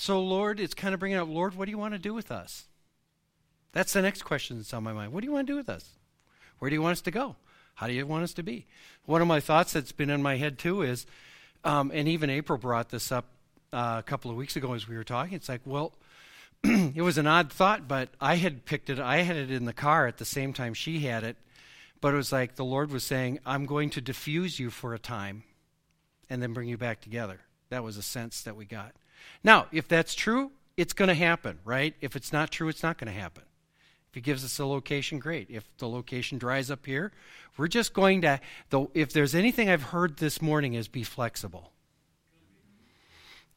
So, 0.00 0.18
Lord, 0.18 0.60
it's 0.60 0.72
kind 0.72 0.94
of 0.94 0.98
bringing 0.98 1.18
up, 1.18 1.28
Lord, 1.28 1.54
what 1.54 1.66
do 1.66 1.70
you 1.70 1.76
want 1.76 1.92
to 1.92 1.98
do 1.98 2.14
with 2.14 2.30
us? 2.30 2.64
That's 3.72 3.92
the 3.92 4.00
next 4.00 4.22
question 4.22 4.56
that's 4.56 4.72
on 4.72 4.82
my 4.82 4.94
mind. 4.94 5.12
What 5.12 5.20
do 5.20 5.26
you 5.26 5.32
want 5.32 5.46
to 5.46 5.52
do 5.52 5.58
with 5.58 5.68
us? 5.68 5.90
Where 6.58 6.70
do 6.70 6.74
you 6.74 6.80
want 6.80 6.92
us 6.92 7.02
to 7.02 7.10
go? 7.10 7.36
How 7.74 7.86
do 7.86 7.92
you 7.92 8.06
want 8.06 8.24
us 8.24 8.32
to 8.32 8.42
be? 8.42 8.64
One 9.04 9.20
of 9.20 9.28
my 9.28 9.40
thoughts 9.40 9.74
that's 9.74 9.92
been 9.92 10.08
in 10.08 10.22
my 10.22 10.38
head 10.38 10.58
too 10.58 10.80
is, 10.80 11.04
um, 11.64 11.90
and 11.92 12.08
even 12.08 12.30
April 12.30 12.56
brought 12.56 12.88
this 12.88 13.12
up 13.12 13.26
uh, 13.74 13.96
a 13.98 14.02
couple 14.02 14.30
of 14.30 14.38
weeks 14.38 14.56
ago 14.56 14.72
as 14.72 14.88
we 14.88 14.96
were 14.96 15.04
talking. 15.04 15.34
It's 15.34 15.50
like, 15.50 15.60
well, 15.66 15.92
it 16.64 17.02
was 17.02 17.18
an 17.18 17.26
odd 17.26 17.52
thought, 17.52 17.86
but 17.86 18.08
I 18.22 18.36
had 18.36 18.64
picked 18.64 18.88
it. 18.88 18.98
I 18.98 19.18
had 19.18 19.36
it 19.36 19.50
in 19.50 19.66
the 19.66 19.74
car 19.74 20.06
at 20.06 20.16
the 20.16 20.24
same 20.24 20.54
time 20.54 20.72
she 20.72 21.00
had 21.00 21.24
it. 21.24 21.36
But 22.00 22.14
it 22.14 22.16
was 22.16 22.32
like 22.32 22.54
the 22.54 22.64
Lord 22.64 22.90
was 22.90 23.04
saying, 23.04 23.40
I'm 23.44 23.66
going 23.66 23.90
to 23.90 24.00
diffuse 24.00 24.58
you 24.58 24.70
for 24.70 24.94
a 24.94 24.98
time 24.98 25.42
and 26.30 26.42
then 26.42 26.54
bring 26.54 26.70
you 26.70 26.78
back 26.78 27.02
together. 27.02 27.40
That 27.68 27.84
was 27.84 27.98
a 27.98 28.02
sense 28.02 28.40
that 28.44 28.56
we 28.56 28.64
got. 28.64 28.94
Now, 29.42 29.66
if 29.72 29.88
that's 29.88 30.14
true, 30.14 30.50
it's 30.76 30.92
going 30.92 31.08
to 31.08 31.14
happen, 31.14 31.58
right? 31.64 31.94
If 32.00 32.16
it's 32.16 32.32
not 32.32 32.50
true, 32.50 32.68
it's 32.68 32.82
not 32.82 32.98
going 32.98 33.12
to 33.12 33.18
happen. 33.18 33.42
If 34.10 34.14
he 34.14 34.20
gives 34.20 34.44
us 34.44 34.58
a 34.58 34.66
location, 34.66 35.18
great. 35.18 35.48
If 35.50 35.64
the 35.78 35.88
location 35.88 36.38
dries 36.38 36.70
up 36.70 36.84
here, 36.84 37.12
we're 37.56 37.68
just 37.68 37.92
going 37.92 38.22
to, 38.22 38.40
though, 38.70 38.90
if 38.92 39.12
there's 39.12 39.34
anything 39.34 39.68
I've 39.68 39.84
heard 39.84 40.16
this 40.16 40.42
morning 40.42 40.74
is 40.74 40.88
be 40.88 41.04
flexible. 41.04 41.72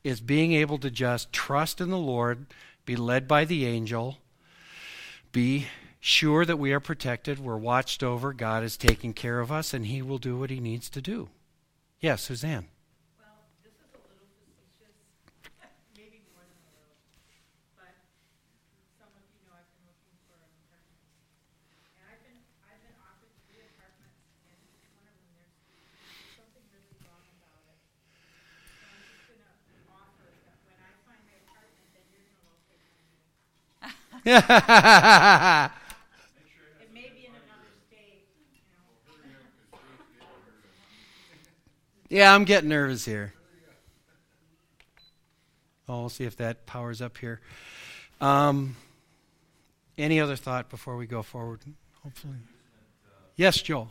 Is 0.04 0.22
being 0.22 0.54
able 0.54 0.78
to 0.80 0.92
just 0.92 1.34
trust 1.34 1.82
in 1.82 1.90
the 1.90 1.98
Lord, 1.98 2.46
be 2.86 2.96
led 2.96 3.28
by 3.28 3.46
the 3.46 3.66
angel, 3.66 4.18
be 5.32 5.68
sure 6.00 6.44
that 6.46 6.60
we 6.60 6.74
are 6.74 6.82
protected, 6.82 7.40
we're 7.40 7.58
watched 7.58 8.04
over, 8.04 8.34
God 8.34 8.64
is 8.64 8.76
taking 8.76 9.14
care 9.14 9.40
of 9.40 9.52
us, 9.52 9.74
and 9.74 9.86
He 9.86 10.02
will 10.02 10.18
do 10.18 10.38
what 10.38 10.50
He 10.50 10.60
needs 10.60 10.90
to 10.90 11.02
do. 11.02 11.30
Yes, 12.02 12.24
Suzanne. 12.24 12.68
Yeah, 42.14 42.36
I'm 42.36 42.44
getting 42.44 42.70
nervous 42.70 43.06
here. 43.06 43.34
Oh, 45.90 46.02
we'll 46.02 46.10
see 46.10 46.26
if 46.26 46.38
that 46.38 46.68
powers 46.68 47.02
up 47.02 47.18
here. 47.18 47.42
Um, 48.22 48.76
any 49.98 50.20
other 50.20 50.36
thought 50.36 50.70
before 50.70 50.96
we 50.96 51.08
go 51.08 51.24
forward? 51.24 51.62
Hopefully. 52.04 52.36
Yes, 53.36 53.60
Joel. 53.60 53.90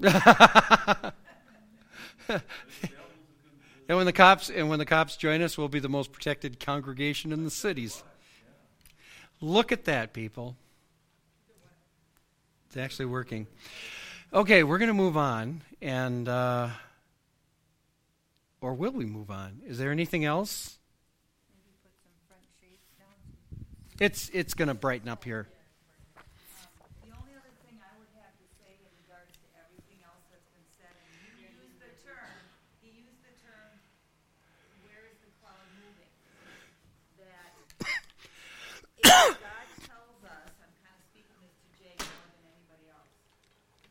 and 0.02 1.12
when 3.86 4.06
the 4.06 4.12
cops 4.14 4.48
and 4.48 4.70
when 4.70 4.78
the 4.78 4.86
cops 4.86 5.16
join 5.16 5.42
us, 5.42 5.58
we'll 5.58 5.68
be 5.68 5.78
the 5.78 5.90
most 5.90 6.10
protected 6.10 6.58
congregation 6.58 7.32
in 7.32 7.44
the 7.44 7.50
cities. 7.50 8.02
Look 9.42 9.72
at 9.72 9.84
that, 9.84 10.14
people. 10.14 10.56
It's 12.68 12.78
actually 12.78 13.06
working. 13.06 13.46
Okay, 14.32 14.62
we're 14.62 14.78
going 14.78 14.88
to 14.88 14.94
move 14.94 15.18
on, 15.18 15.60
and 15.82 16.28
uh, 16.28 16.68
or 18.62 18.72
will 18.72 18.92
we 18.92 19.04
move 19.04 19.30
on? 19.30 19.60
Is 19.66 19.76
there 19.76 19.90
anything 19.90 20.24
else? 20.24 20.78
It's 23.98 24.30
it's 24.32 24.54
going 24.54 24.68
to 24.68 24.74
brighten 24.74 25.10
up 25.10 25.24
here. 25.24 25.46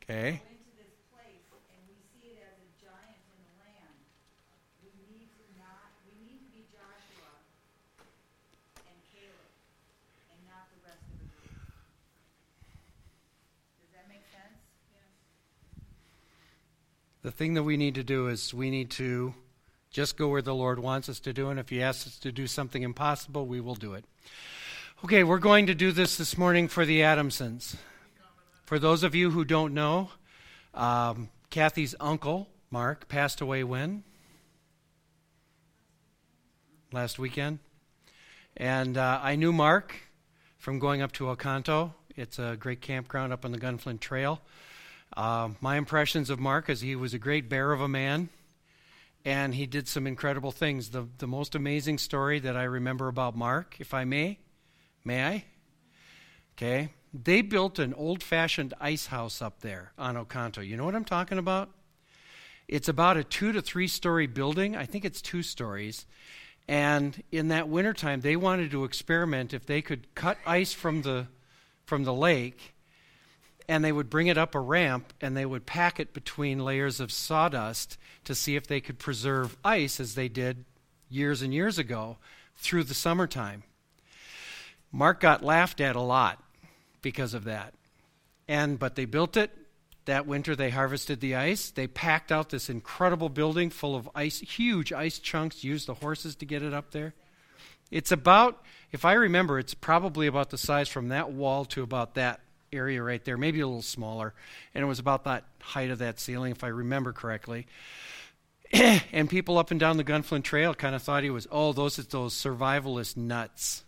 Okay. 0.09 0.41
The 17.21 17.31
thing 17.31 17.53
that 17.53 17.61
we 17.61 17.77
need 17.77 17.93
to 17.93 18.03
do 18.03 18.29
is 18.29 18.51
we 18.51 18.71
need 18.71 18.89
to 18.91 19.35
just 19.91 20.17
go 20.17 20.29
where 20.29 20.41
the 20.41 20.55
Lord 20.55 20.79
wants 20.79 21.07
us 21.07 21.19
to 21.19 21.33
do, 21.33 21.49
and 21.49 21.59
if 21.59 21.69
He 21.69 21.83
asks 21.83 22.07
us 22.07 22.17
to 22.19 22.31
do 22.31 22.47
something 22.47 22.81
impossible, 22.81 23.45
we 23.45 23.61
will 23.61 23.75
do 23.75 23.93
it. 23.93 24.05
Okay, 25.03 25.23
we're 25.23 25.37
going 25.37 25.67
to 25.67 25.75
do 25.75 25.91
this 25.91 26.17
this 26.17 26.35
morning 26.35 26.67
for 26.67 26.83
the 26.83 27.01
Adamsons. 27.01 27.75
For 28.69 28.77
those 28.77 29.01
of 29.01 29.15
you 29.15 29.31
who 29.31 29.45
don't 29.45 29.73
know, 29.73 30.11
um, 30.75 31.29
Kathy's 31.49 31.95
uncle, 31.99 32.47
Mark, 32.69 33.07
passed 33.07 33.41
away 33.41 33.63
when? 33.63 34.03
Last 36.91 37.17
weekend. 37.17 37.57
And 38.55 38.95
uh, 38.95 39.21
I 39.23 39.37
knew 39.37 39.51
Mark 39.51 39.95
from 40.59 40.77
going 40.77 41.01
up 41.01 41.13
to 41.13 41.29
Okontoe. 41.29 41.93
It's 42.15 42.37
a 42.37 42.57
great 42.59 42.79
campground 42.79 43.33
up 43.33 43.43
on 43.43 43.53
the 43.53 43.57
Gunflint 43.57 44.01
Trail. 44.01 44.39
Uh, 45.17 45.49
my 45.61 45.77
impressions 45.77 46.29
of 46.29 46.39
Mark 46.39 46.69
is 46.69 46.81
he 46.81 46.95
was 46.95 47.15
a 47.15 47.19
great 47.19 47.49
bear 47.49 47.71
of 47.71 47.81
a 47.81 47.87
man, 47.87 48.29
and 49.25 49.55
he 49.55 49.65
did 49.65 49.87
some 49.87 50.05
incredible 50.05 50.51
things. 50.51 50.89
The, 50.89 51.07
the 51.17 51.25
most 51.25 51.55
amazing 51.55 51.97
story 51.97 52.37
that 52.37 52.55
I 52.55 52.65
remember 52.65 53.07
about 53.07 53.35
Mark, 53.35 53.77
if 53.79 53.95
I 53.95 54.03
may, 54.03 54.37
may 55.03 55.25
I? 55.25 55.45
Okay. 56.55 56.89
They 57.13 57.41
built 57.41 57.79
an 57.79 57.93
old 57.93 58.21
fashioned 58.21 58.73
ice 58.79 59.07
house 59.07 59.41
up 59.41 59.61
there 59.61 59.93
on 59.97 60.15
Okontoe. 60.15 60.67
You 60.67 60.77
know 60.77 60.85
what 60.85 60.95
I'm 60.95 61.05
talking 61.05 61.37
about? 61.37 61.69
It's 62.67 62.87
about 62.87 63.17
a 63.17 63.23
two 63.23 63.51
to 63.51 63.61
three 63.61 63.87
story 63.87 64.27
building. 64.27 64.75
I 64.75 64.85
think 64.85 65.05
it's 65.05 65.21
two 65.21 65.41
stories. 65.41 66.05
And 66.67 67.23
in 67.31 67.47
that 67.47 67.67
wintertime, 67.67 68.21
they 68.21 68.35
wanted 68.35 68.69
to 68.71 68.83
experiment 68.83 69.55
if 69.55 69.65
they 69.65 69.81
could 69.81 70.13
cut 70.13 70.37
ice 70.45 70.71
from 70.71 71.01
the, 71.01 71.25
from 71.85 72.03
the 72.03 72.13
lake 72.13 72.75
and 73.67 73.83
they 73.83 73.91
would 73.91 74.09
bring 74.09 74.27
it 74.27 74.37
up 74.37 74.53
a 74.53 74.59
ramp 74.59 75.13
and 75.21 75.35
they 75.35 75.45
would 75.45 75.65
pack 75.65 75.99
it 75.99 76.13
between 76.13 76.65
layers 76.65 76.99
of 76.99 77.11
sawdust 77.11 77.97
to 78.23 78.35
see 78.35 78.55
if 78.55 78.67
they 78.67 78.81
could 78.81 78.99
preserve 78.99 79.57
ice 79.63 79.99
as 79.99 80.13
they 80.13 80.27
did 80.27 80.65
years 81.07 81.41
and 81.41 81.53
years 81.53 81.79
ago 81.79 82.17
through 82.55 82.83
the 82.83 82.93
summertime. 82.93 83.63
Mark 84.91 85.19
got 85.19 85.43
laughed 85.43 85.81
at 85.81 85.95
a 85.95 86.01
lot 86.01 86.43
because 87.01 87.33
of 87.33 87.45
that. 87.45 87.73
And 88.47 88.79
but 88.79 88.95
they 88.95 89.05
built 89.05 89.37
it. 89.37 89.51
That 90.05 90.25
winter 90.25 90.55
they 90.55 90.71
harvested 90.71 91.19
the 91.19 91.35
ice. 91.35 91.69
They 91.69 91.87
packed 91.87 92.31
out 92.31 92.49
this 92.49 92.69
incredible 92.69 93.29
building 93.29 93.69
full 93.69 93.95
of 93.95 94.09
ice, 94.15 94.39
huge 94.39 94.91
ice 94.91 95.19
chunks, 95.19 95.63
used 95.63 95.87
the 95.87 95.93
horses 95.93 96.35
to 96.37 96.45
get 96.45 96.63
it 96.63 96.73
up 96.73 96.91
there. 96.91 97.13
It's 97.91 98.11
about, 98.11 98.63
if 98.91 99.05
I 99.05 99.13
remember, 99.13 99.59
it's 99.59 99.73
probably 99.73 100.27
about 100.27 100.49
the 100.49 100.57
size 100.57 100.89
from 100.89 101.09
that 101.09 101.31
wall 101.31 101.65
to 101.65 101.83
about 101.83 102.15
that 102.15 102.39
area 102.71 103.01
right 103.01 103.23
there, 103.23 103.37
maybe 103.37 103.59
a 103.59 103.67
little 103.67 103.81
smaller. 103.81 104.33
And 104.73 104.83
it 104.83 104.87
was 104.87 104.99
about 104.99 105.23
that 105.23 105.45
height 105.61 105.89
of 105.89 105.99
that 105.99 106.19
ceiling, 106.19 106.51
if 106.51 106.63
I 106.63 106.67
remember 106.67 107.13
correctly. 107.13 107.67
and 108.71 109.29
people 109.29 109.57
up 109.57 109.71
and 109.71 109.79
down 109.79 109.97
the 109.97 110.03
Gunflint 110.03 110.43
Trail 110.43 110.73
kind 110.75 110.95
of 110.95 111.01
thought 111.01 111.23
he 111.23 111.29
was, 111.29 111.47
oh, 111.51 111.73
those 111.73 111.97
are 111.97 112.03
those 112.03 112.35
survivalist 112.35 113.17
nuts. 113.17 113.83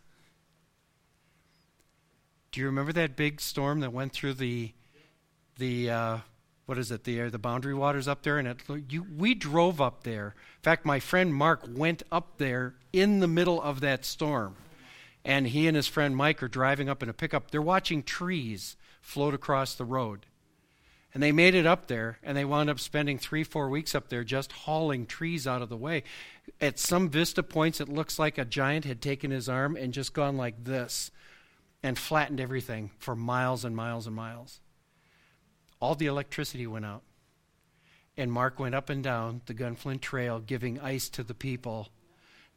Do 2.52 2.60
you 2.60 2.66
remember 2.66 2.92
that 2.94 3.16
big 3.16 3.40
storm 3.40 3.80
that 3.80 3.94
went 3.94 4.12
through 4.12 4.34
the 4.34 4.74
the 5.58 5.90
uh, 5.90 6.18
what 6.66 6.78
is 6.78 6.92
it 6.92 7.06
the 7.06 7.30
the 7.30 7.40
boundary 7.40 7.74
waters 7.74 8.10
up 8.10 8.24
there? 8.24 8.38
And 8.38 8.48
it, 8.48 8.62
you, 8.90 9.06
we 9.18 9.34
drove 9.36 9.80
up 9.80 10.04
there. 10.04 10.36
In 10.58 10.64
fact, 10.64 10.86
my 10.86 11.00
friend 11.00 11.34
Mark 11.34 11.64
went 11.68 12.04
up 12.12 12.38
there 12.38 12.76
in 12.92 13.22
the 13.22 13.28
middle 13.28 13.62
of 13.62 13.80
that 13.82 14.04
storm, 14.04 14.56
and 15.24 15.48
he 15.48 15.66
and 15.66 15.78
his 15.78 15.88
friend 15.88 16.16
Mike 16.16 16.44
are 16.44 16.50
driving 16.50 16.90
up 16.90 17.02
in 17.02 17.08
a 17.08 17.14
pickup. 17.14 17.52
They're 17.52 17.62
watching 17.62 18.04
trees 18.04 18.76
float 19.00 19.34
across 19.34 19.76
the 19.76 19.86
road, 19.86 20.26
And 21.14 21.24
they 21.24 21.32
made 21.32 21.56
it 21.56 21.66
up 21.66 21.88
there, 21.88 22.20
and 22.22 22.38
they 22.38 22.46
wound 22.46 22.70
up 22.70 22.80
spending 22.80 23.18
three, 23.18 23.44
four 23.46 23.70
weeks 23.70 23.96
up 23.96 24.10
there 24.10 24.24
just 24.26 24.52
hauling 24.52 25.06
trees 25.06 25.48
out 25.48 25.62
of 25.62 25.70
the 25.70 25.78
way. 25.78 26.04
At 26.60 26.80
some 26.80 27.10
vista 27.10 27.44
points, 27.44 27.80
it 27.80 27.90
looks 27.90 28.20
like 28.20 28.38
a 28.38 28.46
giant 28.46 28.86
had 28.86 29.02
taken 29.02 29.32
his 29.32 29.48
arm 29.48 29.78
and 29.78 29.94
just 29.94 30.14
gone 30.14 30.36
like 30.36 30.66
this 30.66 31.12
and 31.84 31.98
flattened 31.98 32.40
everything 32.40 32.92
for 33.00 33.16
miles 33.16 33.66
and 33.66 33.76
miles 33.76 34.08
and 34.08 34.16
miles. 34.16 34.60
All 35.80 35.96
the 35.96 36.06
electricity 36.06 36.68
went 36.68 36.86
out. 36.86 37.04
And 38.18 38.32
Mark 38.32 38.60
went 38.60 38.76
up 38.76 38.90
and 38.90 39.04
down 39.04 39.42
the 39.46 39.54
Gunflint 39.54 40.02
Trail 40.02 40.40
giving 40.40 40.80
ice 40.80 41.10
to 41.10 41.24
the 41.24 41.34
people 41.34 41.90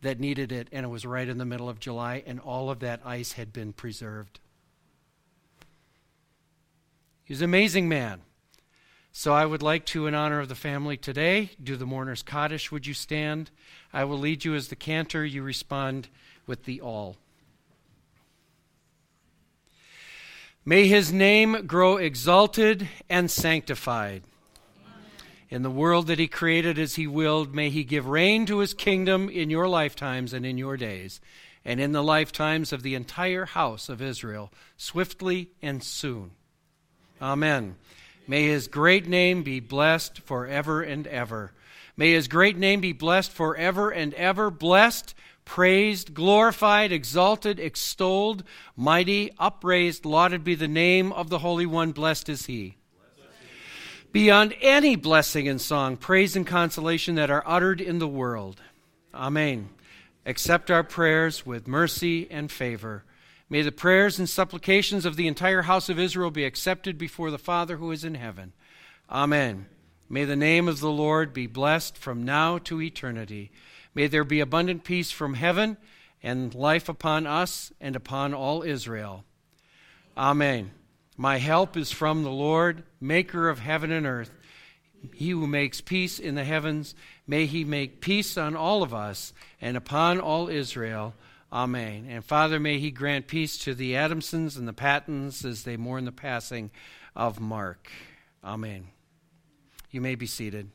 that 0.02 0.20
needed 0.20 0.52
it, 0.52 0.68
and 0.72 0.84
it 0.84 0.88
was 0.88 1.06
right 1.06 1.28
in 1.28 1.38
the 1.38 1.44
middle 1.44 1.68
of 1.68 1.80
July, 1.80 2.22
and 2.26 2.38
all 2.40 2.70
of 2.70 2.80
that 2.80 3.00
ice 3.04 3.32
had 3.32 3.52
been 3.52 3.72
preserved. 3.72 4.40
He 7.24 7.32
was 7.32 7.40
an 7.40 7.46
amazing 7.46 7.88
man. 7.88 8.20
So 9.12 9.32
I 9.32 9.46
would 9.46 9.62
like 9.62 9.86
to, 9.86 10.08
in 10.08 10.14
honor 10.14 10.40
of 10.40 10.48
the 10.48 10.56
family 10.56 10.96
today, 10.96 11.50
do 11.62 11.76
the 11.76 11.86
mourner's 11.86 12.22
Kaddish. 12.22 12.72
Would 12.72 12.86
you 12.86 12.94
stand? 12.94 13.50
I 13.92 14.04
will 14.04 14.18
lead 14.18 14.44
you 14.44 14.54
as 14.56 14.68
the 14.68 14.76
cantor. 14.76 15.24
You 15.24 15.42
respond 15.42 16.08
with 16.46 16.64
the 16.64 16.80
all. 16.80 17.16
May 20.66 20.88
his 20.88 21.12
name 21.12 21.66
grow 21.66 21.98
exalted 21.98 22.88
and 23.10 23.30
sanctified. 23.30 24.22
In 25.50 25.62
the 25.62 25.70
world 25.70 26.06
that 26.06 26.18
he 26.18 26.26
created 26.26 26.78
as 26.78 26.94
he 26.94 27.06
willed, 27.06 27.54
may 27.54 27.68
he 27.68 27.84
give 27.84 28.06
reign 28.06 28.46
to 28.46 28.60
his 28.60 28.72
kingdom 28.72 29.28
in 29.28 29.50
your 29.50 29.68
lifetimes 29.68 30.32
and 30.32 30.46
in 30.46 30.56
your 30.56 30.78
days, 30.78 31.20
and 31.66 31.80
in 31.80 31.92
the 31.92 32.02
lifetimes 32.02 32.72
of 32.72 32.82
the 32.82 32.94
entire 32.94 33.44
house 33.44 33.90
of 33.90 34.00
Israel, 34.00 34.50
swiftly 34.78 35.50
and 35.60 35.82
soon. 35.82 36.30
Amen. 37.20 37.76
May 38.26 38.44
his 38.44 38.66
great 38.66 39.06
name 39.06 39.42
be 39.42 39.60
blessed 39.60 40.20
forever 40.20 40.80
and 40.80 41.06
ever. 41.06 41.52
May 41.94 42.12
his 42.12 42.26
great 42.26 42.56
name 42.56 42.80
be 42.80 42.92
blessed 42.92 43.30
forever 43.30 43.90
and 43.90 44.14
ever. 44.14 44.50
Blessed, 44.50 45.14
praised, 45.44 46.14
glorified, 46.14 46.92
exalted, 46.92 47.60
extolled, 47.60 48.44
mighty, 48.76 49.32
upraised, 49.38 50.04
lauded 50.04 50.44
be 50.44 50.54
the 50.54 50.68
name 50.68 51.12
of 51.12 51.28
the 51.30 51.40
Holy 51.40 51.66
One. 51.66 51.92
Blessed 51.92 52.28
is 52.28 52.46
he. 52.46 52.76
Beyond 54.12 54.54
any 54.60 54.94
blessing 54.94 55.48
and 55.48 55.60
song, 55.60 55.96
praise 55.96 56.36
and 56.36 56.46
consolation 56.46 57.16
that 57.16 57.30
are 57.30 57.42
uttered 57.46 57.80
in 57.80 57.98
the 57.98 58.06
world. 58.06 58.60
Amen. 59.12 59.70
Accept 60.24 60.70
our 60.70 60.84
prayers 60.84 61.44
with 61.44 61.66
mercy 61.66 62.30
and 62.30 62.50
favor. 62.50 63.04
May 63.50 63.62
the 63.62 63.72
prayers 63.72 64.18
and 64.18 64.28
supplications 64.28 65.04
of 65.04 65.16
the 65.16 65.26
entire 65.26 65.62
house 65.62 65.88
of 65.88 65.98
Israel 65.98 66.30
be 66.30 66.44
accepted 66.44 66.96
before 66.96 67.30
the 67.30 67.38
Father 67.38 67.76
who 67.76 67.90
is 67.90 68.04
in 68.04 68.14
heaven. 68.14 68.52
Amen. 69.10 69.66
May 70.08 70.24
the 70.24 70.36
name 70.36 70.68
of 70.68 70.80
the 70.80 70.90
Lord 70.90 71.32
be 71.32 71.46
blessed 71.46 71.96
from 71.98 72.24
now 72.24 72.58
to 72.58 72.80
eternity. 72.80 73.50
May 73.94 74.06
there 74.06 74.24
be 74.24 74.40
abundant 74.40 74.84
peace 74.84 75.10
from 75.10 75.34
heaven 75.34 75.76
and 76.22 76.54
life 76.54 76.88
upon 76.88 77.26
us 77.26 77.72
and 77.80 77.94
upon 77.94 78.34
all 78.34 78.62
Israel. 78.62 79.24
Amen. 80.16 80.70
My 81.16 81.38
help 81.38 81.76
is 81.76 81.92
from 81.92 82.22
the 82.22 82.30
Lord, 82.30 82.82
maker 83.00 83.48
of 83.48 83.60
heaven 83.60 83.92
and 83.92 84.06
earth. 84.06 84.32
He 85.14 85.30
who 85.30 85.46
makes 85.46 85.80
peace 85.80 86.18
in 86.18 86.34
the 86.34 86.44
heavens, 86.44 86.94
may 87.26 87.46
he 87.46 87.64
make 87.64 88.00
peace 88.00 88.36
on 88.36 88.56
all 88.56 88.82
of 88.82 88.94
us 88.94 89.32
and 89.60 89.76
upon 89.76 90.18
all 90.18 90.48
Israel. 90.48 91.14
Amen. 91.54 92.06
And 92.10 92.24
Father, 92.24 92.58
may 92.58 92.80
He 92.80 92.90
grant 92.90 93.28
peace 93.28 93.56
to 93.58 93.74
the 93.74 93.94
Adamsons 93.94 94.56
and 94.56 94.66
the 94.66 94.72
Pattons 94.72 95.44
as 95.44 95.62
they 95.62 95.76
mourn 95.76 96.04
the 96.04 96.10
passing 96.10 96.72
of 97.14 97.38
Mark. 97.38 97.88
Amen. 98.42 98.88
You 99.92 100.00
may 100.00 100.16
be 100.16 100.26
seated. 100.26 100.70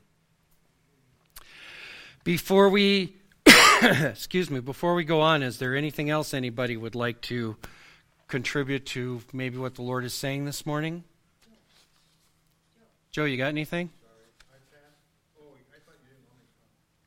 Before 2.30 2.70
we, 2.70 3.16
excuse 3.82 4.52
me, 4.52 4.60
before 4.60 4.94
we 4.94 5.04
go 5.04 5.20
on, 5.20 5.42
is 5.42 5.58
there 5.58 5.76
anything 5.76 6.12
else 6.12 6.32
anybody 6.32 6.78
would 6.78 6.94
like 6.94 7.22
to 7.22 7.58
contribute 8.28 8.86
to 8.86 9.22
maybe 9.34 9.58
what 9.58 9.74
the 9.74 9.82
Lord 9.82 10.06
is 10.06 10.14
saying 10.14 10.46
this 10.46 10.64
morning? 10.64 11.04
Joe, 13.12 13.26
you 13.26 13.36
got 13.36 13.48
anything? 13.48 13.90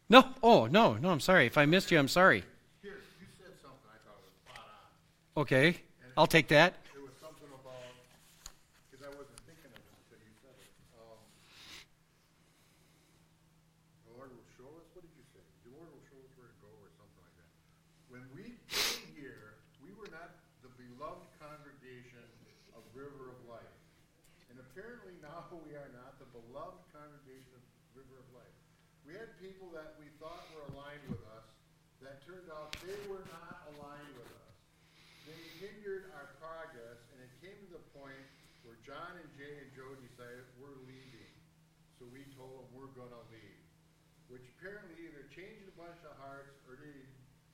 No. 0.08 0.24
Oh, 0.42 0.66
no, 0.66 0.94
no, 0.94 1.10
I'm 1.10 1.20
sorry. 1.20 1.46
If 1.46 1.56
I 1.56 1.66
missed 1.66 1.92
you, 1.92 2.00
I'm 2.00 2.08
sorry. 2.08 2.42
Okay, 5.36 5.76
I'll 6.16 6.26
take 6.26 6.48
that. 6.48 6.74
It 6.96 7.00
was 7.00 7.14
something 7.22 7.46
about, 7.46 7.94
because 8.90 9.06
I 9.06 9.10
wasn't 9.14 9.38
thinking 9.46 9.70
of 9.70 9.78
it 9.78 9.94
until 10.02 10.18
you 10.18 10.34
said 10.42 10.52
it. 10.58 10.68
Um, 10.98 11.16
the 14.04 14.12
Lord 14.18 14.28
will 14.34 14.44
show 14.52 14.68
us, 14.76 14.84
what 14.92 15.00
did 15.00 15.14
you 15.16 15.24
say? 15.32 15.40
The 15.64 15.72
Lord 15.72 15.88
will 15.88 16.04
show 16.04 16.20
us 16.20 16.36
where 16.36 16.52
to 16.52 16.58
go 16.60 16.68
or 16.68 16.92
something 17.00 17.16
like 17.24 17.32
that. 17.40 17.48
When 18.12 18.28
we 18.36 18.60
came 18.68 19.08
here, 19.16 19.56
we 19.80 19.96
were 19.96 20.12
not 20.12 20.36
the 20.60 20.68
beloved 20.76 21.24
congregation 21.40 22.28
of 22.76 22.84
River 22.92 23.32
of 23.32 23.40
Life. 23.48 23.72
And 24.52 24.60
apparently 24.60 25.16
now 25.24 25.48
we 25.64 25.72
are 25.80 25.88
not 25.96 26.20
the 26.20 26.21
beloved 26.32 26.80
congregation 26.96 27.60
of 27.60 27.64
River 27.92 28.16
of 28.16 28.28
Life. 28.32 28.56
We 29.04 29.12
had 29.12 29.36
people 29.36 29.68
that 29.76 30.00
we 30.00 30.08
thought 30.16 30.48
were 30.56 30.64
aligned 30.72 31.04
with 31.12 31.20
us 31.36 31.44
that 32.00 32.24
turned 32.24 32.48
out 32.48 32.72
they 32.80 32.96
were 33.04 33.20
not 33.28 33.68
aligned 33.76 34.12
with 34.16 34.32
us. 34.32 34.56
They 35.28 35.36
hindered 35.60 36.08
our 36.16 36.32
progress, 36.40 36.98
and 37.12 37.20
it 37.20 37.32
came 37.44 37.54
to 37.68 37.70
the 37.76 37.84
point 37.92 38.26
where 38.64 38.80
John 38.80 39.20
and 39.20 39.28
Jay 39.36 39.60
and 39.60 39.70
Joe 39.76 39.92
decided 40.00 40.48
we're 40.56 40.80
leaving. 40.88 41.32
So 42.00 42.08
we 42.08 42.24
told 42.32 42.64
them 42.64 42.68
we're 42.72 42.96
gonna 42.96 43.22
leave. 43.28 43.60
Which 44.32 44.48
apparently 44.56 44.96
either 45.04 45.28
changed 45.36 45.68
a 45.68 45.76
bunch 45.76 46.00
of 46.08 46.16
hearts 46.16 46.56
or 46.64 46.80
they, 46.80 46.96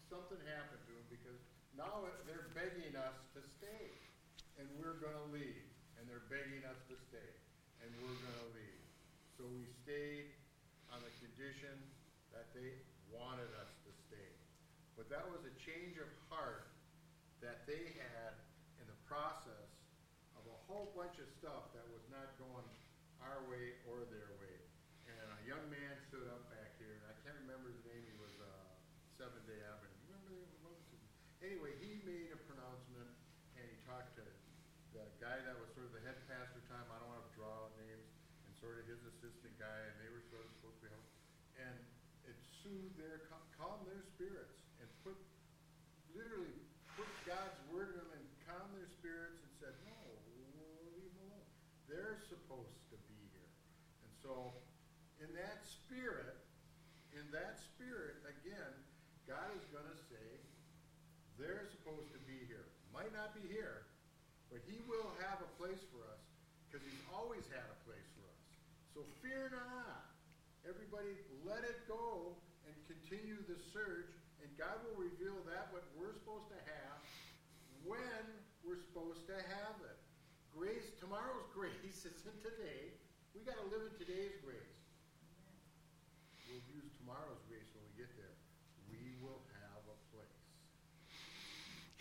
something 0.07 0.39
happened 0.47 0.81
to 0.87 0.93
them 0.95 1.07
because 1.11 1.41
now 1.75 2.07
they're 2.31 2.55
begging 2.55 2.95
us 2.95 3.19
to 3.35 3.43
stay. 3.59 3.91
And 4.57 4.71
we're 4.79 5.03
gonna 5.03 5.35
leave. 5.35 5.67
And 5.99 6.07
they're 6.07 6.31
begging 6.31 6.63
us 6.63 6.79
to 6.89 6.97
stay. 7.11 7.38
We're 7.99 8.15
gonna 8.15 8.47
leave. 8.55 8.79
So 9.37 9.47
we 9.47 9.67
stayed 9.67 10.27
on 10.89 11.03
the 11.03 11.11
condition 11.11 11.75
that 12.31 12.47
they 12.53 12.79
wanted 13.11 13.53
us 13.55 13.69
to 13.85 13.91
stay. 14.07 14.31
But 14.97 15.09
that 15.09 15.27
was 15.27 15.43
a 15.45 15.51
change 15.51 15.97
of 15.99 16.09
heart 16.29 16.63
that 17.41 17.67
they 17.67 17.91
had 17.99 18.35
in 18.79 18.87
the 18.87 18.95
process 19.07 19.69
of 20.35 20.47
a 20.47 20.57
whole 20.67 20.87
bunch 20.95 21.19
of 21.19 21.29
stuff 21.29 21.65
that 21.73 21.87
was 21.89 22.03
not 22.09 22.29
going 22.37 22.67
our 23.19 23.41
way 23.43 23.75
or 23.83 24.05
their 24.05 24.31
way. 24.39 24.63
And 25.07 25.31
a 25.33 25.41
young 25.43 25.69
man 25.69 25.97
stood 25.97 26.27
up 26.27 26.49
back 26.49 26.71
here, 26.79 26.93
and 26.95 27.05
I 27.05 27.13
can't 27.25 27.35
remember 27.35 27.69
his 27.69 27.83
name, 27.85 28.05
he 28.05 28.13
was, 28.13 28.39
uh, 28.39 28.75
Seven 29.17 29.45
Day 29.45 29.61
Adventist. 29.61 30.01
Remember, 30.07 30.31
the- 30.31 31.45
anyway, 31.45 31.75
he 31.75 31.95
made 32.05 32.31
a 32.31 32.37
pronouncement, 32.37 33.11
and 33.57 33.69
he 33.69 33.77
talked 33.87 34.15
to 34.17 34.23
the 34.93 35.09
guy 35.19 35.41
that 35.41 35.59
was 35.59 35.69
sort 35.73 35.87
of 35.87 35.93
the 35.93 36.01
head 36.01 36.17
pastor 36.27 36.61
time, 36.69 36.91
I 36.91 36.99
don't 36.99 37.09
wanna 37.09 37.23
draw 37.35 37.65
out 37.65 37.77
names, 37.77 38.09
and 38.47 38.55
sort 38.57 38.79
of 38.79 38.87
his 38.87 39.03
assistant 39.05 39.48
guy, 39.59 39.79
and 39.91 39.95
they 39.99 40.11
were 40.15 40.23
supposed 40.23 40.55
to 40.63 40.87
be, 40.87 40.95
and 41.59 41.77
it 42.31 42.39
soothed 42.63 42.95
their, 42.95 43.27
cal- 43.27 43.51
calmed 43.59 43.83
their 43.91 44.03
spirits, 44.15 44.63
and 44.79 44.87
put 45.03 45.19
literally 46.15 46.55
put 46.95 47.11
God's 47.27 47.59
word 47.71 47.95
in 47.95 47.99
them 47.99 48.11
and 48.15 48.25
calm 48.47 48.67
their 48.75 48.91
spirits 48.91 49.39
and 49.39 49.53
said, 49.63 49.75
no, 49.87 49.99
leave 50.95 51.11
them 51.15 51.31
alone. 51.31 51.51
They're 51.87 52.19
supposed 52.27 52.83
to 52.91 52.99
be 53.07 53.23
here. 53.35 53.53
And 54.03 54.13
so, 54.19 54.55
in 55.23 55.31
that 55.39 55.63
spirit, 55.63 56.39
in 57.15 57.27
that 57.31 57.59
spirit, 57.59 58.19
again, 58.27 58.75
God 59.31 59.51
is 59.55 59.63
going 59.71 59.87
to 59.87 59.99
say, 60.11 60.27
they're 61.39 61.71
supposed 61.71 62.11
to 62.15 62.21
be 62.27 62.47
here. 62.51 62.67
Might 62.91 63.15
not 63.15 63.31
be 63.31 63.47
here, 63.47 63.87
but 64.51 64.59
He 64.67 64.83
will 64.91 65.07
have 65.23 65.39
a 65.39 65.51
place 65.55 65.79
for 65.95 66.03
us 66.11 66.23
because 66.67 66.83
He's 66.83 67.05
always 67.15 67.47
had 67.55 67.63
a. 67.63 67.78
So 68.99 69.07
fear 69.23 69.47
not. 69.55 70.11
Everybody, 70.67 71.15
let 71.47 71.63
it 71.63 71.87
go 71.87 72.35
and 72.67 72.75
continue 72.91 73.39
the 73.47 73.55
search, 73.71 74.11
and 74.43 74.51
God 74.59 74.75
will 74.83 74.99
reveal 74.99 75.39
that 75.47 75.71
what 75.71 75.87
we're 75.95 76.19
supposed 76.19 76.51
to 76.51 76.59
have 76.67 76.99
when 77.87 78.25
we're 78.67 78.83
supposed 78.91 79.23
to 79.31 79.39
have 79.39 79.79
it. 79.87 80.03
Grace, 80.51 80.91
tomorrow's 80.99 81.47
grace 81.55 81.79
isn't 81.95 82.43
today. 82.43 82.91
We 83.39 83.47
got 83.47 83.55
to 83.63 83.71
live 83.71 83.87
in 83.87 83.95
today's 84.03 84.35
grace. 84.43 84.83
We'll 86.51 86.67
use 86.67 86.91
tomorrow's 86.99 87.39
grace 87.47 87.71
when 87.79 87.87
we 87.87 88.03
get 88.03 88.11
there. 88.19 88.35
We 88.91 89.15
will 89.23 89.47
have 89.63 89.79
a 89.87 89.99
place. 90.11 90.43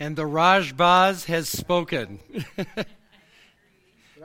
And 0.01 0.17
the 0.17 0.25
Rajbaz 0.25 1.29
has 1.29 1.45
spoken. 1.45 2.17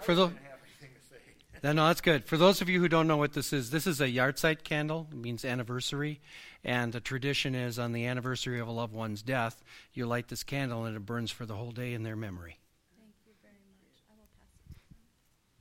For 0.02 0.17
the- 0.17 0.26
didn't 0.26 0.43
have 0.43 0.59
anything 0.67 0.91
to 0.99 1.05
say. 1.07 1.23
No, 1.62 1.87
that's 1.87 2.00
good. 2.00 2.25
For 2.25 2.37
those 2.37 2.61
of 2.61 2.69
you 2.69 2.81
who 2.81 2.88
don't 2.88 3.07
know 3.07 3.16
what 3.16 3.35
this 3.35 3.52
is, 3.52 3.71
this 3.71 3.87
is 3.87 4.00
a 4.00 4.09
yahrzeit 4.09 4.64
candle. 4.64 5.07
It 5.12 5.16
means 5.16 5.45
anniversary. 5.45 6.21
And 6.64 6.92
the 6.92 7.00
tradition 7.00 7.54
is 7.54 7.78
on 7.78 7.92
the 7.92 8.04
anniversary 8.07 8.59
of 8.59 8.66
a 8.66 8.73
loved 8.73 8.92
one's 8.92 9.23
death, 9.23 9.62
you 9.95 10.07
light 10.07 10.28
this 10.28 10.42
candle 10.42 10.85
and 10.85 10.97
it 10.97 11.07
burns 11.07 11.31
for 11.31 11.47
the 11.47 11.54
whole 11.54 11.71
day 11.71 11.95
in 11.95 12.02
their 12.02 12.16
memory. 12.16 12.59
Thank 12.99 13.14
you 13.26 13.33
very 13.42 13.54
much. 13.78 14.02
I 14.11 14.14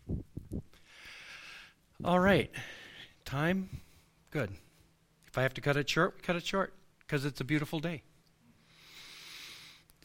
will 0.09 0.23
pass 0.49 0.63
it. 2.01 2.05
All 2.05 2.19
right. 2.19 2.49
Time? 3.23 3.81
Good. 4.31 4.51
If 5.27 5.37
I 5.37 5.43
have 5.43 5.53
to 5.53 5.61
cut 5.61 5.77
it 5.77 5.89
short, 5.89 6.23
cut 6.23 6.35
it 6.35 6.45
short 6.45 6.73
because 6.99 7.25
it's 7.25 7.41
a 7.41 7.45
beautiful 7.45 7.79
day. 7.79 8.01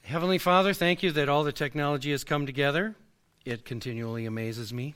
Heavenly 0.02 0.38
Father, 0.38 0.72
thank 0.72 1.02
you 1.02 1.10
that 1.12 1.28
all 1.28 1.42
the 1.42 1.52
technology 1.52 2.10
has 2.12 2.22
come 2.22 2.46
together. 2.46 2.96
It 3.44 3.64
continually 3.64 4.26
amazes 4.26 4.72
me. 4.72 4.94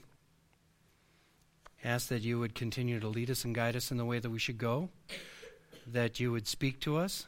Ask 1.82 2.08
that 2.08 2.20
you 2.20 2.38
would 2.38 2.54
continue 2.54 3.00
to 3.00 3.08
lead 3.08 3.30
us 3.30 3.44
and 3.44 3.54
guide 3.54 3.74
us 3.74 3.90
in 3.90 3.96
the 3.96 4.04
way 4.04 4.18
that 4.18 4.28
we 4.28 4.38
should 4.38 4.58
go, 4.58 4.90
that 5.86 6.20
you 6.20 6.30
would 6.30 6.46
speak 6.46 6.78
to 6.80 6.96
us. 6.96 7.26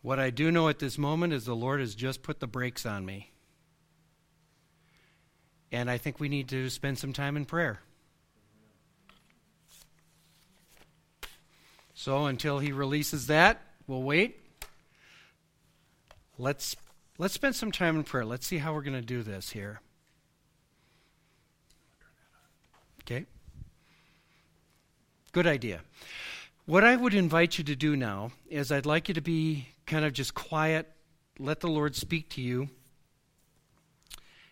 What 0.00 0.20
I 0.20 0.30
do 0.30 0.52
know 0.52 0.68
at 0.68 0.78
this 0.78 0.96
moment 0.96 1.32
is 1.32 1.44
the 1.44 1.56
Lord 1.56 1.80
has 1.80 1.94
just 1.94 2.22
put 2.22 2.38
the 2.38 2.46
brakes 2.46 2.86
on 2.86 3.04
me. 3.04 3.32
And 5.70 5.90
I 5.90 5.98
think 5.98 6.18
we 6.18 6.28
need 6.28 6.48
to 6.48 6.70
spend 6.70 6.98
some 6.98 7.12
time 7.12 7.36
in 7.36 7.44
prayer. 7.44 7.80
So 11.94 12.26
until 12.26 12.58
he 12.58 12.72
releases 12.72 13.26
that, 13.26 13.60
we'll 13.86 14.02
wait. 14.02 14.38
Let's 16.38 16.76
let's 17.18 17.34
spend 17.34 17.56
some 17.56 17.72
time 17.72 17.96
in 17.96 18.04
prayer. 18.04 18.24
Let's 18.24 18.46
see 18.46 18.58
how 18.58 18.72
we're 18.72 18.82
going 18.82 18.94
to 18.94 19.02
do 19.02 19.22
this 19.22 19.50
here. 19.50 19.80
Okay? 23.02 23.26
Good 25.32 25.46
idea. 25.46 25.80
What 26.66 26.84
I 26.84 26.94
would 26.94 27.14
invite 27.14 27.58
you 27.58 27.64
to 27.64 27.74
do 27.74 27.96
now 27.96 28.32
is 28.48 28.70
I'd 28.70 28.86
like 28.86 29.08
you 29.08 29.14
to 29.14 29.20
be 29.20 29.68
kind 29.86 30.04
of 30.04 30.12
just 30.12 30.34
quiet, 30.34 30.86
let 31.38 31.60
the 31.60 31.68
Lord 31.68 31.96
speak 31.96 32.28
to 32.30 32.42
you, 32.42 32.68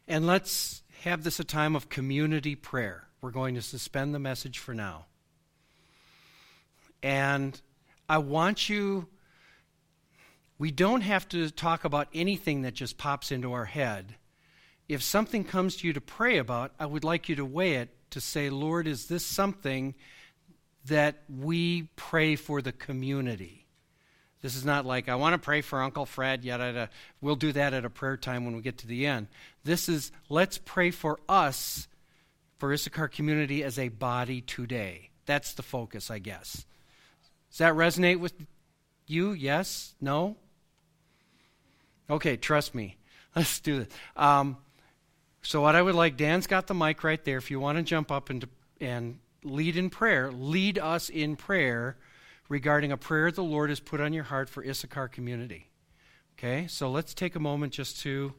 and 0.08 0.26
let's 0.26 0.82
have 1.03 1.25
this 1.25 1.41
a 1.41 1.45
time 1.45 1.76
of 1.76 1.88
community 1.88 2.55
prayer. 2.55 3.09
We're 3.21 3.31
going 3.31 3.55
to 3.55 3.62
suspend 3.62 4.15
the 4.15 4.19
message 4.19 4.59
for 4.59 4.75
now. 4.75 5.07
And 7.03 7.61
I 8.09 8.19
want 8.19 8.69
you, 8.69 9.09
we 10.59 10.71
don't 10.71 11.03
have 11.03 11.29
to 11.31 11.50
talk 11.50 11.85
about 11.85 12.09
anything 12.15 12.62
that 12.62 12.75
just 12.75 12.99
pops 12.99 13.31
into 13.31 13.53
our 13.53 13.65
head. 13.65 14.17
If 14.88 15.03
something 15.03 15.45
comes 15.45 15.76
to 15.76 15.87
you 15.87 15.93
to 15.93 16.00
pray 16.00 16.38
about, 16.38 16.73
I 16.79 16.87
would 16.87 17.05
like 17.05 17.29
you 17.29 17.37
to 17.37 17.45
weigh 17.45 17.75
it 17.75 17.91
to 18.11 18.21
say, 18.21 18.50
Lord, 18.50 18.87
is 18.87 19.07
this 19.07 19.25
something 19.25 19.95
that 20.87 21.23
we 21.29 21.88
pray 21.97 22.37
for 22.37 22.62
the 22.62 22.73
community? 22.73 23.65
This 24.47 24.55
is 24.55 24.65
not 24.65 24.87
like, 24.87 25.09
I 25.09 25.17
want 25.17 25.33
to 25.33 25.45
pray 25.45 25.61
for 25.61 25.83
Uncle 25.83 26.07
Fred, 26.07 26.45
yet 26.45 26.88
we'll 27.21 27.35
do 27.35 27.50
that 27.50 27.75
at 27.75 27.85
a 27.85 27.91
prayer 27.91 28.17
time 28.17 28.45
when 28.45 28.55
we 28.55 28.62
get 28.62 28.79
to 28.79 28.87
the 28.87 29.05
end. 29.05 29.26
This 29.65 29.88
is, 29.88 30.12
let's 30.29 30.57
pray 30.57 30.93
for 30.93 31.19
us, 31.29 31.88
for 32.59 32.73
Issachar 32.73 33.09
community 33.09 33.65
as 33.65 33.76
a 33.76 33.88
body 33.88 34.41
today. 34.41 35.11
That's 35.25 35.55
the 35.55 35.65
focus, 35.65 36.12
I 36.12 36.21
guess. 36.21 36.65
Does 37.50 37.59
that 37.59 37.75
resonate 37.75 38.21
with 38.21 38.35
you? 39.09 39.33
Yes? 39.33 39.97
No? 40.00 40.37
Okay, 42.09 42.37
trust 42.37 42.73
me. 42.73 42.99
Let's 43.35 43.59
do 43.59 43.81
this. 43.81 43.88
Um, 44.15 44.59
so, 45.43 45.61
what 45.61 45.75
I 45.75 45.83
would 45.83 45.97
like, 45.97 46.17
Dan's 46.17 46.47
got 46.47 46.69
the 46.69 46.75
mic 46.75 47.03
right 47.03 47.25
there. 47.25 47.38
If 47.38 47.50
you 47.50 47.59
want 47.59 47.79
to 47.79 47.83
jump 47.83 48.12
up 48.12 48.31
and, 48.31 48.47
and 48.81 49.19
lead 49.43 49.76
in 49.76 49.91
prayer, 49.91 50.31
lead 50.31 50.79
us 50.79 51.09
in 51.09 51.35
prayer 51.35 51.97
regarding 52.49 52.93
a 52.93 52.97
prayer 52.97 53.31
the 53.31 53.43
Lord 53.43 53.71
has 53.71 53.81
put 53.81 54.00
on 54.00 54.12
your 54.12 54.25
heart 54.25 54.49
for 54.49 54.65
Issachar 54.65 55.09
community. 55.09 55.69
Okay, 56.38 56.67
so 56.67 56.91
let's 56.91 57.15
take 57.15 57.35
a 57.35 57.41
moment 57.41 57.73
just 57.73 58.00
to 58.00 58.35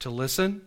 to 0.00 0.10
listen. 0.10 0.62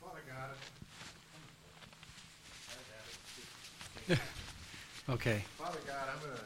Father 0.00 0.22
God, 4.06 4.18
Okay. 5.16 5.42
Father 5.56 5.78
God, 5.86 5.96
I'm 6.12 6.20
gonna, 6.20 6.40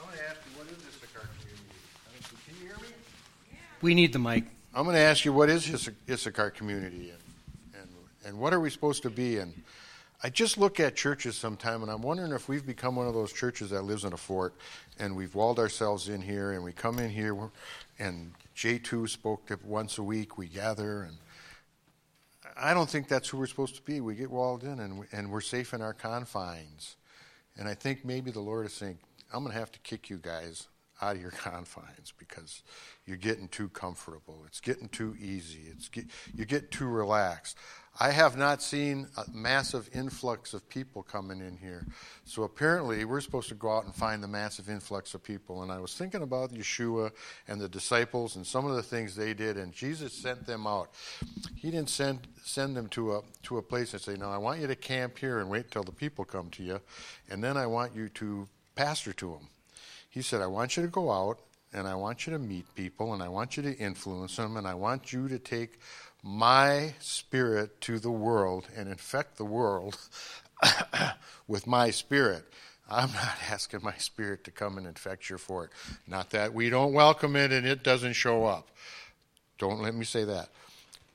I'm 0.00 0.06
gonna 0.06 0.20
ask 0.28 0.40
you, 0.44 0.58
what 0.58 0.66
is 0.66 0.76
Issachar 0.88 1.28
community? 1.38 1.62
I 2.04 2.12
mean, 2.12 2.22
Can 2.44 2.54
you 2.60 2.66
hear 2.66 2.76
me? 2.78 3.58
We 3.80 3.94
need 3.94 4.12
the 4.12 4.18
mic. 4.18 4.42
I'm 4.74 4.82
going 4.82 4.96
to 4.96 5.00
ask 5.02 5.24
you, 5.24 5.32
what 5.32 5.48
is 5.48 5.70
Issa- 5.70 5.94
Issachar 6.10 6.50
community, 6.50 7.10
and, 7.10 7.80
and 7.80 7.88
and 8.24 8.38
what 8.40 8.52
are 8.52 8.58
we 8.58 8.70
supposed 8.70 9.04
to 9.04 9.10
be? 9.10 9.38
And 9.38 9.54
I 10.20 10.30
just 10.30 10.58
look 10.58 10.80
at 10.80 10.96
churches 10.96 11.36
sometime, 11.36 11.82
and 11.82 11.90
I'm 11.92 12.02
wondering 12.02 12.32
if 12.32 12.48
we've 12.48 12.66
become 12.66 12.96
one 12.96 13.06
of 13.06 13.14
those 13.14 13.32
churches 13.32 13.70
that 13.70 13.82
lives 13.82 14.02
in 14.02 14.12
a 14.12 14.16
fort, 14.16 14.54
and 14.98 15.14
we've 15.14 15.36
walled 15.36 15.60
ourselves 15.60 16.08
in 16.08 16.20
here, 16.20 16.50
and 16.50 16.64
we 16.64 16.72
come 16.72 16.98
in 16.98 17.10
here, 17.10 17.36
and 18.00 18.32
J2 18.56 19.08
spoke 19.08 19.46
to 19.46 19.60
once 19.62 19.98
a 19.98 20.02
week. 20.02 20.36
We 20.36 20.48
gather, 20.48 21.04
and 21.04 21.18
I 22.56 22.74
don't 22.74 22.90
think 22.90 23.06
that's 23.06 23.28
who 23.28 23.38
we're 23.38 23.46
supposed 23.46 23.76
to 23.76 23.82
be. 23.82 24.00
We 24.00 24.16
get 24.16 24.28
walled 24.28 24.64
in, 24.64 24.80
and 24.80 25.04
and 25.12 25.30
we're 25.30 25.40
safe 25.40 25.72
in 25.72 25.80
our 25.82 25.94
confines. 25.94 26.96
And 27.58 27.68
I 27.68 27.74
think 27.74 28.04
maybe 28.04 28.30
the 28.30 28.40
Lord 28.40 28.66
is 28.66 28.72
saying, 28.72 28.98
I'm 29.32 29.42
going 29.42 29.52
to 29.52 29.58
have 29.58 29.72
to 29.72 29.80
kick 29.80 30.10
you 30.10 30.18
guys 30.18 30.68
out 31.00 31.16
of 31.16 31.22
your 31.22 31.30
confines 31.42 32.12
because 32.16 32.62
you're 33.04 33.16
getting 33.16 33.48
too 33.48 33.68
comfortable. 33.68 34.44
It's 34.46 34.60
getting 34.60 34.88
too 34.88 35.16
easy. 35.20 35.62
It's 35.70 35.88
get, 35.88 36.06
you 36.34 36.44
get 36.44 36.70
too 36.70 36.86
relaxed. 36.86 37.56
I 37.98 38.10
have 38.10 38.36
not 38.36 38.62
seen 38.62 39.08
a 39.16 39.24
massive 39.32 39.88
influx 39.94 40.52
of 40.52 40.68
people 40.68 41.02
coming 41.02 41.40
in 41.40 41.56
here. 41.56 41.86
So 42.26 42.42
apparently, 42.42 43.04
we're 43.06 43.22
supposed 43.22 43.48
to 43.48 43.54
go 43.54 43.70
out 43.70 43.84
and 43.84 43.94
find 43.94 44.22
the 44.22 44.28
massive 44.28 44.68
influx 44.68 45.14
of 45.14 45.22
people. 45.22 45.62
And 45.62 45.72
I 45.72 45.78
was 45.78 45.94
thinking 45.94 46.22
about 46.22 46.52
Yeshua 46.52 47.12
and 47.48 47.58
the 47.58 47.68
disciples 47.68 48.36
and 48.36 48.46
some 48.46 48.66
of 48.66 48.76
the 48.76 48.82
things 48.82 49.16
they 49.16 49.32
did, 49.32 49.56
and 49.56 49.72
Jesus 49.72 50.12
sent 50.12 50.46
them 50.46 50.66
out. 50.66 50.90
He 51.54 51.70
didn't 51.70 51.90
send 51.90 52.26
send 52.44 52.76
them 52.76 52.88
to 52.88 53.16
a 53.16 53.22
to 53.44 53.56
a 53.58 53.62
place 53.62 53.94
and 53.94 54.02
say, 54.02 54.14
"No, 54.14 54.30
I 54.30 54.38
want 54.38 54.60
you 54.60 54.66
to 54.66 54.76
camp 54.76 55.18
here 55.18 55.38
and 55.38 55.48
wait 55.48 55.70
till 55.70 55.84
the 55.84 55.92
people 55.92 56.24
come 56.24 56.50
to 56.50 56.62
you, 56.62 56.80
and 57.30 57.42
then 57.42 57.56
I 57.56 57.66
want 57.66 57.94
you 57.94 58.10
to 58.10 58.46
pastor 58.74 59.14
to 59.14 59.30
them." 59.30 59.48
He 60.10 60.20
said, 60.20 60.42
"I 60.42 60.46
want 60.46 60.76
you 60.76 60.82
to 60.82 60.88
go 60.88 61.10
out 61.10 61.40
and 61.72 61.86
I 61.86 61.94
want 61.94 62.26
you 62.26 62.32
to 62.32 62.38
meet 62.38 62.74
people 62.74 63.12
and 63.12 63.22
I 63.22 63.28
want 63.28 63.56
you 63.56 63.62
to 63.62 63.76
influence 63.76 64.36
them 64.36 64.56
and 64.56 64.66
I 64.66 64.74
want 64.74 65.12
you 65.12 65.28
to 65.28 65.38
take 65.38 65.78
my 66.26 66.92
spirit 66.98 67.80
to 67.80 68.00
the 68.00 68.10
world 68.10 68.66
and 68.76 68.88
infect 68.88 69.36
the 69.36 69.44
world 69.44 69.96
with 71.46 71.68
my 71.68 71.90
spirit. 71.90 72.44
I'm 72.90 73.12
not 73.12 73.36
asking 73.50 73.80
my 73.84 73.94
spirit 73.94 74.42
to 74.44 74.50
come 74.50 74.76
and 74.76 74.88
infect 74.88 75.30
your 75.30 75.38
fort. 75.38 75.70
Not 76.08 76.30
that 76.30 76.52
we 76.52 76.68
don't 76.68 76.92
welcome 76.92 77.36
it 77.36 77.52
and 77.52 77.64
it 77.64 77.84
doesn't 77.84 78.14
show 78.14 78.44
up. 78.44 78.68
Don't 79.58 79.80
let 79.80 79.94
me 79.94 80.04
say 80.04 80.24
that. 80.24 80.48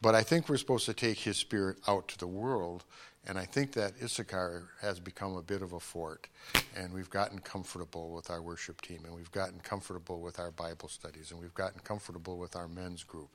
But 0.02 0.16
I 0.16 0.24
think 0.24 0.48
we're 0.48 0.58
supposed 0.58 0.86
to 0.86 0.94
take 0.94 1.20
his 1.20 1.38
spirit 1.38 1.78
out 1.88 2.08
to 2.08 2.18
the 2.18 2.28
world 2.28 2.86
And 3.28 3.38
I 3.38 3.46
think 3.46 3.74
that 3.74 3.94
Issachar 4.02 4.70
has 4.82 5.00
become 5.00 5.36
a 5.36 5.44
bit 5.44 5.62
of 5.62 5.74
a 5.74 5.80
fort. 5.80 6.28
And 6.76 6.92
we've 6.92 7.10
gotten 7.10 7.38
comfortable 7.40 8.12
with 8.12 8.32
our 8.32 8.42
worship 8.42 8.82
team, 8.82 9.02
and 9.06 9.14
we've 9.14 9.32
gotten 9.32 9.60
comfortable 9.60 10.22
with 10.22 10.40
our 10.40 10.50
Bible 10.50 10.88
studies, 10.88 11.30
and 11.30 11.40
we've 11.40 11.54
gotten 11.54 11.80
comfortable 11.82 12.38
with 12.38 12.56
our 12.56 12.68
men's 12.68 13.04
group, 13.04 13.30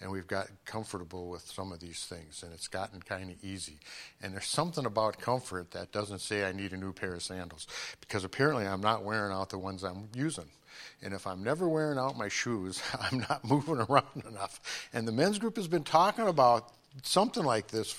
and 0.00 0.10
we've 0.10 0.26
gotten 0.26 0.56
comfortable 0.64 1.28
with 1.28 1.42
some 1.42 1.72
of 1.72 1.80
these 1.80 2.04
things, 2.04 2.42
and 2.42 2.52
it's 2.52 2.68
gotten 2.68 3.00
kind 3.00 3.30
of 3.30 3.36
easy. 3.42 3.78
And 4.22 4.34
there's 4.34 4.46
something 4.46 4.86
about 4.86 5.18
comfort 5.18 5.72
that 5.72 5.90
doesn't 5.90 6.20
say 6.20 6.44
I 6.44 6.52
need 6.52 6.72
a 6.72 6.76
new 6.76 6.92
pair 6.92 7.14
of 7.14 7.22
sandals, 7.22 7.66
because 8.00 8.24
apparently 8.24 8.66
I'm 8.66 8.80
not 8.80 9.04
wearing 9.04 9.32
out 9.32 9.50
the 9.50 9.58
ones 9.58 9.82
I'm 9.82 10.08
using. 10.14 10.50
And 11.02 11.12
if 11.14 11.26
I'm 11.26 11.42
never 11.42 11.68
wearing 11.68 11.98
out 11.98 12.16
my 12.16 12.28
shoes, 12.28 12.80
I'm 13.00 13.20
not 13.28 13.44
moving 13.48 13.78
around 13.78 14.24
enough. 14.28 14.60
And 14.92 15.08
the 15.08 15.12
men's 15.12 15.38
group 15.38 15.56
has 15.56 15.68
been 15.68 15.84
talking 15.84 16.28
about 16.28 16.72
something 17.02 17.42
like 17.42 17.68
this 17.68 17.96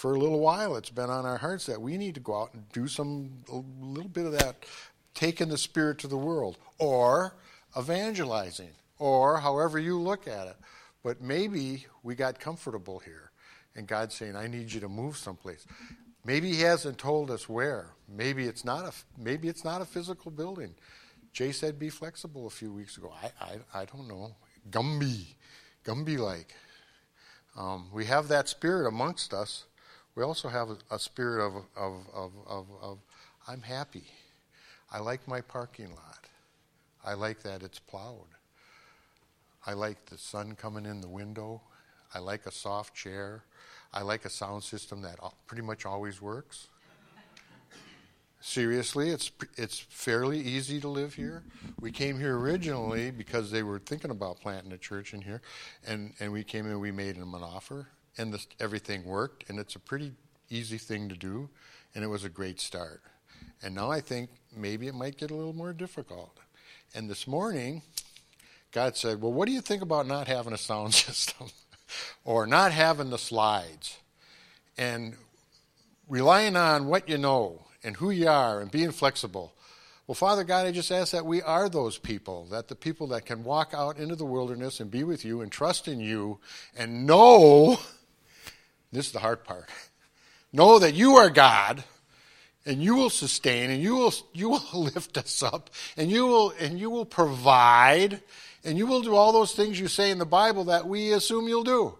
for 0.00 0.14
a 0.14 0.18
little 0.18 0.40
while. 0.40 0.76
It's 0.76 0.88
been 0.88 1.10
on 1.10 1.26
our 1.26 1.36
hearts 1.36 1.66
that 1.66 1.78
we 1.78 1.98
need 1.98 2.14
to 2.14 2.20
go 2.20 2.40
out 2.40 2.54
and 2.54 2.66
do 2.72 2.88
some, 2.88 3.30
a 3.52 3.60
little 3.84 4.08
bit 4.08 4.24
of 4.24 4.32
that, 4.32 4.64
taking 5.12 5.50
the 5.50 5.58
Spirit 5.58 5.98
to 5.98 6.08
the 6.08 6.16
world, 6.16 6.56
or 6.78 7.34
evangelizing, 7.78 8.70
or 8.98 9.36
however 9.40 9.78
you 9.78 10.00
look 10.00 10.26
at 10.26 10.46
it. 10.46 10.56
But 11.04 11.20
maybe 11.20 11.84
we 12.02 12.14
got 12.14 12.40
comfortable 12.40 13.00
here, 13.00 13.30
and 13.76 13.86
God's 13.86 14.14
saying, 14.14 14.36
I 14.36 14.46
need 14.46 14.72
you 14.72 14.80
to 14.80 14.88
move 14.88 15.18
someplace. 15.18 15.66
Maybe 16.24 16.50
He 16.54 16.62
hasn't 16.62 16.96
told 16.96 17.30
us 17.30 17.46
where. 17.46 17.90
Maybe 18.08 18.46
it's 18.46 18.64
not 18.64 18.86
a, 18.86 18.92
maybe 19.18 19.48
it's 19.48 19.64
not 19.64 19.82
a 19.82 19.84
physical 19.84 20.30
building. 20.30 20.74
Jay 21.34 21.52
said 21.52 21.78
be 21.78 21.90
flexible 21.90 22.46
a 22.46 22.50
few 22.50 22.72
weeks 22.72 22.96
ago. 22.96 23.12
I, 23.22 23.44
I, 23.44 23.82
I 23.82 23.84
don't 23.84 24.08
know. 24.08 24.34
Gumby, 24.70 25.34
Gumby 25.84 26.16
like. 26.16 26.54
Um, 27.54 27.88
we 27.92 28.06
have 28.06 28.28
that 28.28 28.48
spirit 28.48 28.88
amongst 28.88 29.34
us. 29.34 29.66
We 30.14 30.22
also 30.22 30.48
have 30.48 30.70
a, 30.70 30.76
a 30.90 30.98
spirit 30.98 31.46
of, 31.46 31.54
of, 31.76 32.06
of, 32.14 32.32
of, 32.46 32.66
of, 32.82 32.98
I'm 33.46 33.62
happy. 33.62 34.04
I 34.92 34.98
like 34.98 35.26
my 35.28 35.40
parking 35.40 35.90
lot. 35.90 36.26
I 37.04 37.14
like 37.14 37.42
that 37.42 37.62
it's 37.62 37.78
plowed. 37.78 38.26
I 39.66 39.72
like 39.74 40.06
the 40.06 40.18
sun 40.18 40.56
coming 40.56 40.86
in 40.86 41.00
the 41.00 41.08
window. 41.08 41.60
I 42.14 42.18
like 42.18 42.46
a 42.46 42.52
soft 42.52 42.94
chair. 42.94 43.44
I 43.92 44.02
like 44.02 44.24
a 44.24 44.30
sound 44.30 44.64
system 44.64 45.02
that 45.02 45.18
pretty 45.46 45.62
much 45.62 45.86
always 45.86 46.20
works. 46.20 46.68
Seriously, 48.42 49.10
it's 49.10 49.30
it's 49.58 49.78
fairly 49.78 50.40
easy 50.40 50.80
to 50.80 50.88
live 50.88 51.12
here. 51.12 51.42
We 51.78 51.92
came 51.92 52.18
here 52.18 52.38
originally 52.38 53.10
because 53.10 53.50
they 53.50 53.62
were 53.62 53.78
thinking 53.78 54.10
about 54.10 54.40
planting 54.40 54.72
a 54.72 54.78
church 54.78 55.12
in 55.12 55.20
here, 55.20 55.42
and 55.86 56.14
and 56.20 56.32
we 56.32 56.42
came 56.42 56.66
in. 56.66 56.80
We 56.80 56.90
made 56.90 57.16
them 57.16 57.34
an 57.34 57.42
offer, 57.42 57.88
and 58.18 58.32
the, 58.32 58.44
everything 58.58 59.04
worked. 59.04 59.48
And 59.48 59.58
it's 59.58 59.76
a 59.76 59.80
pretty 59.80 60.12
easy 60.48 60.78
thing 60.78 61.08
to 61.08 61.16
do, 61.16 61.48
and 61.94 62.04
it 62.04 62.08
was 62.08 62.24
a 62.24 62.28
great 62.28 62.60
start. 62.60 63.02
And 63.62 63.74
now 63.74 63.90
I 63.90 64.00
think 64.00 64.30
maybe 64.56 64.88
it 64.88 64.94
might 64.94 65.18
get 65.18 65.30
a 65.30 65.34
little 65.34 65.52
more 65.52 65.72
difficult. 65.72 66.36
And 66.94 67.08
this 67.08 67.26
morning, 67.26 67.82
God 68.72 68.96
said, 68.96 69.20
"Well, 69.20 69.32
what 69.32 69.46
do 69.46 69.52
you 69.52 69.60
think 69.60 69.82
about 69.82 70.06
not 70.06 70.28
having 70.28 70.52
a 70.52 70.58
sound 70.58 70.94
system, 71.06 71.48
or 72.24 72.46
not 72.46 72.72
having 72.72 73.10
the 73.10 73.18
slides, 73.18 73.98
and 74.76 75.14
relying 76.08 76.56
on 76.56 76.86
what 76.86 77.08
you 77.08 77.18
know?" 77.18 77.66
and 77.82 77.96
who 77.96 78.10
you 78.10 78.28
are 78.28 78.60
and 78.60 78.70
being 78.70 78.92
flexible. 78.92 79.54
Well, 80.06 80.14
Father 80.14 80.44
God, 80.44 80.66
I 80.66 80.72
just 80.72 80.90
ask 80.90 81.12
that 81.12 81.24
we 81.24 81.40
are 81.42 81.68
those 81.68 81.98
people, 81.98 82.46
that 82.50 82.68
the 82.68 82.74
people 82.74 83.06
that 83.08 83.26
can 83.26 83.44
walk 83.44 83.72
out 83.74 83.96
into 83.96 84.16
the 84.16 84.24
wilderness 84.24 84.80
and 84.80 84.90
be 84.90 85.04
with 85.04 85.24
you 85.24 85.40
and 85.40 85.52
trust 85.52 85.86
in 85.86 86.00
you 86.00 86.40
and 86.76 87.06
know 87.06 87.78
this 88.92 89.06
is 89.06 89.12
the 89.12 89.20
hard 89.20 89.44
part 89.44 89.68
know 90.52 90.78
that 90.78 90.94
you 90.94 91.16
are 91.16 91.30
God 91.30 91.84
and 92.66 92.82
you 92.82 92.94
will 92.94 93.10
sustain 93.10 93.70
and 93.70 93.82
you 93.82 93.94
will 93.94 94.12
you 94.32 94.50
will 94.50 94.62
lift 94.74 95.16
us 95.18 95.42
up 95.42 95.70
and 95.96 96.10
you 96.10 96.26
will 96.26 96.52
and 96.60 96.78
you 96.78 96.90
will 96.90 97.04
provide 97.04 98.22
and 98.64 98.76
you 98.76 98.86
will 98.86 99.02
do 99.02 99.14
all 99.14 99.32
those 99.32 99.52
things 99.52 99.80
you 99.80 99.88
say 99.88 100.10
in 100.10 100.18
the 100.18 100.26
Bible 100.26 100.64
that 100.64 100.86
we 100.86 101.12
assume 101.12 101.48
you'll 101.48 101.64
do. 101.64 101.96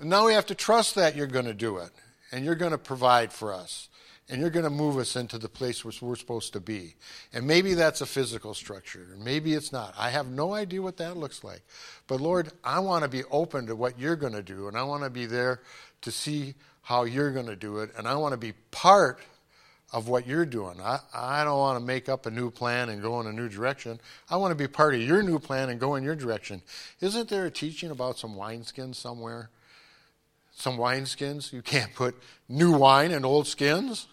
And 0.00 0.08
now 0.08 0.26
we 0.26 0.32
have 0.32 0.46
to 0.46 0.54
trust 0.54 0.94
that 0.94 1.14
you're 1.14 1.26
going 1.26 1.44
to 1.44 1.54
do 1.54 1.76
it 1.78 1.90
and 2.32 2.44
you're 2.44 2.54
going 2.54 2.72
to 2.72 2.78
provide 2.78 3.32
for 3.32 3.52
us 3.52 3.88
and 4.28 4.40
you're 4.40 4.50
going 4.50 4.64
to 4.64 4.70
move 4.70 4.96
us 4.96 5.16
into 5.16 5.38
the 5.38 5.48
place 5.48 5.84
where 5.84 5.92
we're 6.00 6.16
supposed 6.16 6.52
to 6.54 6.60
be. 6.60 6.94
And 7.32 7.46
maybe 7.46 7.74
that's 7.74 8.00
a 8.00 8.06
physical 8.06 8.54
structure, 8.54 9.06
maybe 9.18 9.54
it's 9.54 9.72
not. 9.72 9.94
I 9.98 10.10
have 10.10 10.26
no 10.26 10.54
idea 10.54 10.82
what 10.82 10.96
that 10.98 11.16
looks 11.16 11.44
like. 11.44 11.62
But 12.06 12.20
Lord, 12.20 12.52
I 12.62 12.78
want 12.78 13.02
to 13.04 13.08
be 13.08 13.24
open 13.30 13.66
to 13.66 13.76
what 13.76 13.98
you're 13.98 14.16
going 14.16 14.32
to 14.32 14.42
do, 14.42 14.68
and 14.68 14.76
I 14.76 14.82
want 14.82 15.04
to 15.04 15.10
be 15.10 15.26
there 15.26 15.60
to 16.02 16.10
see 16.10 16.54
how 16.82 17.04
you're 17.04 17.32
going 17.32 17.46
to 17.46 17.56
do 17.56 17.78
it, 17.78 17.90
and 17.96 18.06
I 18.06 18.16
want 18.16 18.32
to 18.32 18.38
be 18.38 18.52
part 18.70 19.20
of 19.92 20.08
what 20.08 20.26
you're 20.26 20.46
doing. 20.46 20.80
I, 20.80 20.98
I 21.14 21.44
don't 21.44 21.58
want 21.58 21.78
to 21.78 21.84
make 21.84 22.08
up 22.08 22.26
a 22.26 22.30
new 22.30 22.50
plan 22.50 22.88
and 22.88 23.00
go 23.00 23.20
in 23.20 23.26
a 23.26 23.32
new 23.32 23.48
direction. 23.48 24.00
I 24.28 24.36
want 24.36 24.50
to 24.50 24.56
be 24.56 24.66
part 24.66 24.94
of 24.94 25.00
your 25.00 25.22
new 25.22 25.38
plan 25.38 25.68
and 25.68 25.78
go 25.78 25.94
in 25.94 26.02
your 26.02 26.16
direction. 26.16 26.62
Isn't 27.00 27.28
there 27.28 27.46
a 27.46 27.50
teaching 27.50 27.90
about 27.90 28.18
some 28.18 28.34
wineskins 28.34 28.96
somewhere? 28.96 29.50
some 30.54 30.78
wineskins. 30.78 31.52
You 31.52 31.62
can't 31.62 31.94
put 31.94 32.16
new 32.48 32.72
wine 32.72 33.10
in 33.10 33.24
old 33.24 33.46
skins. 33.46 34.06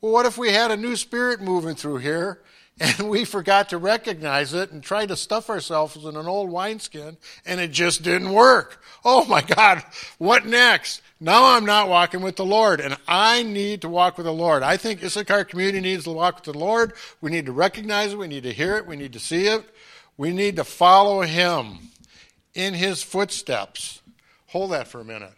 Well, 0.00 0.12
what 0.12 0.26
if 0.26 0.38
we 0.38 0.52
had 0.52 0.70
a 0.70 0.76
new 0.76 0.94
spirit 0.96 1.40
moving 1.40 1.74
through 1.74 1.98
here 1.98 2.40
and 2.80 3.08
we 3.08 3.24
forgot 3.24 3.70
to 3.70 3.78
recognize 3.78 4.54
it 4.54 4.70
and 4.70 4.82
tried 4.82 5.08
to 5.08 5.16
stuff 5.16 5.50
ourselves 5.50 5.96
in 5.96 6.16
an 6.16 6.26
old 6.26 6.50
wineskin 6.50 7.16
and 7.44 7.60
it 7.60 7.72
just 7.72 8.02
didn't 8.02 8.32
work? 8.32 8.82
Oh 9.04 9.24
my 9.24 9.42
God, 9.42 9.82
what 10.18 10.46
next? 10.46 11.02
Now 11.20 11.56
I'm 11.56 11.64
not 11.64 11.88
walking 11.88 12.20
with 12.20 12.36
the 12.36 12.44
Lord 12.44 12.80
and 12.80 12.96
I 13.08 13.42
need 13.42 13.82
to 13.82 13.88
walk 13.88 14.16
with 14.16 14.26
the 14.26 14.32
Lord. 14.32 14.62
I 14.62 14.76
think 14.76 15.02
Issachar 15.02 15.44
community 15.44 15.80
needs 15.80 16.04
to 16.04 16.12
walk 16.12 16.36
with 16.36 16.44
the 16.44 16.58
Lord. 16.58 16.92
We 17.20 17.30
need 17.30 17.46
to 17.46 17.52
recognize 17.52 18.12
it. 18.12 18.18
We 18.18 18.28
need 18.28 18.44
to 18.44 18.52
hear 18.52 18.76
it. 18.76 18.86
We 18.86 18.96
need 18.96 19.12
to 19.14 19.20
see 19.20 19.46
it. 19.46 19.64
We 20.16 20.32
need 20.32 20.56
to 20.56 20.64
follow 20.64 21.22
Him 21.22 21.78
in 22.54 22.74
His 22.74 23.02
footsteps. 23.02 24.02
Hold 24.48 24.72
that 24.72 24.88
for 24.88 25.00
a 25.00 25.04
minute. 25.04 25.32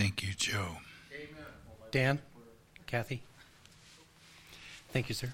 Thank 0.00 0.22
you, 0.22 0.32
Joe. 0.32 0.78
Dan, 1.90 2.20
Kathy. 2.86 3.20
Thank 4.94 5.10
you, 5.10 5.14
sir. 5.14 5.30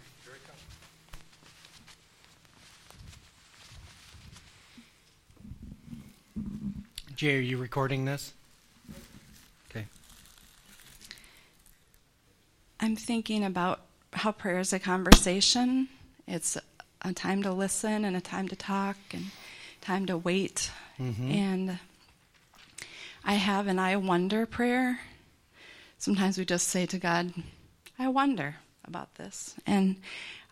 Jay, 7.15 7.37
are 7.37 7.41
you 7.41 7.59
recording 7.59 8.07
this? 8.07 8.33
Okay. 9.71 9.87
I'm 12.81 12.97
thinking 12.97 13.45
about 13.45 13.83
how 14.15 14.33
prayer 14.33 14.59
is 14.59 14.73
a 14.73 14.81
conversation. 14.81 15.87
It's 16.27 16.59
a 17.03 17.13
time 17.13 17.45
to 17.45 17.53
listen 17.53 18.05
and 18.05 18.17
a 18.17 18.21
time 18.21 18.49
to 18.49 18.57
talk 18.57 18.97
and 19.13 19.27
time 19.81 20.07
to 20.07 20.19
wait. 20.19 20.73
Mm-hmm. 20.99 21.31
And 21.31 21.79
I 23.27 23.35
have 23.35 23.67
an 23.67 23.79
I 23.79 23.97
wonder 23.97 24.47
prayer. 24.47 25.01
Sometimes 25.99 26.39
we 26.39 26.47
just 26.47 26.69
say 26.69 26.87
to 26.87 26.99
God, 26.99 27.35
I 27.99 28.09
wonder 28.09 28.57
about 28.85 29.17
this. 29.17 29.55
And 29.67 29.97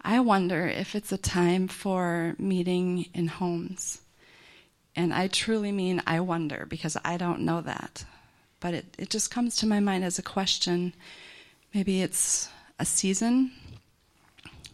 I 0.02 0.20
wonder 0.20 0.66
if 0.66 0.94
it's 0.94 1.12
a 1.12 1.16
time 1.16 1.68
for 1.68 2.34
meeting 2.38 3.06
in 3.14 3.28
homes. 3.28 4.02
And 4.94 5.14
I 5.14 5.28
truly 5.28 5.72
mean 5.72 6.02
I 6.06 6.20
wonder 6.20 6.66
because 6.68 6.98
I 7.04 7.16
don't 7.16 7.40
know 7.40 7.60
that. 7.62 8.04
But 8.60 8.74
it, 8.74 8.86
it 8.98 9.10
just 9.10 9.30
comes 9.30 9.56
to 9.56 9.66
my 9.66 9.80
mind 9.80 10.04
as 10.04 10.18
a 10.18 10.22
question. 10.22 10.92
Maybe 11.72 12.02
it's 12.02 12.50
a 12.78 12.84
season 12.84 13.52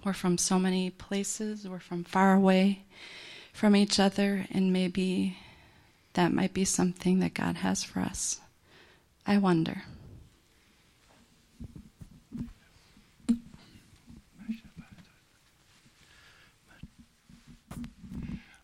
we're 0.04 0.12
from 0.12 0.38
so 0.38 0.58
many 0.58 0.90
places, 0.90 1.68
we're 1.68 1.78
from 1.78 2.04
far 2.04 2.34
away 2.34 2.84
from 3.52 3.76
each 3.76 4.00
other, 4.00 4.46
and 4.50 4.72
maybe 4.72 5.36
that 6.14 6.32
might 6.32 6.52
be 6.52 6.64
something 6.64 7.20
that 7.20 7.34
God 7.34 7.56
has 7.56 7.84
for 7.84 8.00
us. 8.00 8.40
I 9.26 9.38
wonder. 9.38 9.82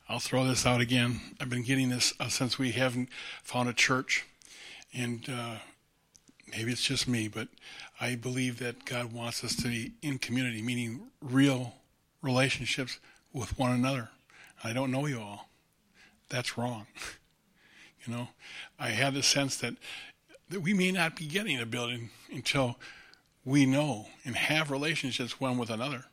I'll 0.09 0.21
throw 0.21 0.47
this 0.47 0.65
out 0.65 0.81
again. 0.81 1.21
I've 1.41 1.51
been 1.51 1.65
getting 1.65 1.91
this 1.91 2.15
uh, 2.21 2.29
since 2.29 2.59
we 2.59 2.73
haven't 2.73 3.09
found 3.43 3.69
a 3.69 3.73
church, 3.73 4.25
and 4.95 5.29
uh, 5.29 5.57
maybe 6.51 6.73
it's 6.73 6.83
just 6.85 7.09
me, 7.09 7.29
but 7.29 7.49
I 8.01 8.15
believe 8.15 8.59
that 8.61 8.85
God 8.85 9.13
wants 9.13 9.43
us 9.43 9.57
to 9.57 9.69
be 9.69 9.93
in 10.03 10.19
community, 10.19 10.63
meaning 10.63 11.09
real 11.21 11.75
relationships 12.23 12.99
with 13.33 13.59
one 13.59 13.73
another. 13.73 14.11
I 14.63 14.73
don't 14.73 14.91
know 14.91 15.07
you 15.07 15.21
all. 15.21 15.49
That's 16.29 16.57
wrong. 16.57 16.87
you 18.07 18.15
know, 18.15 18.29
I 18.79 18.91
have 18.91 19.15
the 19.15 19.23
sense 19.23 19.57
that, 19.59 19.75
that 20.51 20.61
we 20.61 20.75
may 20.75 20.93
not 20.93 21.17
be 21.17 21.27
getting 21.27 21.61
a 21.61 21.67
building 21.67 22.11
until 22.31 22.77
we 23.45 23.67
know 23.67 24.07
and 24.25 24.37
have 24.37 24.71
relationships 24.71 25.41
one 25.41 25.59
with 25.59 25.71
another. 25.71 26.07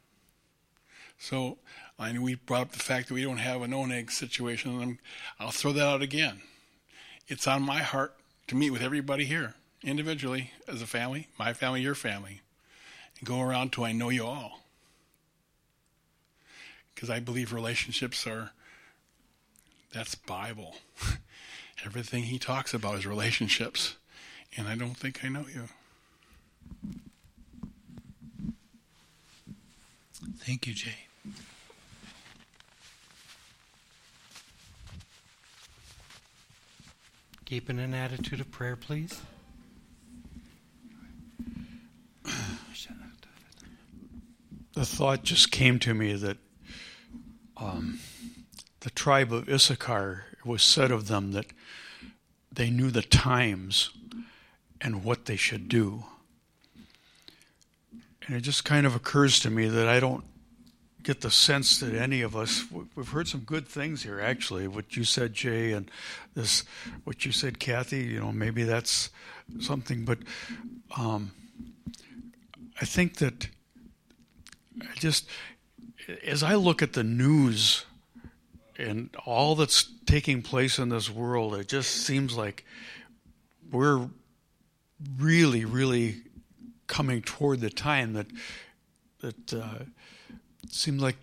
So, 1.18 1.58
I 2.00 2.12
know 2.12 2.22
we 2.22 2.36
brought 2.36 2.62
up 2.62 2.72
the 2.72 2.80
fact 2.80 3.08
that 3.08 3.14
we 3.14 3.24
don't 3.24 3.38
have 3.38 3.62
an 3.62 3.74
own 3.74 3.92
egg 3.92 4.12
situation, 4.12 4.82
and 4.82 4.98
I'll 5.40 5.52
throw 5.52 5.72
that 5.74 5.86
out 5.86 6.02
again. 6.02 6.42
It's 7.28 7.48
on 7.48 7.62
my 7.62 7.80
heart 7.80 8.16
to 8.48 8.56
meet 8.56 8.72
with 8.72 8.82
everybody 8.82 9.26
here 9.26 9.54
individually 9.84 10.52
as 10.68 10.82
a 10.82 10.88
family, 10.88 11.28
my 11.38 11.54
family, 11.54 11.82
your 11.82 11.96
family, 11.96 12.42
and 13.20 13.28
go 13.28 13.42
around 13.42 13.72
till 13.72 13.84
I 13.84 13.92
know 13.92 14.10
you 14.10 14.26
all. 14.26 14.62
Because 16.94 17.10
I 17.10 17.20
believe 17.20 17.54
relationships 17.54 18.26
are 18.28 18.52
that's 19.94 20.16
Bible. 20.16 20.76
Everything 21.86 22.24
he 22.24 22.39
talks 22.39 22.74
about 22.74 22.96
is 22.96 23.06
relationships, 23.06 23.96
and 24.58 24.67
I 24.67 24.76
don't 24.76 24.96
think 24.96 25.24
I 25.24 25.28
know 25.28 25.46
you. 25.54 25.67
Thank 30.39 30.67
you, 30.67 30.74
Jay. 30.74 30.96
Keeping 37.46 37.80
an 37.80 37.93
attitude 37.93 38.39
of 38.39 38.50
prayer, 38.50 38.76
please. 38.76 39.22
the 44.74 44.86
thought 44.86 45.24
just 45.24 45.52
came 45.52 45.80
to 45.80 45.93
me 45.93 46.13
that 46.13 46.38
um, 47.58 48.00
the 48.82 48.89
tribe 48.89 49.32
of 49.32 49.48
Issachar, 49.48 50.26
it 50.44 50.50
was 50.50 50.64
said 50.64 50.92
of 50.92 51.08
them 51.08 51.32
that 51.32 51.46
they 52.52 52.70
knew 52.70 52.92
the 52.92 53.02
times 53.02 53.92
and 54.82 55.04
what 55.04 55.26
they 55.26 55.36
should 55.38 55.70
do. 55.70 56.04
And 58.28 58.36
it 58.36 58.42
just 58.42 58.66
kind 58.66 58.86
of 58.86 58.96
occurs 58.96 59.40
to 59.42 59.50
me 59.50 59.68
that 59.68 59.88
I 59.88 60.00
don't 60.00 60.24
get 61.04 61.22
the 61.22 61.32
sense 61.32 61.80
that 61.80 61.94
any 61.94 62.22
of 62.22 62.36
us 62.36 62.64
we've 62.96 63.10
heard 63.10 63.28
some 63.28 63.42
good 63.42 63.68
things 63.68 64.04
here 64.04 64.22
actually 64.22 64.70
what 64.70 64.96
you 64.96 65.04
said 65.04 65.34
Jay 65.34 65.74
and 65.74 65.92
this 66.34 66.64
what 67.04 67.26
you 67.26 67.34
said 67.34 67.60
Kathy 67.60 68.06
you 68.06 68.22
know 68.22 68.32
maybe 68.32 68.64
that's 68.64 69.10
something 69.60 70.06
but 70.06 70.20
um, 70.98 71.32
I 72.80 72.86
think 72.86 73.16
that 73.18 73.50
I 74.82 74.96
just 74.96 75.28
as 76.26 76.42
I 76.42 76.56
look 76.56 76.82
at 76.82 76.94
the 76.94 77.04
news 77.04 77.86
and 78.78 79.10
all 79.26 79.56
that's 79.56 79.90
taking 80.06 80.42
place 80.42 80.80
in 80.80 80.90
this 80.90 81.10
world 81.10 81.56
it 81.56 81.68
just 81.68 81.92
seems 81.92 82.36
like 82.36 82.66
we're 83.72 84.08
really 85.18 85.66
really 85.66 86.18
coming 86.88 87.22
toward 87.22 87.60
the 87.60 87.70
time 87.70 88.14
that 88.14 88.28
that 89.22 89.54
uh, 89.54 89.80
seems 90.70 91.02
like 91.02 91.16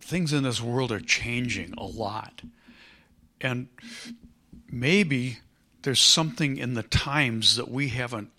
things 0.00 0.32
in 0.32 0.42
this 0.42 0.60
world 0.60 0.92
are 0.92 1.00
changing 1.00 1.72
a 1.78 1.84
lot. 1.84 2.42
And 3.40 3.68
maybe 4.70 5.38
there's 5.82 6.00
something 6.00 6.58
in 6.58 6.74
the 6.74 6.82
times 6.82 7.56
that 7.56 7.70
we 7.70 7.88
haven't 7.88 8.30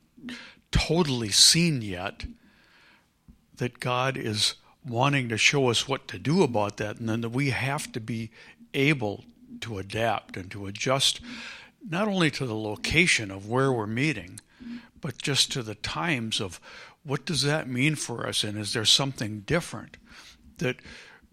totally 0.72 1.30
seen 1.30 1.82
yet 1.82 2.26
that 3.58 3.80
God 3.80 4.18
is 4.18 4.56
wanting 4.88 5.30
to 5.30 5.38
show 5.38 5.69
us 5.69 5.88
what 5.88 6.08
to 6.10 6.19
do 6.19 6.43
about 6.43 6.78
that, 6.78 7.00
and 7.00 7.10
then 7.10 7.22
that 7.22 7.30
we 7.30 7.52
have 7.52 7.91
to 7.93 8.00
be 8.00 8.30
able 8.74 9.24
to 9.62 9.78
adapt 9.78 10.36
and 10.36 10.52
to 10.52 10.65
adjust 10.65 11.22
not 11.88 12.08
only 12.08 12.32
to 12.32 12.46
the 12.46 12.56
location 12.56 13.32
of 13.32 13.48
where 13.48 13.72
we're 13.72 13.88
meeting, 13.88 14.39
but 15.02 15.22
just 15.22 15.52
to 15.52 15.62
the 15.62 15.76
times 15.76 16.39
of 16.39 16.60
what 17.04 17.26
does 17.26 17.41
that 17.41 17.67
mean 17.67 17.96
for 17.96 18.26
us? 18.26 18.43
And 18.43 18.58
is 18.58 18.74
there 18.74 18.86
something 18.86 19.41
different 19.41 19.98
that 20.60 20.78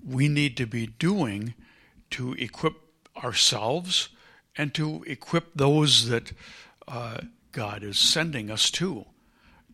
we 0.04 0.28
need 0.28 0.56
to 0.56 0.66
be 0.66 0.86
doing 0.86 1.54
to 2.10 2.32
equip 2.34 2.74
ourselves 3.22 4.08
and 4.56 4.74
to 4.74 5.04
equip 5.06 5.54
those 5.54 6.08
that 6.08 6.32
uh, 6.88 7.18
God 7.52 7.84
is 7.84 7.98
sending 7.98 8.50
us 8.50 8.70
to, 8.72 9.06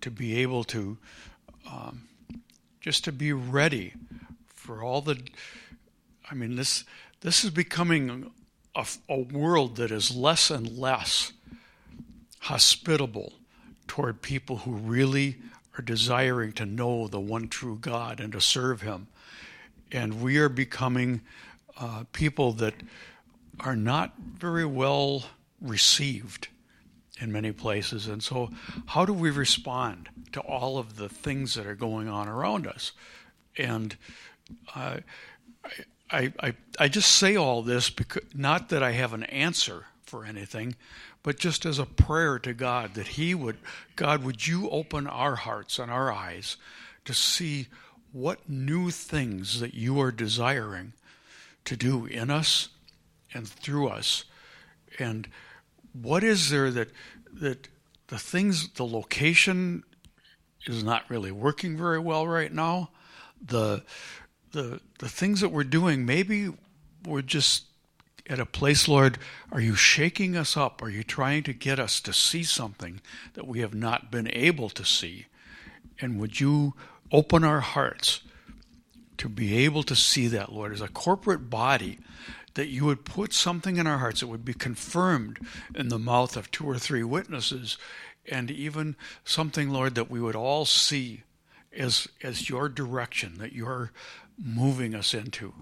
to 0.03 0.11
be 0.11 0.37
able 0.43 0.65
to 0.65 0.99
um, 1.71 2.03
just 2.87 3.03
to 3.03 3.11
be 3.11 3.33
ready 3.33 3.93
for 4.47 4.81
all 4.81 5.01
the. 5.01 5.21
I 6.31 6.37
mean, 6.37 6.55
this 6.55 6.85
this 7.21 7.43
is 7.43 7.51
becoming 7.51 8.31
a, 8.77 8.87
a 9.09 9.19
world 9.19 9.75
that 9.77 9.91
is 9.91 10.15
less 10.15 10.51
and 10.53 10.79
less 10.79 11.33
hospitable 12.43 13.33
toward 13.89 14.23
people 14.23 14.59
who 14.59 14.71
really 14.71 15.39
are 15.77 15.83
desiring 15.83 16.53
to 16.53 16.65
know 16.65 17.09
the 17.09 17.19
one 17.19 17.49
true 17.49 17.77
God 17.77 18.21
and 18.21 18.33
to 18.35 18.41
serve 18.41 18.83
Him. 18.83 19.09
And 19.91 20.23
we 20.23 20.37
are 20.37 20.49
becoming 20.49 21.23
uh, 21.81 22.05
people 22.13 22.53
that 22.53 22.75
are 23.59 23.75
not 23.75 24.15
very 24.17 24.65
well 24.65 25.25
received 25.61 26.47
in 27.19 27.33
many 27.33 27.53
places. 27.53 28.07
And 28.07 28.23
so, 28.23 28.51
how 28.87 29.05
do 29.05 29.13
we 29.13 29.31
respond 29.31 30.09
to 30.33 30.41
all 30.41 30.79
of 30.79 30.97
the 30.97 31.09
things 31.09 31.55
that 31.55 31.67
are 31.67 31.75
going 31.75 32.09
on 32.09 32.29
around 32.29 32.67
us? 32.67 32.93
And 33.57 33.97
uh, 34.75 34.99
I, 36.11 36.33
I, 36.41 36.55
I 36.79 36.89
just 36.89 37.11
say 37.11 37.37
all 37.37 37.63
this 37.63 37.91
because 37.91 38.23
not 38.35 38.69
that 38.69 38.83
I 38.83 38.93
have 38.93 39.13
an 39.13 39.25
answer 39.25 39.87
for 40.05 40.25
anything, 40.25 40.77
but 41.23 41.39
just 41.39 41.67
as 41.67 41.79
a 41.79 41.87
prayer 41.87 42.39
to 42.39 42.55
God 42.55 42.95
that 42.95 43.09
He 43.09 43.35
would, 43.35 43.57
God, 43.97 44.23
would 44.23 44.47
you 44.47 44.71
open 44.71 45.07
our 45.07 45.37
hearts 45.37 45.79
and 45.79 45.91
our 45.91 46.13
eyes 46.13 46.57
to 47.05 47.15
see 47.15 47.67
what 48.13 48.49
new 48.49 48.91
things 48.91 49.61
that 49.61 49.75
you 49.75 50.01
are 50.01 50.13
desiring 50.13 50.93
to 51.65 51.77
do 51.77 52.07
in 52.07 52.31
us 52.31 52.69
and 53.35 53.49
through 53.49 53.89
us, 53.89 54.25
and 54.99 55.29
what 56.03 56.25
is 56.25 56.51
there 56.51 56.71
that 56.71 56.91
that 57.35 57.69
the 58.09 58.19
things, 58.19 58.69
the 58.71 58.87
location 58.87 59.83
is 60.67 60.85
not 60.85 61.09
really 61.09 61.33
working 61.33 61.77
very 61.77 61.99
well 61.99 62.27
right 62.27 62.53
now. 62.53 62.91
The 63.45 63.83
the 64.53 64.81
the 64.99 65.09
things 65.09 65.41
that 65.41 65.51
we're 65.51 65.65
doing, 65.65 66.07
maybe 66.07 66.51
we're 67.05 67.23
just 67.23 67.65
at 68.29 68.41
a 68.41 68.47
place, 68.47 68.89
Lord, 68.89 69.19
are 69.53 69.61
you 69.61 69.75
shaking 69.75 70.37
us 70.37 70.57
up? 70.57 70.83
Are 70.83 70.91
you 70.91 71.05
trying 71.05 71.45
to 71.45 71.53
get 71.53 71.79
us 71.79 72.01
to 72.01 72.13
see 72.13 72.43
something 72.43 73.01
that 73.35 73.47
we 73.47 73.61
have 73.61 73.75
not 73.75 74.11
been 74.11 74.29
able 74.33 74.69
to 74.71 74.85
see? 74.85 75.27
And 76.01 76.19
would 76.19 76.41
you 76.41 76.75
open 77.13 77.45
our 77.45 77.61
hearts 77.61 78.21
to 79.19 79.29
be 79.29 79.65
able 79.65 79.83
to 79.85 79.95
see 79.95 80.27
that, 80.29 80.53
Lord, 80.53 80.73
as 80.73 80.81
a 80.81 80.89
corporate 80.89 81.49
body, 81.49 81.99
that 82.57 82.69
you 82.69 82.87
would 82.87 83.05
put 83.05 83.33
something 83.35 83.77
in 83.77 83.87
our 83.87 83.99
hearts 83.99 84.21
that 84.21 84.27
would 84.27 84.45
be 84.45 84.55
confirmed 84.55 85.39
in 85.75 85.89
the 85.89 85.99
mouth 85.99 86.37
of 86.37 86.51
two 86.51 86.65
or 86.65 86.79
three 86.79 87.05
witnesses, 87.05 87.77
and 88.31 88.51
even 88.51 88.97
something, 89.25 89.69
Lord, 89.71 89.95
that 89.95 90.11
we 90.11 90.21
would 90.21 90.35
all 90.35 90.65
see 90.65 91.23
as, 91.77 92.09
as 92.23 92.49
your 92.49 92.69
direction 92.71 93.37
that 93.39 93.53
you're 93.53 93.93
moving 94.43 94.95
us 94.95 95.13
into. 95.13 95.53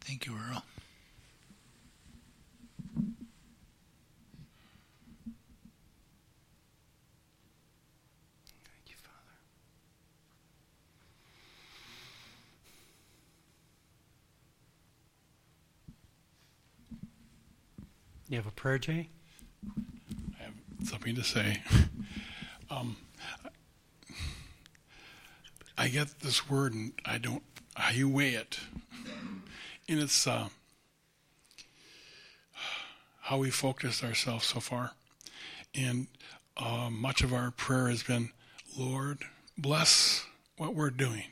Thank 0.00 0.26
you, 0.26 0.36
Earl. 0.50 0.62
You 18.34 18.40
have 18.40 18.48
a 18.48 18.50
prayer, 18.50 18.78
Jay? 18.78 19.10
I 20.40 20.42
have 20.42 20.88
something 20.88 21.14
to 21.14 21.22
say. 21.22 21.62
Um, 22.68 22.96
I 25.78 25.86
get 25.86 26.18
this 26.18 26.50
word, 26.50 26.72
and 26.72 26.92
I 27.04 27.18
don't. 27.18 27.44
How 27.76 27.92
you 27.92 28.08
weigh 28.08 28.32
it, 28.34 28.58
and 29.88 30.00
it's 30.00 30.26
uh, 30.26 30.48
how 33.20 33.38
we 33.38 33.50
focused 33.50 34.02
ourselves 34.02 34.46
so 34.46 34.58
far, 34.58 34.92
and 35.72 36.08
uh, 36.56 36.88
much 36.90 37.22
of 37.22 37.32
our 37.32 37.52
prayer 37.52 37.88
has 37.88 38.02
been, 38.02 38.30
Lord, 38.76 39.18
bless 39.56 40.26
what 40.56 40.74
we're 40.74 40.90
doing. 40.90 41.26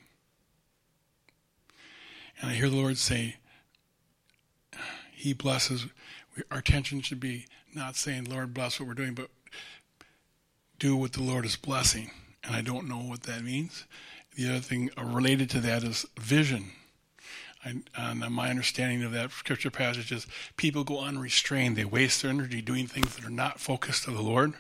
And 2.41 2.51
I 2.51 2.55
hear 2.55 2.69
the 2.69 2.77
Lord 2.77 2.99
say, 2.99 3.37
He 5.11 5.33
blesses. 5.33 5.87
Our 6.51 6.59
attention 6.59 7.01
should 7.03 7.21
be 7.21 7.47
not 7.75 7.97
saying, 7.97 8.25
Lord, 8.25 8.55
bless 8.55 8.79
what 8.79 8.89
we're 8.89 8.95
doing, 8.95 9.15
but 9.15 9.29
do 10.79 10.97
what 10.97 11.13
the 11.13 11.23
Lord 11.23 11.45
is 11.45 11.57
blessing. 11.57 12.11
And 12.43 12.57
I 12.57 12.61
don't 12.61 12.89
know 12.89 12.99
what 12.99 13.25
that 13.25 13.45
means. 13.45 13.85
The 14.37 14.49
other 14.49 14.61
thing 14.61 14.91
related 15.01 15.51
to 15.51 15.61
that 15.61 15.85
is 15.85 16.07
vision. 16.19 16.73
I, 17.65 17.75
and 17.95 18.35
my 18.35 18.51
understanding 18.51 19.05
of 19.05 19.13
that 19.13 19.31
scripture 19.31 19.71
passage 19.71 20.11
is 20.11 20.27
people 20.57 20.83
go 20.83 21.01
unrestrained. 21.01 21.77
They 21.77 21.85
waste 21.85 22.23
their 22.23 22.31
energy 22.31 22.61
doing 22.61 22.87
things 22.87 23.15
that 23.15 23.25
are 23.25 23.31
not 23.31 23.61
focused 23.61 24.05
to 24.05 24.11
the 24.11 24.23
Lord. 24.23 24.55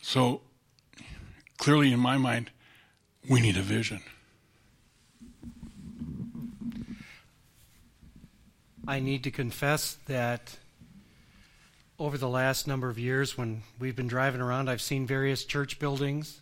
So 0.00 0.40
clearly 1.58 1.92
in 1.92 2.00
my 2.00 2.16
mind, 2.16 2.50
we 3.28 3.40
need 3.40 3.56
a 3.56 3.62
vision. 3.62 4.00
I 8.88 9.00
need 9.00 9.24
to 9.24 9.30
confess 9.30 9.98
that 10.06 10.56
over 11.98 12.16
the 12.16 12.28
last 12.28 12.66
number 12.66 12.88
of 12.88 12.98
years, 12.98 13.36
when 13.36 13.60
we've 13.78 13.94
been 13.94 14.08
driving 14.08 14.40
around, 14.40 14.70
I've 14.70 14.80
seen 14.80 15.06
various 15.06 15.44
church 15.44 15.78
buildings. 15.78 16.40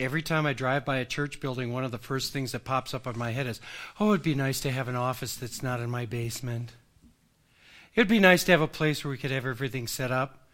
Every 0.00 0.22
time 0.22 0.44
I 0.44 0.54
drive 0.54 0.84
by 0.84 0.96
a 0.96 1.04
church 1.04 1.38
building, 1.38 1.72
one 1.72 1.84
of 1.84 1.92
the 1.92 1.98
first 1.98 2.32
things 2.32 2.50
that 2.50 2.64
pops 2.64 2.94
up 2.94 3.06
in 3.06 3.16
my 3.16 3.30
head 3.30 3.46
is, 3.46 3.60
oh, 4.00 4.08
it'd 4.08 4.24
be 4.24 4.34
nice 4.34 4.60
to 4.62 4.72
have 4.72 4.88
an 4.88 4.96
office 4.96 5.36
that's 5.36 5.62
not 5.62 5.78
in 5.78 5.88
my 5.88 6.04
basement. 6.04 6.72
It'd 7.94 8.08
be 8.08 8.18
nice 8.18 8.42
to 8.44 8.50
have 8.50 8.60
a 8.60 8.66
place 8.66 9.04
where 9.04 9.12
we 9.12 9.18
could 9.18 9.30
have 9.30 9.46
everything 9.46 9.86
set 9.86 10.10
up. 10.10 10.48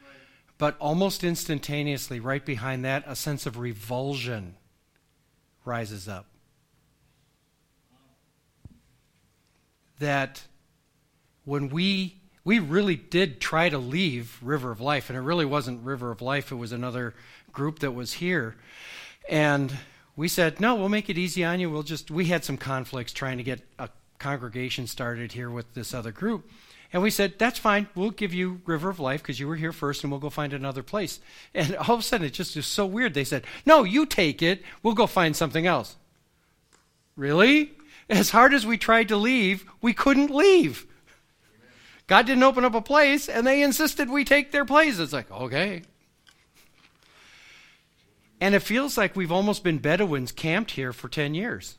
But 0.58 0.76
almost 0.78 1.24
instantaneously, 1.24 2.20
right 2.20 2.44
behind 2.44 2.84
that, 2.84 3.04
a 3.06 3.16
sense 3.16 3.46
of 3.46 3.56
revulsion 3.56 4.56
rises 5.64 6.06
up. 6.06 6.26
That 10.00 10.42
when 11.48 11.70
we 11.70 12.14
we 12.44 12.58
really 12.58 12.96
did 12.96 13.40
try 13.40 13.68
to 13.68 13.78
leave 13.78 14.38
River 14.42 14.70
of 14.70 14.80
Life, 14.80 15.10
and 15.10 15.18
it 15.18 15.22
really 15.22 15.44
wasn't 15.44 15.84
River 15.84 16.10
of 16.10 16.22
Life, 16.22 16.52
it 16.52 16.56
was 16.56 16.72
another 16.72 17.14
group 17.52 17.80
that 17.80 17.92
was 17.92 18.14
here. 18.14 18.56
And 19.28 19.76
we 20.16 20.28
said, 20.28 20.60
no, 20.60 20.74
we'll 20.74 20.88
make 20.88 21.10
it 21.10 21.18
easy 21.18 21.44
on 21.44 21.60
you. 21.60 21.70
We'll 21.70 21.82
just, 21.82 22.10
we 22.10 22.26
had 22.26 22.44
some 22.44 22.56
conflicts 22.56 23.12
trying 23.12 23.36
to 23.36 23.42
get 23.42 23.60
a 23.78 23.90
congregation 24.18 24.86
started 24.86 25.32
here 25.32 25.50
with 25.50 25.74
this 25.74 25.92
other 25.92 26.10
group. 26.10 26.50
And 26.90 27.02
we 27.02 27.10
said, 27.10 27.34
that's 27.38 27.58
fine. 27.58 27.88
We'll 27.94 28.10
give 28.10 28.32
you 28.32 28.62
River 28.64 28.88
of 28.88 28.98
Life 28.98 29.22
because 29.22 29.38
you 29.38 29.46
were 29.46 29.56
here 29.56 29.72
first 29.72 30.02
and 30.02 30.10
we'll 30.10 30.20
go 30.20 30.30
find 30.30 30.54
another 30.54 30.82
place. 30.82 31.20
And 31.54 31.76
all 31.76 31.94
of 31.94 32.00
a 32.00 32.02
sudden, 32.02 32.26
it 32.26 32.32
just 32.32 32.56
is 32.56 32.66
so 32.66 32.86
weird. 32.86 33.12
They 33.12 33.24
said, 33.24 33.44
no, 33.66 33.84
you 33.84 34.06
take 34.06 34.42
it. 34.42 34.62
We'll 34.82 34.94
go 34.94 35.06
find 35.06 35.36
something 35.36 35.66
else. 35.66 35.96
Really? 37.14 37.72
As 38.08 38.30
hard 38.30 38.54
as 38.54 38.64
we 38.64 38.78
tried 38.78 39.08
to 39.08 39.18
leave, 39.18 39.66
we 39.82 39.92
couldn't 39.92 40.30
leave. 40.30 40.86
God 42.08 42.26
didn't 42.26 42.42
open 42.42 42.64
up 42.64 42.74
a 42.74 42.80
place, 42.80 43.28
and 43.28 43.46
they 43.46 43.62
insisted 43.62 44.10
we 44.10 44.24
take 44.24 44.50
their 44.50 44.64
place. 44.64 44.98
It's 44.98 45.12
like, 45.12 45.30
okay. 45.30 45.82
And 48.40 48.54
it 48.54 48.60
feels 48.60 48.96
like 48.96 49.14
we've 49.14 49.30
almost 49.30 49.62
been 49.62 49.78
Bedouins 49.78 50.32
camped 50.32 50.72
here 50.72 50.92
for 50.92 51.08
10 51.08 51.34
years. 51.34 51.76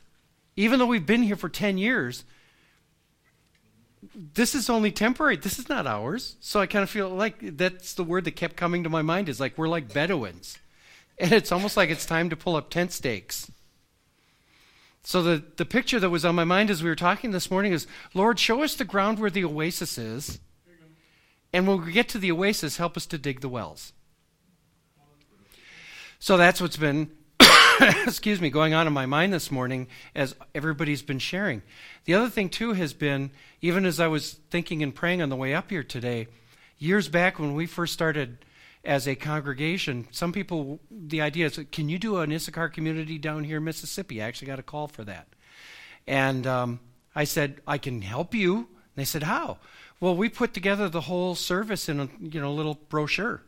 Even 0.56 0.78
though 0.78 0.86
we've 0.86 1.06
been 1.06 1.24
here 1.24 1.36
for 1.36 1.48
10 1.48 1.78
years, 1.78 2.24
this 4.14 4.54
is 4.54 4.70
only 4.70 4.92
temporary. 4.92 5.36
This 5.36 5.58
is 5.58 5.68
not 5.68 5.86
ours. 5.86 6.36
So 6.40 6.60
I 6.60 6.66
kind 6.66 6.84
of 6.84 6.90
feel 6.90 7.08
like 7.08 7.56
that's 7.56 7.94
the 7.94 8.04
word 8.04 8.24
that 8.24 8.36
kept 8.36 8.56
coming 8.56 8.84
to 8.84 8.88
my 8.88 9.02
mind 9.02 9.28
is 9.28 9.40
like 9.40 9.58
we're 9.58 9.68
like 9.68 9.92
Bedouins. 9.92 10.58
And 11.18 11.32
it's 11.32 11.50
almost 11.50 11.76
like 11.76 11.90
it's 11.90 12.06
time 12.06 12.30
to 12.30 12.36
pull 12.36 12.56
up 12.56 12.70
tent 12.70 12.92
stakes. 12.92 13.50
So 15.02 15.22
the, 15.22 15.42
the 15.56 15.64
picture 15.64 15.98
that 15.98 16.10
was 16.10 16.24
on 16.24 16.34
my 16.34 16.44
mind 16.44 16.70
as 16.70 16.82
we 16.82 16.88
were 16.88 16.96
talking 16.96 17.30
this 17.30 17.50
morning 17.50 17.72
is 17.72 17.86
Lord, 18.14 18.38
show 18.38 18.62
us 18.62 18.74
the 18.74 18.84
ground 18.84 19.18
where 19.18 19.30
the 19.30 19.44
oasis 19.44 19.98
is. 19.98 20.40
And 21.52 21.66
when 21.66 21.84
we 21.84 21.92
get 21.92 22.08
to 22.10 22.18
the 22.18 22.30
oasis, 22.32 22.76
help 22.76 22.96
us 22.96 23.06
to 23.06 23.18
dig 23.18 23.40
the 23.40 23.48
wells. 23.48 23.92
So 26.20 26.36
that's 26.36 26.60
what's 26.60 26.76
been, 26.76 27.10
excuse 28.06 28.40
me, 28.40 28.50
going 28.50 28.74
on 28.74 28.86
in 28.86 28.92
my 28.92 29.06
mind 29.06 29.32
this 29.32 29.50
morning 29.50 29.88
as 30.14 30.36
everybody's 30.54 31.02
been 31.02 31.18
sharing. 31.18 31.62
The 32.04 32.14
other 32.14 32.28
thing, 32.28 32.50
too, 32.50 32.74
has 32.74 32.92
been, 32.92 33.30
even 33.62 33.86
as 33.86 33.98
I 33.98 34.06
was 34.06 34.34
thinking 34.50 34.82
and 34.82 34.94
praying 34.94 35.22
on 35.22 35.30
the 35.30 35.36
way 35.36 35.54
up 35.54 35.70
here 35.70 35.82
today, 35.82 36.28
years 36.78 37.08
back 37.08 37.38
when 37.38 37.54
we 37.54 37.66
first 37.66 37.94
started 37.94 38.44
as 38.84 39.06
a 39.06 39.14
congregation, 39.14 40.08
some 40.10 40.32
people, 40.32 40.80
the 40.90 41.20
idea 41.20 41.46
is, 41.46 41.60
can 41.70 41.88
you 41.88 41.98
do 41.98 42.18
an 42.18 42.32
Issachar 42.32 42.70
community 42.70 43.18
down 43.18 43.44
here 43.44 43.58
in 43.58 43.64
Mississippi? 43.64 44.22
I 44.22 44.26
actually 44.26 44.46
got 44.46 44.58
a 44.58 44.62
call 44.62 44.88
for 44.88 45.04
that. 45.04 45.28
And 46.06 46.46
um, 46.46 46.80
I 47.14 47.24
said, 47.24 47.60
I 47.66 47.78
can 47.78 48.00
help 48.02 48.34
you. 48.34 48.56
And 48.56 48.66
they 48.96 49.04
said, 49.04 49.24
how? 49.24 49.58
Well, 50.00 50.16
we 50.16 50.30
put 50.30 50.54
together 50.54 50.88
the 50.88 51.02
whole 51.02 51.34
service 51.34 51.88
in 51.88 52.00
a 52.00 52.08
you 52.20 52.40
know 52.40 52.52
little 52.52 52.78
brochure. 52.88 53.42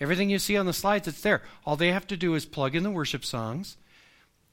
Everything 0.00 0.28
you 0.28 0.40
see 0.40 0.56
on 0.56 0.66
the 0.66 0.72
slides, 0.72 1.06
it's 1.06 1.20
there. 1.20 1.42
All 1.64 1.76
they 1.76 1.92
have 1.92 2.06
to 2.08 2.16
do 2.16 2.34
is 2.34 2.44
plug 2.44 2.74
in 2.74 2.82
the 2.82 2.90
worship 2.90 3.24
songs, 3.24 3.76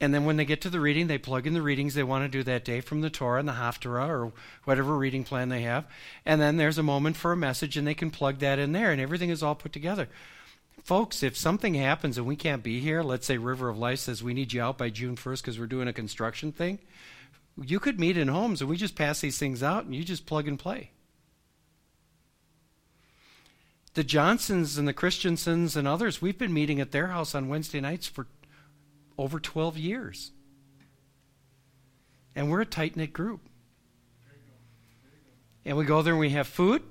and 0.02 0.14
then 0.14 0.26
when 0.26 0.36
they 0.36 0.46
get 0.46 0.62
to 0.62 0.70
the 0.70 0.80
reading, 0.80 1.06
they 1.06 1.20
plug 1.20 1.46
in 1.46 1.54
the 1.54 1.62
readings 1.62 1.94
they 1.94 2.04
want 2.04 2.26
to 2.26 2.38
do 2.38 2.44
that 2.44 2.66
day 2.66 2.82
from 2.82 3.02
the 3.02 3.10
Torah 3.10 3.40
and 3.40 3.48
the 3.48 3.54
Haftarah 3.54 4.10
or 4.10 4.34
whatever 4.64 4.98
reading 4.98 5.24
plan 5.24 5.50
they 5.50 5.62
have. 5.62 5.86
And 6.26 6.42
then 6.42 6.58
there's 6.58 6.80
a 6.80 6.84
moment 6.84 7.16
for 7.16 7.32
a 7.32 7.38
message, 7.38 7.78
and 7.78 7.88
they 7.88 7.94
can 7.94 8.10
plug 8.10 8.40
that 8.40 8.58
in 8.58 8.72
there, 8.72 8.92
and 8.92 9.00
everything 9.00 9.30
is 9.30 9.44
all 9.44 9.56
put 9.56 9.72
together. 9.72 10.10
Folks, 10.84 11.22
if 11.22 11.38
something 11.38 11.76
happens 11.76 12.18
and 12.18 12.26
we 12.26 12.36
can't 12.36 12.64
be 12.64 12.80
here, 12.80 13.04
let's 13.04 13.28
say 13.28 13.38
River 13.38 13.70
of 13.70 13.78
Life 13.78 14.00
says 14.00 14.24
we 14.24 14.34
need 14.34 14.52
you 14.52 14.62
out 14.62 14.78
by 14.78 14.90
June 14.90 15.16
1st 15.16 15.42
because 15.42 15.60
we're 15.60 15.68
doing 15.68 15.88
a 15.88 15.94
construction 15.94 16.52
thing, 16.52 16.80
you 17.62 17.80
could 17.80 18.00
meet 18.00 18.18
in 18.18 18.28
homes 18.28 18.60
and 18.60 18.70
we 18.70 18.78
just 18.78 18.96
pass 18.96 19.22
these 19.22 19.38
things 19.38 19.62
out 19.62 19.86
and 19.86 19.94
you 19.94 20.04
just 20.04 20.26
plug 20.26 20.48
and 20.48 20.58
play 20.58 20.90
the 23.94 24.04
Johnsons 24.04 24.78
and 24.78 24.88
the 24.88 24.94
Christensens 24.94 25.76
and 25.76 25.88
others, 25.88 26.22
we've 26.22 26.38
been 26.38 26.54
meeting 26.54 26.80
at 26.80 26.92
their 26.92 27.08
house 27.08 27.36
on 27.36 27.50
Wednesday 27.50 27.82
nights 27.82 28.08
for 28.08 28.28
over 29.21 29.39
12 29.39 29.77
years. 29.77 30.31
And 32.36 32.49
we're 32.49 32.62
a 32.62 32.65
tight 32.65 32.95
knit 32.95 33.13
group. 33.13 33.41
And 35.63 35.77
we 35.77 35.86
go 35.86 36.01
there 36.01 36.13
and 36.13 36.19
we 36.19 36.31
have 36.31 36.47
food, 36.47 36.81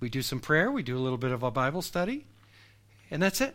we 0.00 0.08
do 0.08 0.22
some 0.22 0.40
prayer, 0.40 0.70
we 0.70 0.82
do 0.82 0.96
a 0.96 1.00
little 1.00 1.18
bit 1.18 1.32
of 1.32 1.42
a 1.42 1.50
Bible 1.50 1.82
study, 1.82 2.26
and 3.10 3.22
that's 3.22 3.42
it. 3.42 3.54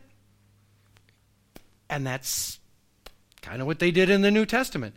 And 1.89 2.05
that's 2.05 2.60
kind 3.41 3.60
of 3.60 3.65
what 3.65 3.79
they 3.79 3.89
did 3.89 4.10
in 4.10 4.21
the 4.21 4.29
New 4.29 4.45
Testament. 4.45 4.93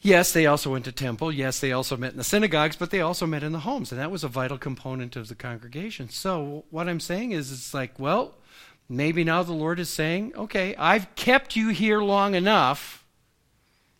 Yes, 0.00 0.32
they 0.32 0.46
also 0.46 0.70
went 0.70 0.84
to 0.84 0.92
temple. 0.92 1.32
Yes, 1.32 1.60
they 1.60 1.72
also 1.72 1.96
met 1.96 2.12
in 2.12 2.18
the 2.18 2.24
synagogues, 2.24 2.76
but 2.76 2.90
they 2.90 3.00
also 3.00 3.26
met 3.26 3.42
in 3.42 3.52
the 3.52 3.60
homes, 3.60 3.90
and 3.90 4.00
that 4.00 4.10
was 4.10 4.22
a 4.22 4.28
vital 4.28 4.58
component 4.58 5.16
of 5.16 5.28
the 5.28 5.34
congregation. 5.34 6.08
So 6.10 6.66
what 6.70 6.88
I'm 6.88 7.00
saying 7.00 7.32
is, 7.32 7.50
it's 7.50 7.72
like, 7.72 7.98
well, 7.98 8.34
maybe 8.88 9.24
now 9.24 9.42
the 9.42 9.52
Lord 9.52 9.78
is 9.78 9.90
saying, 9.90 10.32
okay, 10.36 10.74
I've 10.76 11.14
kept 11.14 11.56
you 11.56 11.68
here 11.68 12.00
long 12.00 12.34
enough. 12.34 13.04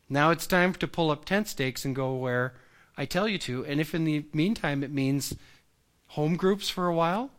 Now 0.09 0.31
it's 0.31 0.47
time 0.47 0.73
to 0.75 0.89
pull 0.89 1.11
up 1.11 1.25
tent 1.25 1.49
stakes 1.49 1.85
and 1.85 1.95
go 1.95 2.15
where 2.15 2.55
I 2.97 3.05
tell 3.05 3.29
you 3.29 3.39
to. 3.39 3.65
And 3.67 3.81
if 3.81 3.95
in 3.95 4.05
the 4.05 4.25
meantime 4.33 4.83
it 4.83 4.91
means 4.91 5.35
home 6.09 6.37
groups 6.37 6.71
for 6.71 6.87
a 6.87 6.95
while, 6.95 7.31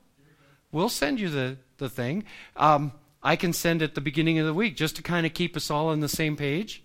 we'll 0.72 0.90
send 0.90 1.20
you 1.20 1.30
the, 1.30 1.58
the 1.78 1.90
thing. 1.90 2.24
Um, 2.56 2.92
I 3.22 3.36
can 3.36 3.52
send 3.52 3.82
at 3.82 3.96
the 3.96 4.02
beginning 4.02 4.40
of 4.40 4.46
the 4.46 4.54
week 4.54 4.76
just 4.76 4.96
to 4.98 5.02
kind 5.02 5.26
of 5.26 5.34
keep 5.34 5.58
us 5.58 5.70
all 5.70 5.90
on 5.90 6.00
the 6.00 6.08
same 6.08 6.38
page. 6.38 6.84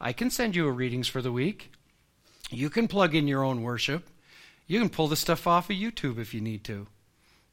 I 0.00 0.12
can 0.12 0.30
send 0.30 0.56
you 0.56 0.66
a 0.66 0.72
readings 0.72 1.08
for 1.08 1.22
the 1.22 1.32
week. 1.32 1.72
You 2.50 2.68
can 2.68 2.88
plug 2.88 3.14
in 3.14 3.28
your 3.28 3.44
own 3.44 3.62
worship. 3.62 4.08
You 4.66 4.80
can 4.80 4.90
pull 4.90 5.08
the 5.08 5.16
stuff 5.16 5.46
off 5.46 5.70
of 5.70 5.76
YouTube 5.76 6.18
if 6.18 6.34
you 6.34 6.40
need 6.40 6.64
to. 6.64 6.88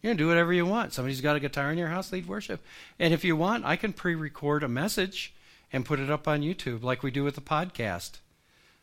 You 0.01 0.09
can 0.09 0.17
do 0.17 0.27
whatever 0.27 0.53
you 0.53 0.65
want. 0.65 0.93
Somebody's 0.93 1.21
got 1.21 1.35
a 1.35 1.41
guitar 1.41 1.71
in 1.71 1.77
your 1.77 1.89
house, 1.89 2.11
lead 2.11 2.27
worship. 2.27 2.63
And 2.97 3.13
if 3.13 3.23
you 3.23 3.35
want, 3.35 3.65
I 3.65 3.75
can 3.75 3.91
pre 3.91 4.15
record 4.15 4.63
a 4.63 4.69
message 4.69 5.33
and 5.73 5.85
put 5.85 5.99
it 5.99 6.09
up 6.09 6.27
on 6.27 6.41
YouTube 6.41 6.83
like 6.83 7.03
we 7.03 7.11
do 7.11 7.23
with 7.23 7.35
the 7.35 7.41
podcast. 7.41 8.19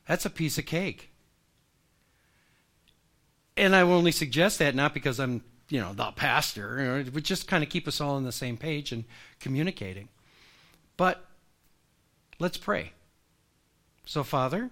That's 0.07 0.26
a 0.26 0.31
piece 0.31 0.59
of 0.59 0.66
cake. 0.66 1.11
And 3.57 3.74
I 3.74 3.81
only 3.81 4.12
suggest 4.12 4.59
that 4.59 4.74
not 4.74 4.92
because 4.92 5.18
I'm, 5.18 5.42
you 5.70 5.81
know, 5.81 5.94
the 5.94 6.12
pastor, 6.12 6.76
you 6.79 6.85
know, 6.85 7.11
but 7.11 7.22
just 7.22 7.48
kind 7.48 7.64
of 7.64 7.70
keep 7.70 7.88
us 7.88 8.00
all 8.00 8.16
on 8.16 8.24
the 8.24 8.33
same 8.33 8.59
page 8.59 8.92
and 8.92 9.05
communicating. 9.40 10.09
But 10.98 11.24
let's 12.38 12.59
pray. 12.59 12.92
So, 14.05 14.22
Father, 14.22 14.70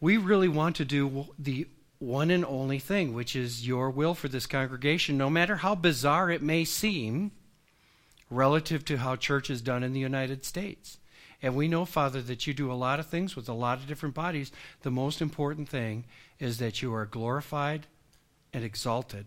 we 0.00 0.16
really 0.16 0.48
want 0.48 0.76
to 0.76 0.84
do 0.86 1.26
the 1.38 1.68
one 1.98 2.30
and 2.30 2.44
only 2.44 2.78
thing, 2.78 3.12
which 3.12 3.34
is 3.34 3.66
your 3.66 3.90
will 3.90 4.14
for 4.14 4.28
this 4.28 4.46
congregation, 4.46 5.18
no 5.18 5.28
matter 5.28 5.56
how 5.56 5.74
bizarre 5.74 6.30
it 6.30 6.42
may 6.42 6.64
seem 6.64 7.32
relative 8.30 8.84
to 8.84 8.98
how 8.98 9.16
church 9.16 9.50
is 9.50 9.60
done 9.60 9.82
in 9.82 9.92
the 9.92 10.00
United 10.00 10.44
States. 10.44 10.98
And 11.40 11.54
we 11.54 11.68
know, 11.68 11.84
Father, 11.84 12.20
that 12.22 12.46
you 12.46 12.54
do 12.54 12.70
a 12.70 12.74
lot 12.74 13.00
of 13.00 13.06
things 13.06 13.36
with 13.36 13.48
a 13.48 13.52
lot 13.52 13.78
of 13.78 13.86
different 13.86 14.14
bodies. 14.14 14.52
The 14.82 14.90
most 14.90 15.20
important 15.20 15.68
thing 15.68 16.04
is 16.38 16.58
that 16.58 16.82
you 16.82 16.92
are 16.94 17.06
glorified 17.06 17.86
and 18.52 18.64
exalted, 18.64 19.26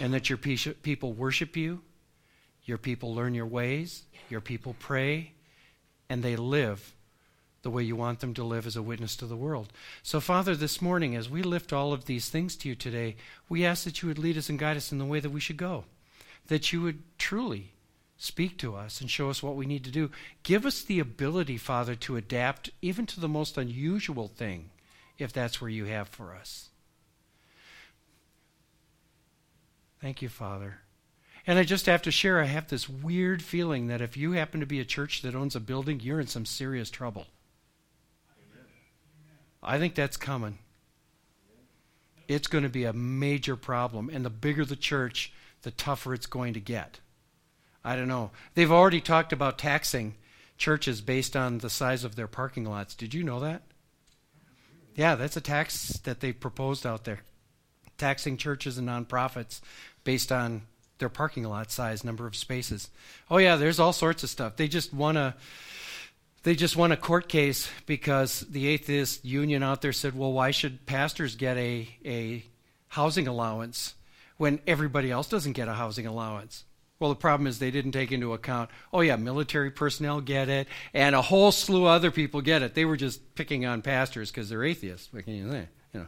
and 0.00 0.12
that 0.14 0.28
your 0.28 0.38
people 0.38 1.12
worship 1.12 1.56
you, 1.56 1.82
your 2.64 2.78
people 2.78 3.14
learn 3.14 3.34
your 3.34 3.46
ways, 3.46 4.04
your 4.28 4.40
people 4.40 4.74
pray, 4.78 5.32
and 6.08 6.22
they 6.22 6.36
live 6.36 6.94
the 7.64 7.70
way 7.70 7.82
you 7.82 7.96
want 7.96 8.20
them 8.20 8.34
to 8.34 8.44
live 8.44 8.66
as 8.66 8.76
a 8.76 8.82
witness 8.82 9.16
to 9.16 9.26
the 9.26 9.36
world. 9.36 9.72
So, 10.02 10.20
Father, 10.20 10.54
this 10.54 10.80
morning, 10.80 11.16
as 11.16 11.28
we 11.28 11.42
lift 11.42 11.72
all 11.72 11.92
of 11.92 12.04
these 12.04 12.28
things 12.28 12.54
to 12.56 12.68
you 12.68 12.76
today, 12.76 13.16
we 13.48 13.64
ask 13.64 13.84
that 13.84 14.02
you 14.02 14.08
would 14.08 14.18
lead 14.18 14.36
us 14.36 14.48
and 14.48 14.58
guide 14.58 14.76
us 14.76 14.92
in 14.92 14.98
the 14.98 15.04
way 15.04 15.18
that 15.18 15.30
we 15.30 15.40
should 15.40 15.56
go, 15.56 15.84
that 16.46 16.72
you 16.72 16.82
would 16.82 17.02
truly 17.18 17.72
speak 18.18 18.58
to 18.58 18.76
us 18.76 19.00
and 19.00 19.10
show 19.10 19.30
us 19.30 19.42
what 19.42 19.56
we 19.56 19.66
need 19.66 19.82
to 19.84 19.90
do. 19.90 20.10
Give 20.42 20.64
us 20.66 20.82
the 20.82 21.00
ability, 21.00 21.56
Father, 21.56 21.94
to 21.96 22.16
adapt 22.16 22.70
even 22.80 23.06
to 23.06 23.18
the 23.18 23.28
most 23.28 23.56
unusual 23.56 24.28
thing, 24.28 24.70
if 25.18 25.32
that's 25.32 25.60
where 25.60 25.70
you 25.70 25.86
have 25.86 26.08
for 26.08 26.34
us. 26.34 26.68
Thank 30.02 30.20
you, 30.20 30.28
Father. 30.28 30.80
And 31.46 31.58
I 31.58 31.64
just 31.64 31.86
have 31.86 32.02
to 32.02 32.10
share, 32.10 32.40
I 32.40 32.44
have 32.44 32.68
this 32.68 32.90
weird 32.90 33.42
feeling 33.42 33.86
that 33.86 34.02
if 34.02 34.18
you 34.18 34.32
happen 34.32 34.60
to 34.60 34.66
be 34.66 34.80
a 34.80 34.84
church 34.84 35.22
that 35.22 35.34
owns 35.34 35.56
a 35.56 35.60
building, 35.60 36.00
you're 36.00 36.20
in 36.20 36.26
some 36.26 36.44
serious 36.44 36.90
trouble. 36.90 37.26
I 39.64 39.78
think 39.78 39.94
that's 39.94 40.16
coming. 40.16 40.58
It's 42.28 42.46
going 42.48 42.64
to 42.64 42.70
be 42.70 42.84
a 42.84 42.92
major 42.92 43.56
problem. 43.56 44.10
And 44.12 44.24
the 44.24 44.30
bigger 44.30 44.64
the 44.64 44.76
church, 44.76 45.32
the 45.62 45.70
tougher 45.70 46.14
it's 46.14 46.26
going 46.26 46.54
to 46.54 46.60
get. 46.60 47.00
I 47.84 47.96
don't 47.96 48.08
know. 48.08 48.30
They've 48.54 48.72
already 48.72 49.00
talked 49.00 49.32
about 49.32 49.58
taxing 49.58 50.14
churches 50.56 51.00
based 51.00 51.36
on 51.36 51.58
the 51.58 51.70
size 51.70 52.04
of 52.04 52.16
their 52.16 52.28
parking 52.28 52.64
lots. 52.64 52.94
Did 52.94 53.12
you 53.12 53.22
know 53.22 53.40
that? 53.40 53.62
Yeah, 54.94 55.16
that's 55.16 55.36
a 55.36 55.40
tax 55.40 55.98
that 56.04 56.20
they've 56.20 56.38
proposed 56.38 56.86
out 56.86 57.04
there. 57.04 57.20
Taxing 57.98 58.36
churches 58.36 58.78
and 58.78 58.88
nonprofits 58.88 59.60
based 60.04 60.32
on 60.32 60.62
their 60.98 61.08
parking 61.08 61.44
lot 61.44 61.70
size, 61.70 62.04
number 62.04 62.26
of 62.26 62.36
spaces. 62.36 62.88
Oh 63.30 63.38
yeah, 63.38 63.56
there's 63.56 63.80
all 63.80 63.92
sorts 63.92 64.22
of 64.22 64.30
stuff. 64.30 64.56
They 64.56 64.68
just 64.68 64.94
want 64.94 65.16
to 65.16 65.34
they 66.44 66.54
just 66.54 66.76
won 66.76 66.92
a 66.92 66.96
court 66.96 67.28
case 67.28 67.68
because 67.86 68.40
the 68.40 68.68
atheist 68.68 69.24
union 69.24 69.62
out 69.62 69.82
there 69.82 69.92
said, 69.92 70.16
"Well, 70.16 70.32
why 70.32 70.52
should 70.52 70.86
pastors 70.86 71.34
get 71.34 71.56
a 71.56 71.88
a 72.04 72.44
housing 72.88 73.26
allowance 73.26 73.94
when 74.36 74.60
everybody 74.66 75.10
else 75.10 75.28
doesn't 75.28 75.52
get 75.52 75.68
a 75.68 75.74
housing 75.74 76.06
allowance?" 76.06 76.64
Well, 77.00 77.10
the 77.10 77.16
problem 77.16 77.46
is 77.46 77.58
they 77.58 77.72
didn't 77.72 77.92
take 77.92 78.12
into 78.12 78.32
account, 78.32 78.70
oh, 78.92 79.00
yeah, 79.00 79.16
military 79.16 79.70
personnel 79.70 80.20
get 80.20 80.48
it, 80.48 80.68
and 80.94 81.14
a 81.14 81.22
whole 81.22 81.50
slew 81.50 81.82
of 81.82 81.88
other 81.88 82.12
people 82.12 82.40
get 82.40 82.62
it. 82.62 82.74
They 82.74 82.84
were 82.84 82.96
just 82.96 83.34
picking 83.34 83.66
on 83.66 83.82
pastors 83.82 84.30
because 84.30 84.48
they're 84.48 84.64
atheists. 84.64 85.12
What 85.12 85.24
can 85.24 85.34
you 85.34 85.50
say? 85.50 85.68
You 85.92 86.00
know. 86.00 86.06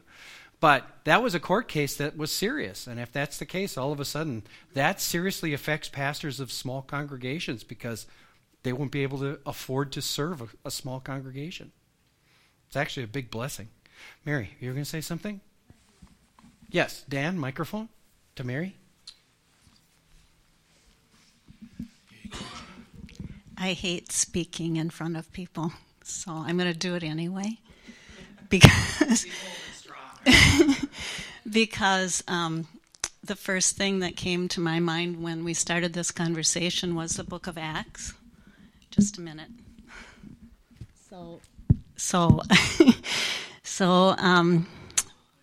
But 0.60 0.88
that 1.04 1.22
was 1.22 1.34
a 1.34 1.40
court 1.40 1.68
case 1.68 1.96
that 1.96 2.16
was 2.16 2.32
serious. 2.32 2.86
And 2.86 2.98
if 2.98 3.12
that's 3.12 3.38
the 3.38 3.44
case, 3.44 3.76
all 3.76 3.92
of 3.92 4.00
a 4.00 4.04
sudden, 4.04 4.44
that 4.72 5.00
seriously 5.00 5.52
affects 5.52 5.88
pastors 5.88 6.40
of 6.40 6.50
small 6.50 6.82
congregations 6.82 7.62
because 7.62 8.06
they 8.66 8.72
won't 8.72 8.90
be 8.90 9.04
able 9.04 9.20
to 9.20 9.38
afford 9.46 9.92
to 9.92 10.02
serve 10.02 10.42
a, 10.42 10.48
a 10.64 10.70
small 10.72 10.98
congregation. 10.98 11.70
It's 12.66 12.74
actually 12.74 13.04
a 13.04 13.06
big 13.06 13.30
blessing. 13.30 13.68
Mary, 14.24 14.56
you 14.58 14.66
were 14.66 14.74
going 14.74 14.82
to 14.82 14.90
say 14.90 15.00
something? 15.00 15.40
Yes, 16.68 17.04
Dan, 17.08 17.38
microphone 17.38 17.88
to 18.34 18.42
Mary. 18.42 18.74
I 23.56 23.72
hate 23.72 24.10
speaking 24.10 24.74
in 24.74 24.90
front 24.90 25.16
of 25.16 25.32
people, 25.32 25.72
so 26.02 26.32
I'm 26.32 26.58
going 26.58 26.70
to 26.70 26.76
do 26.76 26.96
it 26.96 27.04
anyway. 27.04 27.58
Because, 28.48 29.26
because 31.48 32.24
um, 32.26 32.66
the 33.22 33.36
first 33.36 33.76
thing 33.76 34.00
that 34.00 34.16
came 34.16 34.48
to 34.48 34.60
my 34.60 34.80
mind 34.80 35.22
when 35.22 35.44
we 35.44 35.54
started 35.54 35.92
this 35.92 36.10
conversation 36.10 36.96
was 36.96 37.12
the 37.12 37.22
book 37.22 37.46
of 37.46 37.56
Acts. 37.56 38.12
Just 38.96 39.18
a 39.18 39.20
minute. 39.20 39.50
So, 41.08 41.40
so, 41.96 42.40
so, 43.62 44.14
um, 44.16 44.66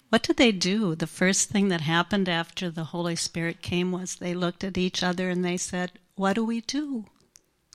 what 0.09 0.23
did 0.23 0.37
they 0.37 0.51
do? 0.51 0.95
The 0.95 1.05
first 1.05 1.49
thing 1.49 1.67
that 1.67 1.81
happened 1.81 2.27
after 2.27 2.71
the 2.71 2.85
Holy 2.85 3.15
Spirit 3.15 3.61
came 3.61 3.91
was 3.91 4.15
they 4.15 4.33
looked 4.33 4.63
at 4.63 4.75
each 4.75 5.03
other 5.03 5.29
and 5.29 5.45
they 5.45 5.57
said, 5.57 5.91
What 6.15 6.33
do 6.33 6.43
we 6.43 6.61
do? 6.61 7.05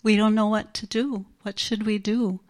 We 0.03 0.17
don't 0.17 0.35
know 0.35 0.49
what 0.49 0.75
to 0.75 0.87
do. 0.87 1.27
What 1.43 1.61
should 1.61 1.87
we 1.87 1.99
do? 1.99 2.41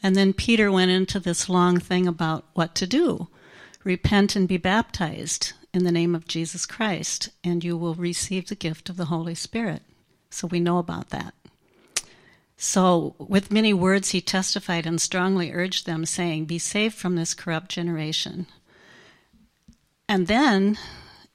And 0.00 0.14
then 0.14 0.32
Peter 0.32 0.70
went 0.70 0.92
into 0.92 1.18
this 1.18 1.48
long 1.48 1.80
thing 1.80 2.06
about 2.06 2.44
what 2.54 2.76
to 2.76 2.86
do 2.86 3.28
repent 3.82 4.36
and 4.36 4.46
be 4.46 4.56
baptized 4.56 5.54
in 5.72 5.82
the 5.82 5.92
name 5.92 6.14
of 6.14 6.28
Jesus 6.28 6.66
Christ, 6.66 7.30
and 7.42 7.64
you 7.64 7.76
will 7.76 7.96
receive 7.96 8.46
the 8.46 8.54
gift 8.54 8.88
of 8.88 8.96
the 8.96 9.06
Holy 9.06 9.34
Spirit. 9.34 9.82
So 10.30 10.46
we 10.46 10.60
know 10.60 10.78
about 10.78 11.10
that. 11.10 11.34
So, 12.56 13.16
with 13.18 13.50
many 13.50 13.74
words, 13.74 14.10
he 14.10 14.20
testified 14.20 14.86
and 14.86 15.00
strongly 15.00 15.52
urged 15.52 15.86
them, 15.86 16.06
saying, 16.06 16.44
Be 16.44 16.58
saved 16.58 16.94
from 16.94 17.16
this 17.16 17.34
corrupt 17.34 17.70
generation. 17.70 18.46
And 20.08 20.26
then 20.26 20.78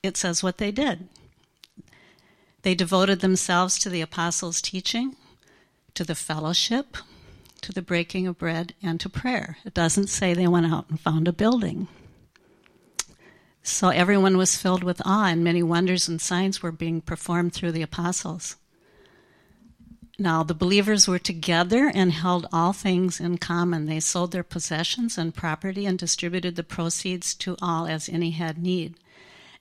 it 0.01 0.15
says 0.15 0.43
what 0.43 0.57
they 0.57 0.71
did. 0.71 1.07
They 2.61 2.75
devoted 2.75 3.21
themselves 3.21 3.77
to 3.79 3.89
the 3.89 4.01
apostles' 4.01 4.61
teaching, 4.61 5.15
to 5.93 6.03
the 6.03 6.15
fellowship, 6.15 6.97
to 7.61 7.71
the 7.71 7.81
breaking 7.81 8.27
of 8.27 8.37
bread, 8.37 8.73
and 8.81 8.99
to 8.99 9.09
prayer. 9.09 9.57
It 9.65 9.73
doesn't 9.73 10.07
say 10.07 10.33
they 10.33 10.47
went 10.47 10.71
out 10.71 10.89
and 10.89 10.99
found 10.99 11.27
a 11.27 11.33
building. 11.33 11.87
So 13.61 13.89
everyone 13.89 14.37
was 14.37 14.55
filled 14.55 14.83
with 14.83 15.01
awe, 15.05 15.25
and 15.27 15.43
many 15.43 15.63
wonders 15.63 16.07
and 16.07 16.21
signs 16.21 16.61
were 16.61 16.71
being 16.71 17.01
performed 17.01 17.53
through 17.53 17.73
the 17.73 17.81
apostles. 17.81 18.55
Now, 20.21 20.43
the 20.43 20.53
believers 20.53 21.07
were 21.07 21.17
together 21.17 21.89
and 21.95 22.11
held 22.11 22.45
all 22.51 22.73
things 22.73 23.21
in 23.21 23.37
common. 23.37 23.85
They 23.85 24.01
sold 24.01 24.33
their 24.33 24.43
possessions 24.43 25.17
and 25.17 25.33
property 25.33 25.85
and 25.85 25.97
distributed 25.97 26.57
the 26.57 26.63
proceeds 26.63 27.33
to 27.35 27.55
all 27.61 27.87
as 27.87 28.09
any 28.09 28.31
had 28.31 28.57
need. 28.57 28.95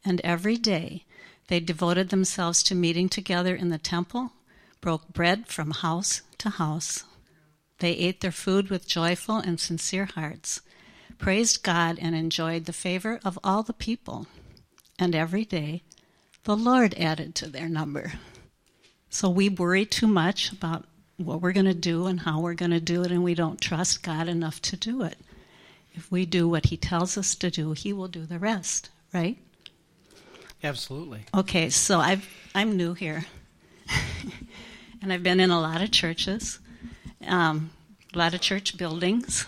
And 0.04 0.20
every 0.22 0.56
day 0.56 1.04
they 1.46 1.60
devoted 1.60 2.08
themselves 2.08 2.64
to 2.64 2.74
meeting 2.74 3.08
together 3.08 3.54
in 3.54 3.68
the 3.68 3.78
temple, 3.78 4.32
broke 4.80 5.12
bread 5.12 5.46
from 5.46 5.70
house 5.70 6.22
to 6.38 6.50
house. 6.50 7.04
They 7.78 7.92
ate 7.92 8.20
their 8.20 8.32
food 8.32 8.68
with 8.68 8.88
joyful 8.88 9.36
and 9.36 9.60
sincere 9.60 10.06
hearts, 10.06 10.60
praised 11.18 11.62
God, 11.62 12.00
and 12.00 12.16
enjoyed 12.16 12.64
the 12.64 12.72
favor 12.72 13.20
of 13.24 13.38
all 13.44 13.62
the 13.62 13.72
people. 13.72 14.26
And 14.98 15.14
every 15.14 15.44
day 15.44 15.84
the 16.42 16.56
Lord 16.56 16.94
added 16.94 17.36
to 17.36 17.46
their 17.46 17.68
number. 17.68 18.14
So 19.10 19.30
we 19.30 19.48
worry 19.48 19.84
too 19.84 20.06
much 20.06 20.52
about 20.52 20.84
what 21.16 21.40
we're 21.40 21.52
going 21.52 21.66
to 21.66 21.74
do 21.74 22.06
and 22.06 22.20
how 22.20 22.40
we're 22.40 22.54
going 22.54 22.70
to 22.70 22.80
do 22.80 23.02
it, 23.02 23.10
and 23.10 23.24
we 23.24 23.34
don't 23.34 23.60
trust 23.60 24.02
God 24.02 24.28
enough 24.28 24.62
to 24.62 24.76
do 24.76 25.02
it. 25.02 25.16
If 25.94 26.10
we 26.12 26.26
do 26.26 26.48
what 26.48 26.66
He 26.66 26.76
tells 26.76 27.18
us 27.18 27.34
to 27.36 27.50
do, 27.50 27.72
He 27.72 27.92
will 27.92 28.08
do 28.08 28.24
the 28.24 28.38
rest, 28.38 28.90
right? 29.12 29.36
Absolutely. 30.62 31.24
Okay, 31.34 31.70
so 31.70 31.98
I've, 31.98 32.28
I'm 32.54 32.76
new 32.76 32.94
here. 32.94 33.26
and 35.02 35.12
I've 35.12 35.22
been 35.22 35.40
in 35.40 35.50
a 35.50 35.60
lot 35.60 35.82
of 35.82 35.90
churches, 35.90 36.60
um, 37.26 37.70
a 38.14 38.18
lot 38.18 38.34
of 38.34 38.40
church 38.40 38.76
buildings, 38.76 39.46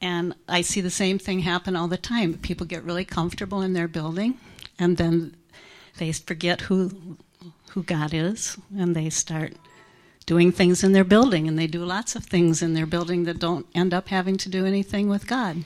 and 0.00 0.34
I 0.48 0.60
see 0.60 0.80
the 0.80 0.90
same 0.90 1.18
thing 1.18 1.40
happen 1.40 1.74
all 1.76 1.88
the 1.88 1.96
time. 1.96 2.34
People 2.38 2.66
get 2.66 2.84
really 2.84 3.04
comfortable 3.04 3.62
in 3.62 3.72
their 3.72 3.88
building, 3.88 4.38
and 4.78 4.96
then 4.96 5.36
they 5.98 6.12
forget 6.12 6.62
who 6.62 7.16
who 7.76 7.82
God 7.82 8.14
is, 8.14 8.56
and 8.74 8.96
they 8.96 9.10
start 9.10 9.52
doing 10.24 10.50
things 10.50 10.82
in 10.82 10.92
their 10.92 11.04
building, 11.04 11.46
and 11.46 11.58
they 11.58 11.66
do 11.66 11.84
lots 11.84 12.16
of 12.16 12.24
things 12.24 12.62
in 12.62 12.72
their 12.72 12.86
building 12.86 13.24
that 13.24 13.38
don't 13.38 13.66
end 13.74 13.92
up 13.92 14.08
having 14.08 14.38
to 14.38 14.48
do 14.48 14.64
anything 14.64 15.10
with 15.10 15.26
God. 15.26 15.62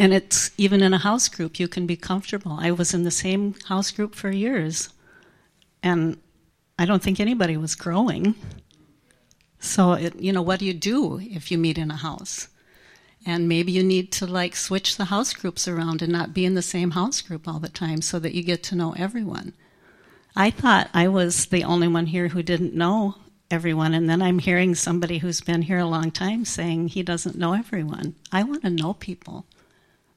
And 0.00 0.12
it's 0.12 0.50
even 0.58 0.82
in 0.82 0.92
a 0.92 0.98
house 0.98 1.28
group, 1.28 1.60
you 1.60 1.68
can 1.68 1.86
be 1.86 1.96
comfortable. 1.96 2.58
I 2.60 2.72
was 2.72 2.92
in 2.92 3.04
the 3.04 3.12
same 3.12 3.54
house 3.68 3.92
group 3.92 4.16
for 4.16 4.28
years, 4.32 4.88
and 5.80 6.18
I 6.76 6.86
don't 6.86 7.04
think 7.04 7.20
anybody 7.20 7.56
was 7.56 7.76
growing. 7.76 8.34
So, 9.60 9.92
it, 9.92 10.16
you 10.16 10.32
know, 10.32 10.42
what 10.42 10.58
do 10.58 10.66
you 10.66 10.74
do 10.74 11.20
if 11.20 11.52
you 11.52 11.56
meet 11.56 11.78
in 11.78 11.92
a 11.92 11.96
house? 11.96 12.48
And 13.24 13.48
maybe 13.48 13.70
you 13.70 13.84
need 13.84 14.10
to 14.12 14.26
like 14.26 14.56
switch 14.56 14.96
the 14.96 15.04
house 15.04 15.32
groups 15.34 15.68
around 15.68 16.02
and 16.02 16.10
not 16.10 16.34
be 16.34 16.44
in 16.44 16.54
the 16.54 16.62
same 16.62 16.90
house 16.90 17.20
group 17.22 17.46
all 17.46 17.60
the 17.60 17.68
time 17.68 18.02
so 18.02 18.18
that 18.18 18.34
you 18.34 18.42
get 18.42 18.64
to 18.64 18.74
know 18.74 18.92
everyone. 18.98 19.54
I 20.36 20.50
thought 20.50 20.90
I 20.92 21.08
was 21.08 21.46
the 21.46 21.64
only 21.64 21.88
one 21.88 22.06
here 22.06 22.28
who 22.28 22.42
didn't 22.42 22.74
know 22.74 23.14
everyone, 23.50 23.94
and 23.94 24.08
then 24.08 24.20
I'm 24.20 24.38
hearing 24.38 24.74
somebody 24.74 25.18
who's 25.18 25.40
been 25.40 25.62
here 25.62 25.78
a 25.78 25.86
long 25.86 26.10
time 26.10 26.44
saying 26.44 26.88
he 26.88 27.02
doesn't 27.02 27.38
know 27.38 27.54
everyone. 27.54 28.16
I 28.30 28.42
want 28.42 28.62
to 28.62 28.70
know 28.70 28.92
people. 28.92 29.46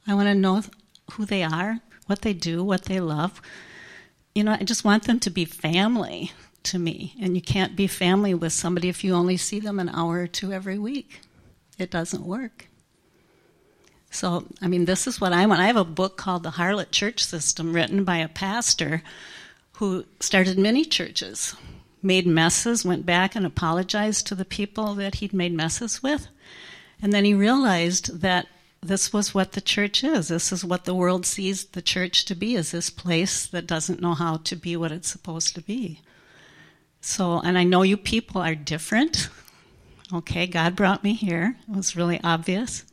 I 0.06 0.14
want 0.16 0.28
to 0.28 0.36
know 0.36 0.64
who 1.14 1.26
they 1.26 1.42
are, 1.42 1.80
what 2.08 2.22
they 2.22 2.34
do, 2.34 2.64
what 2.64 2.84
they 2.84 3.00
love. 3.00 3.42
You 4.36 4.44
know, 4.44 4.58
I 4.60 4.64
just 4.64 4.84
want 4.84 5.06
them 5.06 5.22
to 5.22 5.30
be 5.30 5.46
family 5.46 6.34
to 6.64 6.80
me. 6.80 7.16
And 7.22 7.36
you 7.36 7.42
can't 7.42 7.78
be 7.78 7.88
family 7.88 8.34
with 8.34 8.52
somebody 8.52 8.90
if 8.90 9.06
you 9.06 9.14
only 9.14 9.38
see 9.38 9.62
them 9.62 9.80
an 9.80 9.90
hour 9.90 10.20
or 10.20 10.28
two 10.28 10.52
every 10.52 10.78
week. 10.78 11.22
It 11.78 11.90
doesn't 11.90 12.26
work. 12.26 12.68
So, 14.12 14.46
I 14.62 14.68
mean, 14.68 14.84
this 14.84 15.08
is 15.08 15.22
what 15.22 15.32
I 15.34 15.46
want. 15.46 15.62
I 15.62 15.68
have 15.68 15.78
a 15.78 15.86
book 15.86 16.18
called 16.18 16.44
The 16.44 16.52
Harlot 16.52 16.92
Church 16.92 17.24
System 17.24 17.74
written 17.74 18.04
by 18.04 18.18
a 18.18 18.28
pastor 18.28 19.04
who 19.80 20.04
started 20.20 20.60
many 20.60 20.84
churches, 20.84 21.56
made 22.02 22.28
messes, 22.28 22.84
went 22.84 23.06
back 23.06 23.34
and 23.34 23.46
apologized 23.46 24.28
to 24.28 24.36
the 24.36 24.44
people 24.44 24.94
that 24.96 25.16
he'd 25.16 25.32
made 25.32 25.54
messes 25.54 26.04
with. 26.04 26.28
And 27.02 27.14
then 27.14 27.24
he 27.24 27.34
realized 27.34 28.20
that 28.20 28.48
this 28.82 29.14
was 29.14 29.34
what 29.34 29.54
the 29.54 29.62
church 29.62 30.04
is. 30.04 30.28
This 30.28 30.52
is 30.52 30.66
what 30.66 30.84
the 30.84 30.94
world 30.94 31.26
sees 31.26 31.64
the 31.64 31.82
church 31.82 32.26
to 32.26 32.36
be 32.36 32.56
is 32.56 32.72
this 32.72 32.90
place 32.90 33.48
that 33.48 33.68
doesn't 33.68 34.02
know 34.02 34.16
how 34.16 34.38
to 34.38 34.56
be 34.58 34.76
what 34.76 34.92
it's 34.92 35.10
supposed 35.10 35.56
to 35.56 35.62
be. 35.62 36.02
So, 37.00 37.40
and 37.40 37.58
I 37.58 37.64
know 37.64 37.84
you 37.84 37.96
people 37.96 38.42
are 38.42 38.56
different. 38.56 39.30
Okay, 40.12 40.46
God 40.46 40.76
brought 40.76 41.06
me 41.06 41.14
here. 41.14 41.56
It 41.70 41.76
was 41.76 41.96
really 41.96 42.20
obvious. 42.22 42.84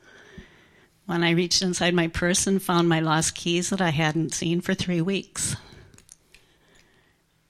When 1.07 1.24
I 1.24 1.30
reached 1.30 1.62
inside 1.62 1.95
my 1.95 2.07
purse 2.07 2.47
and 2.47 2.62
found 2.62 2.89
my 2.89 3.01
lost 3.01 3.34
keys 3.34 3.70
that 3.70 3.80
I 3.80 3.91
hadn't 3.91 4.34
seen 4.34 4.61
for 4.61 4.74
three 4.74 5.01
weeks. 5.01 5.57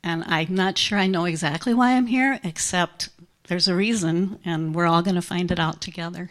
And 0.07 0.22
I'm 0.28 0.54
not 0.54 0.78
sure 0.78 0.98
I 0.98 1.09
know 1.09 1.24
exactly 1.24 1.74
why 1.74 1.96
I'm 1.96 2.07
here, 2.07 2.38
except 2.44 3.09
there's 3.48 3.66
a 3.66 3.74
reason, 3.74 4.38
and 4.44 4.72
we're 4.72 4.86
all 4.86 5.02
going 5.02 5.16
to 5.16 5.22
find 5.22 5.50
it 5.50 5.59
out 5.59 5.80
together. 5.80 6.30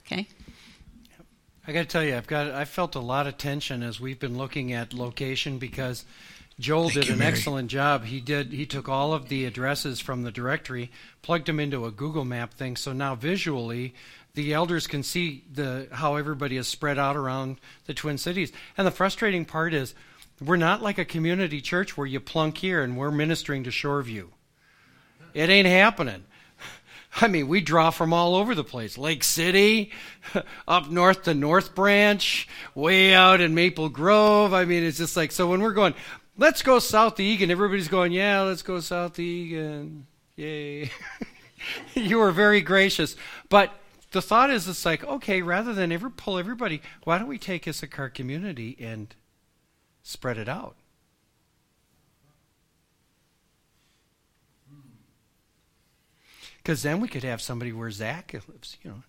Okay? 0.00 0.28
I 1.66 1.72
got 1.72 1.80
to 1.80 1.86
tell 1.86 2.04
you, 2.04 2.14
I've 2.14 2.26
got 2.26 2.50
I 2.50 2.66
felt 2.66 2.94
a 2.94 3.00
lot 3.00 3.26
of 3.26 3.38
tension 3.38 3.82
as 3.82 3.98
we've 3.98 4.20
been 4.20 4.36
looking 4.36 4.74
at 4.74 4.92
location 4.92 5.58
because 5.58 6.04
Joel 6.60 6.90
Thank 6.90 6.94
did 6.94 7.06
you, 7.06 7.12
an 7.14 7.20
Mary. 7.20 7.32
excellent 7.32 7.70
job. 7.70 8.04
He 8.04 8.20
did 8.20 8.52
he 8.52 8.66
took 8.66 8.86
all 8.86 9.14
of 9.14 9.30
the 9.30 9.46
addresses 9.46 9.98
from 9.98 10.22
the 10.22 10.30
directory, 10.30 10.90
plugged 11.22 11.46
them 11.46 11.58
into 11.58 11.86
a 11.86 11.90
Google 11.90 12.26
Map 12.26 12.52
thing, 12.52 12.76
so 12.76 12.92
now 12.92 13.14
visually 13.14 13.94
the 14.34 14.52
elders 14.52 14.86
can 14.86 15.02
see 15.02 15.42
the 15.50 15.88
how 15.90 16.16
everybody 16.16 16.58
is 16.58 16.68
spread 16.68 16.98
out 16.98 17.16
around 17.16 17.56
the 17.86 17.94
Twin 17.94 18.18
Cities. 18.18 18.52
And 18.76 18.86
the 18.86 18.90
frustrating 18.90 19.46
part 19.46 19.72
is 19.72 19.94
we're 20.44 20.56
not 20.56 20.82
like 20.82 20.98
a 20.98 21.04
community 21.04 21.60
church 21.60 21.96
where 21.96 22.06
you 22.06 22.20
plunk 22.20 22.58
here 22.58 22.82
and 22.82 22.96
we're 22.96 23.10
ministering 23.10 23.64
to 23.64 23.70
Shoreview. 23.70 24.28
It 25.32 25.48
ain't 25.48 25.68
happening. 25.68 26.24
I 27.20 27.28
mean, 27.28 27.48
we 27.48 27.60
draw 27.60 27.90
from 27.90 28.12
all 28.12 28.34
over 28.34 28.54
the 28.54 28.64
place. 28.64 28.98
Lake 28.98 29.24
City, 29.24 29.92
up 30.68 30.90
north 30.90 31.22
to 31.24 31.34
North 31.34 31.74
Branch, 31.74 32.48
way 32.74 33.14
out 33.14 33.40
in 33.40 33.54
Maple 33.54 33.88
Grove. 33.88 34.52
I 34.52 34.64
mean, 34.64 34.82
it's 34.82 34.98
just 34.98 35.16
like, 35.16 35.32
so 35.32 35.48
when 35.48 35.62
we're 35.62 35.72
going, 35.72 35.94
let's 36.36 36.62
go 36.62 36.78
south 36.78 37.16
to 37.16 37.22
Eagan, 37.22 37.50
everybody's 37.50 37.88
going, 37.88 38.12
yeah, 38.12 38.42
let's 38.42 38.62
go 38.62 38.80
south 38.80 39.14
to 39.14 39.22
Eagan. 39.22 40.06
Yay. 40.36 40.90
you 41.94 42.18
were 42.18 42.32
very 42.32 42.60
gracious. 42.60 43.16
But 43.48 43.72
the 44.12 44.22
thought 44.22 44.50
is, 44.50 44.68
it's 44.68 44.84
like, 44.84 45.02
okay, 45.04 45.42
rather 45.42 45.72
than 45.72 45.92
ever 45.92 46.10
pull 46.10 46.38
everybody, 46.38 46.82
why 47.04 47.18
don't 47.18 47.28
we 47.28 47.38
take 47.38 47.66
Issachar 47.66 48.10
community 48.10 48.76
and 48.78 49.14
spread 50.06 50.38
it 50.38 50.48
out? 50.48 50.76
Because 56.58 56.82
then 56.82 57.00
we 57.00 57.08
could 57.08 57.24
have 57.24 57.40
somebody 57.40 57.72
where 57.72 57.90
Zach 57.90 58.32
lives, 58.48 58.76
you 58.82 58.90
know, 58.90 59.02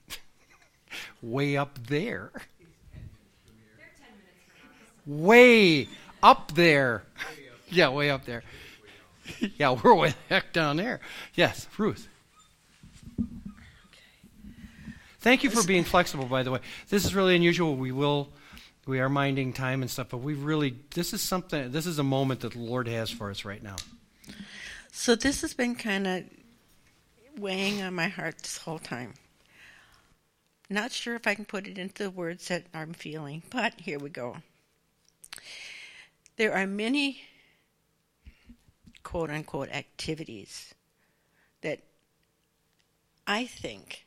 way 1.22 1.58
up 1.58 1.88
there. 1.88 2.32
Way 5.06 5.88
up 6.22 6.54
there. 6.54 7.04
Yeah, 7.70 7.89
way 7.89 8.10
up 8.10 8.24
there. 8.26 8.43
Yeah, 9.58 9.72
we're 9.72 9.93
way 9.93 10.12
the 10.12 10.16
heck 10.30 10.54
down 10.54 10.78
there. 10.78 11.02
Yes, 11.36 11.68
Ruth. 11.78 12.08
Thank 15.20 15.43
you 15.43 15.50
for 15.50 15.68
being 15.68 15.84
flexible, 15.84 16.26
by 16.26 16.43
the 16.43 16.52
way. 16.52 16.60
This 16.88 17.04
is 17.04 17.14
really 17.14 17.36
unusual. 17.36 17.76
We 17.76 17.91
will, 17.91 18.30
we 18.88 19.00
are 19.00 19.10
minding 19.10 19.54
time 19.54 19.82
and 19.82 19.92
stuff, 19.92 20.08
but 20.10 20.18
we 20.18 20.34
really, 20.34 20.76
this 20.94 21.14
is 21.14 21.22
something, 21.22 21.72
this 21.72 21.86
is 21.86 22.00
a 22.00 22.04
moment 22.04 22.42
that 22.42 22.54
the 22.54 22.60
Lord 22.60 22.88
has 22.88 23.10
for 23.10 23.30
us 23.30 23.46
right 23.46 23.62
now. 23.62 23.76
So 24.92 25.16
this 25.16 25.42
has 25.42 25.54
been 25.54 25.76
kind 25.76 26.08
of 26.08 26.24
weighing 27.38 27.82
on 27.82 27.94
my 27.94 28.08
heart 28.08 28.40
this 28.40 28.58
whole 28.58 28.80
time. 28.80 29.14
Not 30.70 30.92
sure 30.92 31.16
if 31.16 31.28
I 31.28 31.36
can 31.36 31.46
put 31.46 31.68
it 31.68 31.78
into 31.78 32.04
the 32.04 32.10
words 32.10 32.48
that 32.48 32.66
I'm 32.74 32.94
feeling, 32.94 33.44
but 33.50 33.74
here 33.80 34.00
we 34.00 34.10
go. 34.10 34.38
There 36.36 36.54
are 36.54 36.68
many 36.68 37.22
quote 39.04 39.30
unquote 39.30 39.70
activities 39.70 40.74
that 41.62 41.80
I 43.26 43.46
think 43.46 44.06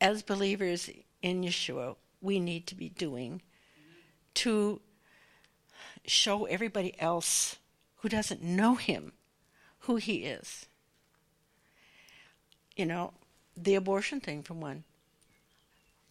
as 0.00 0.22
believers 0.22 0.90
in 1.22 1.42
Yeshua 1.42 1.96
we 2.20 2.38
need 2.38 2.66
to 2.66 2.74
be 2.74 2.88
doing 2.88 3.42
to 4.34 4.80
show 6.06 6.44
everybody 6.44 6.98
else 7.00 7.56
who 7.96 8.08
doesn't 8.08 8.42
know 8.42 8.74
him 8.74 9.12
who 9.82 9.96
he 9.96 10.24
is. 10.24 10.66
You 12.76 12.86
know, 12.86 13.12
the 13.56 13.74
abortion 13.74 14.20
thing, 14.20 14.42
for 14.42 14.54
one. 14.54 14.84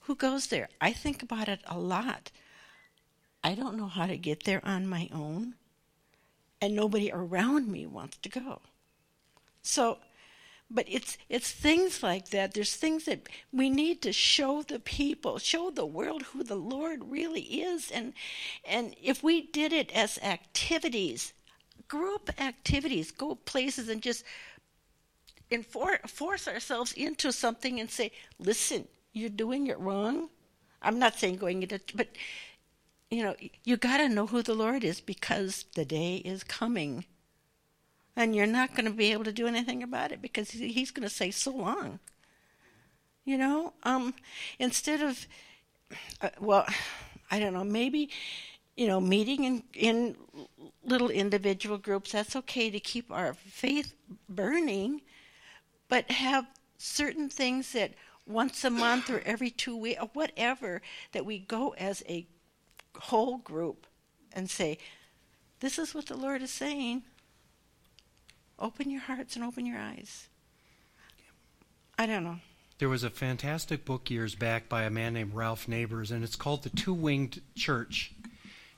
Who 0.02 0.16
goes 0.16 0.48
there? 0.48 0.70
I 0.80 0.94
think 0.94 1.24
about 1.24 1.48
it 1.48 1.62
a 1.66 1.78
lot. 1.78 2.32
I 3.44 3.56
don't 3.56 3.78
know 3.78 3.88
how 3.88 4.06
to 4.06 4.18
get 4.18 4.44
there 4.44 4.62
on 4.64 4.88
my 4.88 5.10
own, 5.12 5.56
and 6.60 6.76
nobody 6.76 7.12
around 7.12 7.68
me 7.68 7.86
wants 7.86 8.18
to 8.18 8.30
go. 8.30 8.62
So, 9.64 10.00
but 10.74 10.86
it's 10.88 11.18
it's 11.30 11.52
things 11.52 12.02
like 12.02 12.30
that. 12.30 12.54
There's 12.54 12.76
things 12.76 13.06
that 13.06 13.28
we 13.52 13.70
need 13.70 14.02
to 14.04 14.14
show 14.14 14.64
the 14.64 14.80
people, 14.80 15.38
show 15.38 15.70
the 15.70 15.86
world 15.86 16.24
who 16.24 16.44
the 16.44 16.56
Lord 16.56 17.12
really 17.12 17.42
is, 17.42 17.92
and 17.92 18.14
and 18.66 18.96
if 19.02 19.24
we 19.24 19.42
did 19.48 19.74
it 19.74 19.92
as 19.92 20.18
activities, 20.20 21.34
group 21.88 22.30
activities, 22.42 23.12
go 23.12 23.36
places 23.36 23.90
and 23.90 24.02
just 24.02 24.24
enfor- 25.52 26.10
force 26.10 26.48
ourselves 26.48 26.94
into 26.94 27.32
something 27.32 27.80
and 27.80 27.90
say, 27.92 28.12
"Listen, 28.40 28.88
you're 29.14 29.30
doing 29.30 29.68
it 29.68 29.80
wrong." 29.80 30.30
I'm 30.82 30.98
not 30.98 31.20
saying 31.20 31.38
going 31.38 31.62
into, 31.62 31.80
but 31.94 32.08
you 33.12 33.24
know, 33.24 33.36
you 33.66 33.78
got 33.78 33.98
to 33.98 34.10
know 34.10 34.26
who 34.26 34.42
the 34.42 34.56
Lord 34.56 34.84
is 34.84 35.02
because 35.02 35.66
the 35.76 35.86
day 35.86 36.16
is 36.18 36.44
coming. 36.44 37.06
And 38.16 38.36
you're 38.36 38.46
not 38.46 38.76
going 38.76 38.86
to 38.86 38.92
be 38.92 39.12
able 39.12 39.24
to 39.24 39.32
do 39.32 39.48
anything 39.48 39.84
about 39.84 40.12
it 40.12 40.22
because 40.22 40.52
he's 40.52 40.92
going 40.92 41.08
to 41.08 41.14
say 41.14 41.32
so 41.32 41.52
long. 41.52 42.00
You 43.24 43.38
know, 43.38 43.74
um, 43.84 44.14
instead 44.60 45.02
of, 45.02 45.28
uh, 46.22 46.30
well, 46.40 46.66
I 47.30 47.40
don't 47.40 47.54
know, 47.54 47.64
maybe, 47.64 48.10
you 48.76 48.88
know, 48.88 49.00
meeting 49.00 49.44
in, 49.44 49.64
in 49.74 50.16
little 50.84 51.10
individual 51.10 51.78
groups, 51.78 52.12
that's 52.12 52.36
okay 52.36 52.70
to 52.70 52.80
keep 52.80 53.12
our 53.12 53.34
faith 53.34 53.94
burning, 54.28 55.02
but 55.88 56.10
have 56.12 56.48
certain 56.78 57.30
things 57.30 57.74
that 57.74 57.94
once 58.26 58.64
a 58.64 58.70
month 58.70 59.10
or 59.10 59.22
every 59.26 59.50
two 59.50 59.78
weeks 59.78 60.02
or 60.02 60.10
whatever 60.14 60.82
that 61.12 61.26
we 61.26 61.40
go 61.40 61.74
as 61.78 62.04
a 62.10 62.26
whole 62.96 63.38
group 63.38 63.86
and 64.34 64.50
say, 64.50 64.78
This 65.60 65.78
is 65.78 65.94
what 65.94 66.08
the 66.08 66.18
Lord 66.18 66.42
is 66.42 66.52
saying. 66.52 67.04
Open 68.62 68.92
your 68.92 69.02
hearts 69.02 69.36
and 69.36 69.44
open 69.44 69.66
your 69.66 69.80
eyes. 69.80 70.28
I 71.98 72.06
don't 72.06 72.24
know. 72.24 72.38
There 72.78 72.90
was 72.90 73.04
a 73.04 73.10
fantastic 73.10 73.86
book 73.86 74.12
years 74.12 74.36
back 74.36 74.70
by 74.70 74.84
a 74.84 74.92
man 74.92 75.16
named 75.16 75.34
Ralph 75.34 75.68
Neighbors, 75.68 76.12
and 76.12 76.24
it's 76.24 76.36
called 76.36 76.62
The 76.62 76.70
Two 76.70 76.94
Winged 76.94 77.42
Church. 77.56 78.14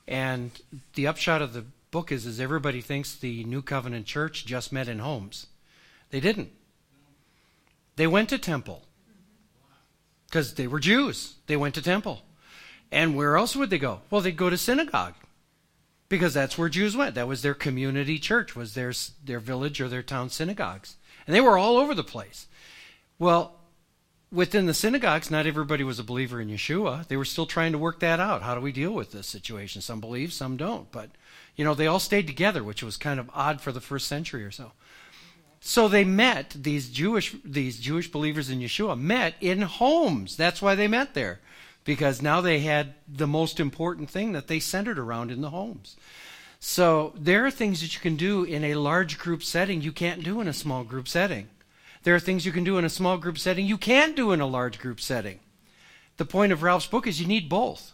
And 0.08 0.50
the 0.94 1.06
upshot 1.06 1.42
of 1.42 1.52
the 1.52 1.66
book 1.90 2.10
is, 2.10 2.24
is 2.24 2.40
everybody 2.40 2.80
thinks 2.80 3.14
the 3.14 3.44
New 3.44 3.60
Covenant 3.60 4.06
Church 4.06 4.46
just 4.46 4.72
met 4.72 4.88
in 4.88 5.00
homes. 5.00 5.46
They 6.10 6.20
didn't. 6.20 6.50
They 7.96 8.06
went 8.06 8.30
to 8.30 8.38
temple 8.38 8.82
because 10.26 10.54
they 10.54 10.66
were 10.66 10.80
Jews. 10.80 11.34
They 11.46 11.56
went 11.56 11.74
to 11.74 11.82
temple. 11.82 12.22
And 12.90 13.16
where 13.16 13.36
else 13.36 13.54
would 13.54 13.70
they 13.70 13.78
go? 13.78 14.00
Well, 14.10 14.22
they'd 14.22 14.36
go 14.36 14.50
to 14.50 14.56
synagogue 14.56 15.14
because 16.08 16.34
that's 16.34 16.58
where 16.58 16.68
Jews 16.68 16.96
went. 16.96 17.14
That 17.14 17.28
was 17.28 17.42
their 17.42 17.54
community 17.54 18.18
church, 18.18 18.54
was 18.54 18.74
their 18.74 18.92
their 19.24 19.40
village 19.40 19.80
or 19.80 19.88
their 19.88 20.02
town 20.02 20.30
synagogues, 20.30 20.96
and 21.26 21.34
they 21.34 21.40
were 21.40 21.58
all 21.58 21.76
over 21.76 21.94
the 21.94 22.04
place. 22.04 22.46
Well, 23.18 23.56
within 24.30 24.66
the 24.66 24.74
synagogues, 24.74 25.30
not 25.30 25.46
everybody 25.46 25.84
was 25.84 25.98
a 25.98 26.04
believer 26.04 26.40
in 26.40 26.48
Yeshua. 26.48 27.06
They 27.06 27.16
were 27.16 27.24
still 27.24 27.46
trying 27.46 27.72
to 27.72 27.78
work 27.78 28.00
that 28.00 28.20
out. 28.20 28.42
How 28.42 28.54
do 28.54 28.60
we 28.60 28.72
deal 28.72 28.92
with 28.92 29.12
this 29.12 29.26
situation? 29.26 29.80
Some 29.80 30.00
believe, 30.00 30.32
some 30.32 30.56
don't. 30.56 30.90
But 30.90 31.10
you 31.56 31.64
know, 31.64 31.74
they 31.74 31.86
all 31.86 32.00
stayed 32.00 32.26
together, 32.26 32.64
which 32.64 32.82
was 32.82 32.96
kind 32.96 33.20
of 33.20 33.30
odd 33.32 33.60
for 33.60 33.72
the 33.72 33.80
first 33.80 34.08
century 34.08 34.44
or 34.44 34.50
so. 34.50 34.72
So 35.60 35.88
they 35.88 36.04
met 36.04 36.54
these 36.54 36.90
Jewish 36.90 37.34
these 37.44 37.80
Jewish 37.80 38.10
believers 38.10 38.50
in 38.50 38.60
Yeshua 38.60 38.98
met 38.98 39.34
in 39.40 39.62
homes. 39.62 40.36
That's 40.36 40.60
why 40.60 40.74
they 40.74 40.88
met 40.88 41.14
there 41.14 41.40
because 41.84 42.22
now 42.22 42.40
they 42.40 42.60
had 42.60 42.94
the 43.06 43.26
most 43.26 43.60
important 43.60 44.10
thing 44.10 44.32
that 44.32 44.48
they 44.48 44.58
centered 44.58 44.98
around 44.98 45.30
in 45.30 45.40
the 45.40 45.50
homes. 45.50 45.96
So 46.58 47.12
there 47.16 47.44
are 47.44 47.50
things 47.50 47.82
that 47.82 47.94
you 47.94 48.00
can 48.00 48.16
do 48.16 48.42
in 48.42 48.64
a 48.64 48.74
large 48.74 49.18
group 49.18 49.42
setting 49.42 49.82
you 49.82 49.92
can't 49.92 50.24
do 50.24 50.40
in 50.40 50.48
a 50.48 50.52
small 50.52 50.82
group 50.82 51.06
setting. 51.06 51.48
There 52.04 52.14
are 52.14 52.20
things 52.20 52.46
you 52.46 52.52
can 52.52 52.64
do 52.64 52.78
in 52.78 52.84
a 52.84 52.90
small 52.90 53.18
group 53.18 53.38
setting 53.38 53.66
you 53.66 53.78
can't 53.78 54.16
do 54.16 54.32
in 54.32 54.40
a 54.40 54.46
large 54.46 54.78
group 54.78 55.00
setting. 55.00 55.40
The 56.16 56.24
point 56.24 56.52
of 56.52 56.62
Ralph's 56.62 56.86
book 56.86 57.06
is 57.06 57.20
you 57.20 57.26
need 57.26 57.48
both. 57.48 57.92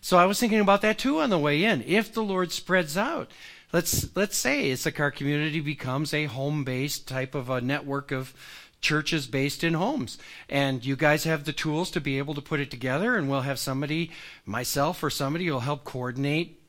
So 0.00 0.18
I 0.18 0.26
was 0.26 0.40
thinking 0.40 0.60
about 0.60 0.82
that 0.82 0.98
too 0.98 1.20
on 1.20 1.30
the 1.30 1.38
way 1.38 1.64
in. 1.64 1.82
If 1.86 2.12
the 2.12 2.22
Lord 2.22 2.52
spreads 2.52 2.96
out, 2.96 3.30
let's 3.72 4.14
let's 4.16 4.36
say 4.36 4.72
Issachar 4.72 5.10
community 5.10 5.60
becomes 5.60 6.12
a 6.12 6.24
home-based 6.24 7.06
type 7.06 7.34
of 7.34 7.50
a 7.50 7.60
network 7.60 8.10
of 8.10 8.34
churches 8.80 9.26
based 9.26 9.62
in 9.62 9.74
homes. 9.74 10.18
And 10.48 10.84
you 10.84 10.96
guys 10.96 11.24
have 11.24 11.44
the 11.44 11.52
tools 11.52 11.90
to 11.92 12.00
be 12.00 12.18
able 12.18 12.34
to 12.34 12.40
put 12.40 12.60
it 12.60 12.70
together, 12.70 13.16
and 13.16 13.28
we'll 13.28 13.42
have 13.42 13.58
somebody, 13.58 14.10
myself 14.44 15.02
or 15.02 15.10
somebody, 15.10 15.46
who 15.46 15.52
will 15.52 15.60
help 15.60 15.84
coordinate 15.84 16.60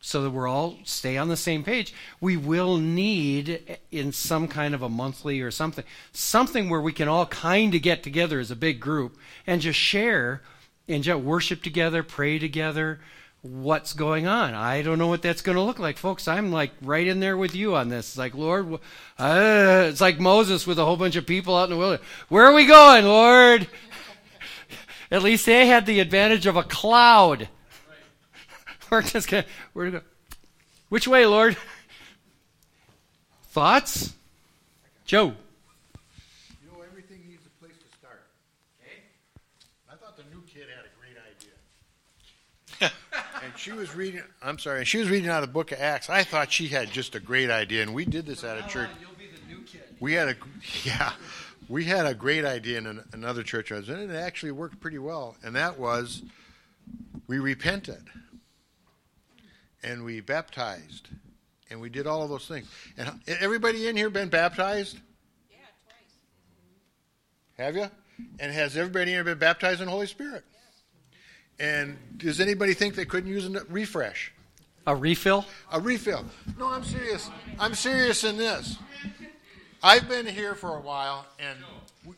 so 0.00 0.22
that 0.22 0.30
we're 0.30 0.46
all 0.46 0.76
stay 0.84 1.16
on 1.16 1.28
the 1.28 1.36
same 1.36 1.64
page. 1.64 1.94
We 2.20 2.36
will 2.36 2.76
need 2.76 3.62
eh, 3.66 3.76
in 3.90 4.12
some 4.12 4.48
kind 4.48 4.74
of 4.74 4.82
a 4.82 4.88
monthly 4.88 5.40
or 5.40 5.50
something, 5.50 5.84
something 6.12 6.68
where 6.68 6.80
we 6.82 6.92
can 6.92 7.08
all 7.08 7.24
kind 7.24 7.74
of 7.74 7.80
get 7.80 8.02
together 8.02 8.38
as 8.38 8.50
a 8.50 8.56
big 8.56 8.80
group 8.80 9.16
and 9.46 9.62
just 9.62 9.78
share 9.78 10.42
and 10.86 11.02
just 11.02 11.20
worship 11.20 11.62
together, 11.62 12.02
pray 12.02 12.38
together, 12.38 13.00
what's 13.44 13.92
going 13.92 14.26
on. 14.26 14.54
I 14.54 14.80
don't 14.80 14.98
know 14.98 15.08
what 15.08 15.20
that's 15.20 15.42
going 15.42 15.56
to 15.56 15.62
look 15.62 15.78
like, 15.78 15.98
folks. 15.98 16.26
I'm 16.26 16.50
like 16.50 16.72
right 16.80 17.06
in 17.06 17.20
there 17.20 17.36
with 17.36 17.54
you 17.54 17.76
on 17.76 17.90
this. 17.90 18.08
It's 18.08 18.18
like, 18.18 18.34
Lord, 18.34 18.80
uh, 19.18 19.86
it's 19.90 20.00
like 20.00 20.18
Moses 20.18 20.66
with 20.66 20.78
a 20.78 20.84
whole 20.84 20.96
bunch 20.96 21.14
of 21.16 21.26
people 21.26 21.54
out 21.54 21.64
in 21.64 21.70
the 21.70 21.76
wilderness. 21.76 22.06
Where 22.30 22.46
are 22.46 22.54
we 22.54 22.64
going, 22.64 23.04
Lord? 23.04 23.68
At 25.10 25.22
least 25.22 25.44
they 25.44 25.66
had 25.66 25.84
the 25.84 26.00
advantage 26.00 26.46
of 26.46 26.56
a 26.56 26.62
cloud. 26.62 27.48
We're 28.90 29.02
just 29.02 29.28
gonna, 29.28 29.44
we're 29.74 29.90
gonna, 29.90 30.04
which 30.88 31.08
way, 31.08 31.26
Lord? 31.26 31.56
Thoughts? 33.50 34.14
Joe. 35.04 35.34
You 36.62 36.70
know, 36.70 36.82
everything 36.82 37.20
needs 37.28 37.44
a 37.46 37.50
place 37.60 37.76
to 37.76 37.98
start. 37.98 38.22
I 39.90 39.96
thought 39.96 40.16
the 40.16 40.24
new 40.34 40.42
kid 40.46 40.66
had 40.74 40.84
a 40.84 40.92
great 40.98 41.16
idea. 41.18 42.92
and 43.44 43.53
she 43.64 43.72
was 43.72 43.94
reading, 43.94 44.22
I'm 44.42 44.58
sorry, 44.58 44.84
she 44.84 44.98
was 44.98 45.08
reading 45.08 45.30
out 45.30 45.42
of 45.42 45.48
the 45.48 45.52
book 45.52 45.72
of 45.72 45.80
Acts. 45.80 46.10
I 46.10 46.22
thought 46.22 46.52
she 46.52 46.68
had 46.68 46.90
just 46.90 47.14
a 47.14 47.20
great 47.20 47.48
idea, 47.48 47.80
and 47.80 47.94
we 47.94 48.04
did 48.04 48.26
this 48.26 48.44
at 48.44 48.58
a 48.58 48.68
church. 48.68 48.90
You'll 49.00 49.10
be 49.18 49.24
the 49.28 49.54
new 49.54 49.62
kid. 49.62 49.80
We 50.00 50.12
had 50.12 50.28
a, 50.28 50.36
yeah, 50.84 51.12
we 51.70 51.84
had 51.84 52.04
a 52.04 52.14
great 52.14 52.44
idea 52.44 52.76
in 52.76 52.86
an, 52.86 53.02
another 53.14 53.42
church, 53.42 53.72
I 53.72 53.76
was 53.76 53.88
in, 53.88 53.98
and 53.98 54.12
it 54.12 54.16
actually 54.16 54.52
worked 54.52 54.80
pretty 54.80 54.98
well. 54.98 55.36
And 55.42 55.56
that 55.56 55.78
was 55.78 56.22
we 57.26 57.38
repented, 57.38 58.04
and 59.82 60.04
we 60.04 60.20
baptized, 60.20 61.08
and 61.70 61.80
we 61.80 61.88
did 61.88 62.06
all 62.06 62.22
of 62.22 62.28
those 62.28 62.46
things. 62.46 62.66
And 62.98 63.18
everybody 63.26 63.88
in 63.88 63.96
here 63.96 64.10
been 64.10 64.28
baptized? 64.28 64.98
Yeah, 65.50 65.56
twice. 67.56 67.66
Have 67.66 67.76
you? 67.76 67.90
And 68.38 68.52
has 68.52 68.76
everybody 68.76 69.12
in 69.12 69.16
here 69.16 69.24
been 69.24 69.38
baptized 69.38 69.80
in 69.80 69.86
the 69.86 69.92
Holy 69.92 70.06
Spirit? 70.06 70.44
And 71.58 71.96
does 72.16 72.40
anybody 72.40 72.74
think 72.74 72.94
they 72.94 73.04
couldn't 73.04 73.30
use 73.30 73.46
a 73.46 73.64
refresh? 73.68 74.32
A 74.86 74.94
refill? 74.94 75.46
A 75.72 75.80
refill. 75.80 76.24
No, 76.58 76.68
I'm 76.68 76.84
serious. 76.84 77.30
I'm 77.58 77.74
serious 77.74 78.24
in 78.24 78.36
this. 78.36 78.76
I've 79.82 80.08
been 80.08 80.26
here 80.26 80.54
for 80.54 80.76
a 80.76 80.80
while, 80.80 81.26
and 81.38 81.58
we, 82.06 82.14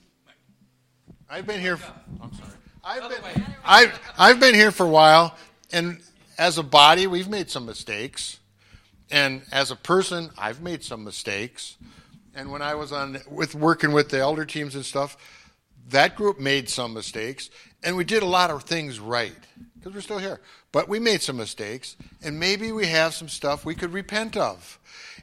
I've 1.28 1.46
been 1.46 1.60
here. 1.60 1.76
For, 1.76 1.92
I'm 2.22 2.32
sorry. 2.34 2.50
I've 2.84 3.10
been, 3.10 3.44
I've, 3.64 4.00
I've 4.16 4.40
been 4.40 4.54
here 4.54 4.70
for 4.70 4.86
a 4.86 4.88
while, 4.88 5.36
and 5.72 6.00
as 6.38 6.58
a 6.58 6.62
body, 6.62 7.06
we've 7.06 7.28
made 7.28 7.50
some 7.50 7.66
mistakes. 7.66 8.38
And 9.10 9.42
as 9.52 9.70
a 9.70 9.76
person, 9.76 10.30
I've 10.38 10.60
made 10.60 10.82
some 10.82 11.04
mistakes. 11.04 11.76
And 12.34 12.50
when 12.50 12.62
I 12.62 12.74
was 12.74 12.92
on 12.92 13.18
with 13.30 13.54
working 13.54 13.92
with 13.92 14.10
the 14.10 14.18
elder 14.18 14.44
teams 14.44 14.74
and 14.74 14.84
stuff, 14.84 15.16
that 15.90 16.16
group 16.16 16.38
made 16.40 16.68
some 16.68 16.94
mistakes, 16.94 17.50
and 17.82 17.96
we 17.96 18.04
did 18.04 18.22
a 18.22 18.26
lot 18.26 18.50
of 18.50 18.64
things 18.64 18.98
right 18.98 19.34
because 19.78 19.94
we're 19.94 20.00
still 20.00 20.18
here. 20.18 20.40
But 20.72 20.88
we 20.88 20.98
made 20.98 21.22
some 21.22 21.36
mistakes, 21.36 21.96
and 22.22 22.38
maybe 22.38 22.72
we 22.72 22.86
have 22.86 23.14
some 23.14 23.28
stuff 23.28 23.64
we 23.64 23.74
could 23.74 23.92
repent 23.92 24.36
of. 24.36 24.78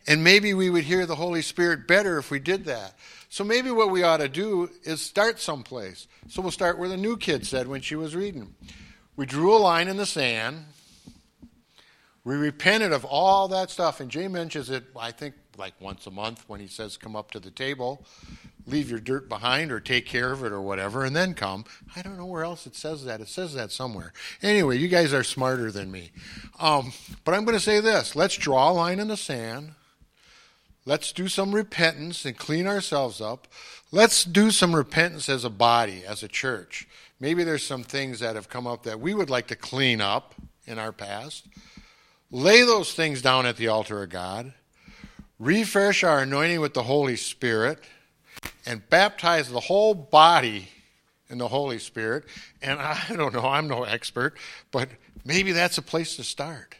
And 0.07 0.23
maybe 0.23 0.53
we 0.53 0.69
would 0.69 0.83
hear 0.83 1.05
the 1.05 1.15
Holy 1.15 1.41
Spirit 1.41 1.87
better 1.87 2.17
if 2.17 2.31
we 2.31 2.39
did 2.39 2.65
that. 2.65 2.95
So 3.29 3.43
maybe 3.43 3.71
what 3.71 3.89
we 3.89 4.03
ought 4.03 4.17
to 4.17 4.29
do 4.29 4.69
is 4.83 5.01
start 5.01 5.39
someplace. 5.39 6.07
So 6.27 6.41
we'll 6.41 6.51
start 6.51 6.77
where 6.77 6.89
the 6.89 6.97
new 6.97 7.17
kid 7.17 7.47
said 7.47 7.67
when 7.67 7.81
she 7.81 7.95
was 7.95 8.15
reading. 8.15 8.53
We 9.15 9.25
drew 9.25 9.55
a 9.55 9.57
line 9.57 9.87
in 9.87 9.97
the 9.97 10.05
sand. 10.05 10.65
We 12.23 12.35
repented 12.35 12.91
of 12.91 13.05
all 13.05 13.47
that 13.49 13.69
stuff. 13.69 13.99
And 13.99 14.09
Jay 14.09 14.27
mentions 14.27 14.69
it, 14.69 14.83
I 14.97 15.11
think, 15.11 15.35
like 15.57 15.73
once 15.79 16.07
a 16.07 16.11
month 16.11 16.43
when 16.47 16.59
he 16.59 16.67
says, 16.67 16.97
come 16.97 17.15
up 17.15 17.31
to 17.31 17.39
the 17.39 17.51
table, 17.51 18.05
leave 18.65 18.89
your 18.89 18.99
dirt 18.99 19.27
behind 19.27 19.71
or 19.71 19.79
take 19.79 20.05
care 20.05 20.31
of 20.31 20.43
it 20.43 20.51
or 20.51 20.61
whatever, 20.61 21.03
and 21.03 21.15
then 21.15 21.33
come. 21.33 21.65
I 21.95 22.01
don't 22.01 22.17
know 22.17 22.25
where 22.25 22.43
else 22.43 22.65
it 22.65 22.75
says 22.75 23.05
that. 23.05 23.21
It 23.21 23.27
says 23.27 23.53
that 23.53 23.71
somewhere. 23.71 24.13
Anyway, 24.41 24.77
you 24.77 24.87
guys 24.87 25.13
are 25.13 25.23
smarter 25.23 25.71
than 25.71 25.91
me. 25.91 26.11
Um, 26.59 26.93
but 27.25 27.33
I'm 27.33 27.45
going 27.45 27.57
to 27.57 27.63
say 27.63 27.79
this 27.79 28.15
let's 28.15 28.35
draw 28.35 28.71
a 28.71 28.73
line 28.73 28.99
in 28.99 29.07
the 29.07 29.17
sand. 29.17 29.71
Let's 30.85 31.13
do 31.13 31.29
some 31.29 31.55
repentance 31.55 32.25
and 32.25 32.37
clean 32.37 32.67
ourselves 32.67 33.21
up. 33.21 33.47
Let's 33.91 34.25
do 34.25 34.51
some 34.51 34.75
repentance 34.75 35.29
as 35.29 35.45
a 35.45 35.49
body, 35.49 36.03
as 36.05 36.23
a 36.23 36.27
church. 36.27 36.87
Maybe 37.19 37.45
there's 37.45 37.65
some 37.65 37.83
things 37.83 38.19
that 38.19 38.35
have 38.35 38.49
come 38.49 38.67
up 38.67 38.83
that 38.83 38.99
we 38.99 39.13
would 39.13 39.29
like 39.29 39.47
to 39.47 39.55
clean 39.55 40.01
up 40.01 40.35
in 40.65 40.79
our 40.79 40.91
past. 40.91 41.45
Lay 42.31 42.63
those 42.63 42.93
things 42.93 43.21
down 43.21 43.45
at 43.45 43.55
the 43.55 43.69
altar 43.69 44.03
of 44.03 44.09
God. 44.09 44.53
Refresh 45.39 46.03
our 46.03 46.19
anointing 46.19 46.59
with 46.59 46.73
the 46.73 46.83
Holy 46.83 47.15
Spirit 47.15 47.79
and 48.65 48.87
baptize 48.89 49.49
the 49.49 49.59
whole 49.59 49.93
body 49.93 50.69
in 51.29 51.37
the 51.37 51.47
Holy 51.47 51.79
Spirit. 51.79 52.25
And 52.61 52.79
I 52.79 52.99
don't 53.15 53.33
know, 53.33 53.47
I'm 53.47 53.67
no 53.67 53.83
expert, 53.83 54.37
but 54.71 54.89
maybe 55.25 55.51
that's 55.51 55.77
a 55.77 55.81
place 55.81 56.15
to 56.17 56.23
start. 56.23 56.75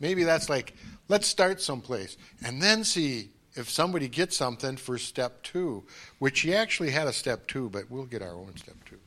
Maybe 0.00 0.24
that's 0.24 0.48
like, 0.48 0.74
let's 1.08 1.26
start 1.26 1.60
someplace 1.60 2.16
and 2.44 2.60
then 2.60 2.84
see 2.84 3.30
if 3.56 3.70
somebody 3.70 4.08
gets 4.08 4.36
something 4.36 4.76
for 4.76 4.98
step 4.98 5.42
two, 5.42 5.84
which 6.18 6.40
he 6.40 6.54
actually 6.54 6.90
had 6.90 7.06
a 7.06 7.12
step 7.12 7.46
two, 7.46 7.70
but 7.70 7.90
we'll 7.90 8.04
get 8.04 8.22
our 8.22 8.34
own 8.34 8.56
step 8.56 8.76
two. 8.88 8.98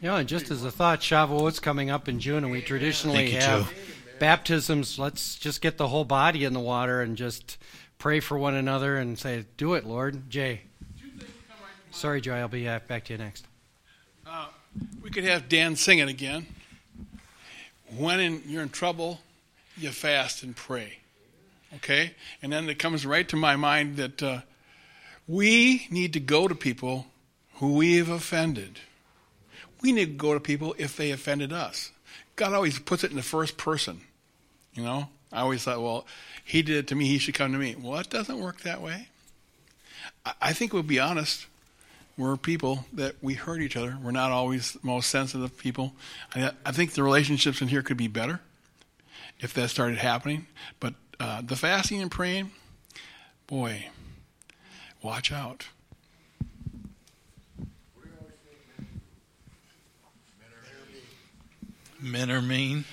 Yeah, 0.00 0.18
and 0.18 0.28
just 0.28 0.50
as 0.50 0.64
a 0.64 0.70
thought, 0.70 1.00
Shavuot's 1.00 1.60
coming 1.60 1.90
up 1.90 2.08
in 2.08 2.20
June, 2.20 2.44
and 2.44 2.52
we 2.52 2.60
traditionally 2.60 3.32
you, 3.32 3.40
have 3.40 3.70
Joe. 3.70 3.76
baptisms. 4.18 4.98
Let's 4.98 5.36
just 5.36 5.62
get 5.62 5.78
the 5.78 5.88
whole 5.88 6.04
body 6.04 6.44
in 6.44 6.52
the 6.52 6.60
water 6.60 7.00
and 7.00 7.16
just 7.16 7.56
pray 7.96 8.20
for 8.20 8.36
one 8.36 8.54
another 8.54 8.96
and 8.96 9.18
say, 9.18 9.46
"Do 9.56 9.74
it, 9.74 9.86
Lord." 9.86 10.28
Jay. 10.28 10.62
Sorry, 11.94 12.20
Joy. 12.20 12.38
I'll 12.38 12.48
be 12.48 12.68
uh, 12.68 12.80
back 12.88 13.04
to 13.04 13.12
you 13.12 13.18
next. 13.18 13.46
Uh, 14.26 14.48
we 15.00 15.10
could 15.10 15.22
have 15.22 15.48
Dan 15.48 15.76
sing 15.76 16.00
it 16.00 16.08
again. 16.08 16.44
When 17.96 18.18
in, 18.18 18.42
you're 18.48 18.64
in 18.64 18.70
trouble, 18.70 19.20
you 19.76 19.90
fast 19.90 20.42
and 20.42 20.56
pray. 20.56 20.98
Okay? 21.76 22.14
And 22.42 22.52
then 22.52 22.68
it 22.68 22.80
comes 22.80 23.06
right 23.06 23.28
to 23.28 23.36
my 23.36 23.54
mind 23.54 23.96
that 23.96 24.20
uh, 24.24 24.40
we 25.28 25.86
need 25.88 26.12
to 26.14 26.20
go 26.20 26.48
to 26.48 26.54
people 26.56 27.06
who 27.54 27.74
we 27.74 27.96
have 27.98 28.08
offended. 28.08 28.80
We 29.80 29.92
need 29.92 30.06
to 30.06 30.14
go 30.14 30.34
to 30.34 30.40
people 30.40 30.74
if 30.76 30.96
they 30.96 31.12
offended 31.12 31.52
us. 31.52 31.92
God 32.34 32.54
always 32.54 32.80
puts 32.80 33.04
it 33.04 33.12
in 33.12 33.16
the 33.16 33.22
first 33.22 33.56
person. 33.56 34.00
You 34.74 34.82
know? 34.82 35.08
I 35.32 35.42
always 35.42 35.62
thought, 35.62 35.80
well, 35.80 36.06
he 36.44 36.62
did 36.62 36.76
it 36.76 36.88
to 36.88 36.96
me, 36.96 37.06
he 37.06 37.18
should 37.18 37.34
come 37.36 37.52
to 37.52 37.58
me. 37.58 37.76
Well, 37.80 38.00
it 38.00 38.10
doesn't 38.10 38.40
work 38.40 38.62
that 38.62 38.82
way. 38.82 39.06
I, 40.26 40.32
I 40.42 40.52
think 40.52 40.72
we'll 40.72 40.82
be 40.82 40.98
honest 40.98 41.46
we're 42.16 42.36
people 42.36 42.86
that 42.92 43.16
we 43.20 43.34
hurt 43.34 43.60
each 43.60 43.76
other. 43.76 43.98
We're 44.02 44.12
not 44.12 44.30
always 44.30 44.72
the 44.72 44.80
most 44.82 45.10
sensitive 45.10 45.56
people. 45.58 45.94
I, 46.34 46.52
I 46.64 46.72
think 46.72 46.92
the 46.92 47.02
relationships 47.02 47.60
in 47.60 47.68
here 47.68 47.82
could 47.82 47.96
be 47.96 48.08
better 48.08 48.40
if 49.40 49.52
that 49.54 49.70
started 49.70 49.98
happening. 49.98 50.46
But 50.80 50.94
uh, 51.18 51.42
the 51.42 51.56
fasting 51.56 52.00
and 52.00 52.10
praying, 52.10 52.50
boy, 53.46 53.86
watch 55.02 55.32
out. 55.32 55.66
Men 62.00 62.30
are 62.30 62.42
mean. 62.42 62.84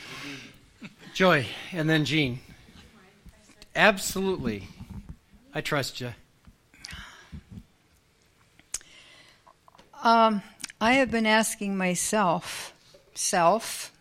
Joy, 1.13 1.45
and 1.73 1.89
then 1.89 2.05
Jean. 2.05 2.39
Absolutely. 3.75 4.69
I 5.53 5.59
trust 5.59 5.99
you. 5.99 6.13
Um, 10.03 10.41
I 10.79 10.93
have 10.93 11.11
been 11.11 11.27
asking 11.27 11.77
myself, 11.77 12.73
self, 13.13 13.91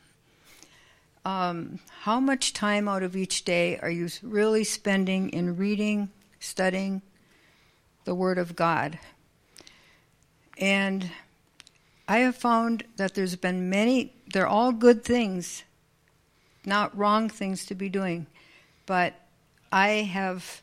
um, 1.26 1.78
how 2.00 2.18
much 2.18 2.54
time 2.54 2.88
out 2.88 3.02
of 3.02 3.14
each 3.14 3.44
day 3.44 3.78
are 3.80 3.90
you 3.90 4.08
really 4.22 4.64
spending 4.64 5.28
in 5.28 5.58
reading, 5.58 6.08
studying 6.38 7.02
the 8.06 8.14
Word 8.14 8.38
of 8.38 8.56
God? 8.56 8.98
And 10.56 11.10
I 12.08 12.20
have 12.20 12.34
found 12.34 12.84
that 12.96 13.14
there's 13.14 13.36
been 13.36 13.68
many, 13.68 14.14
they're 14.32 14.46
all 14.46 14.72
good 14.72 15.04
things, 15.04 15.64
not 16.64 16.96
wrong 16.96 17.28
things 17.28 17.66
to 17.66 17.74
be 17.74 17.90
doing, 17.90 18.26
but 18.86 19.12
I 19.70 19.88
have, 19.88 20.62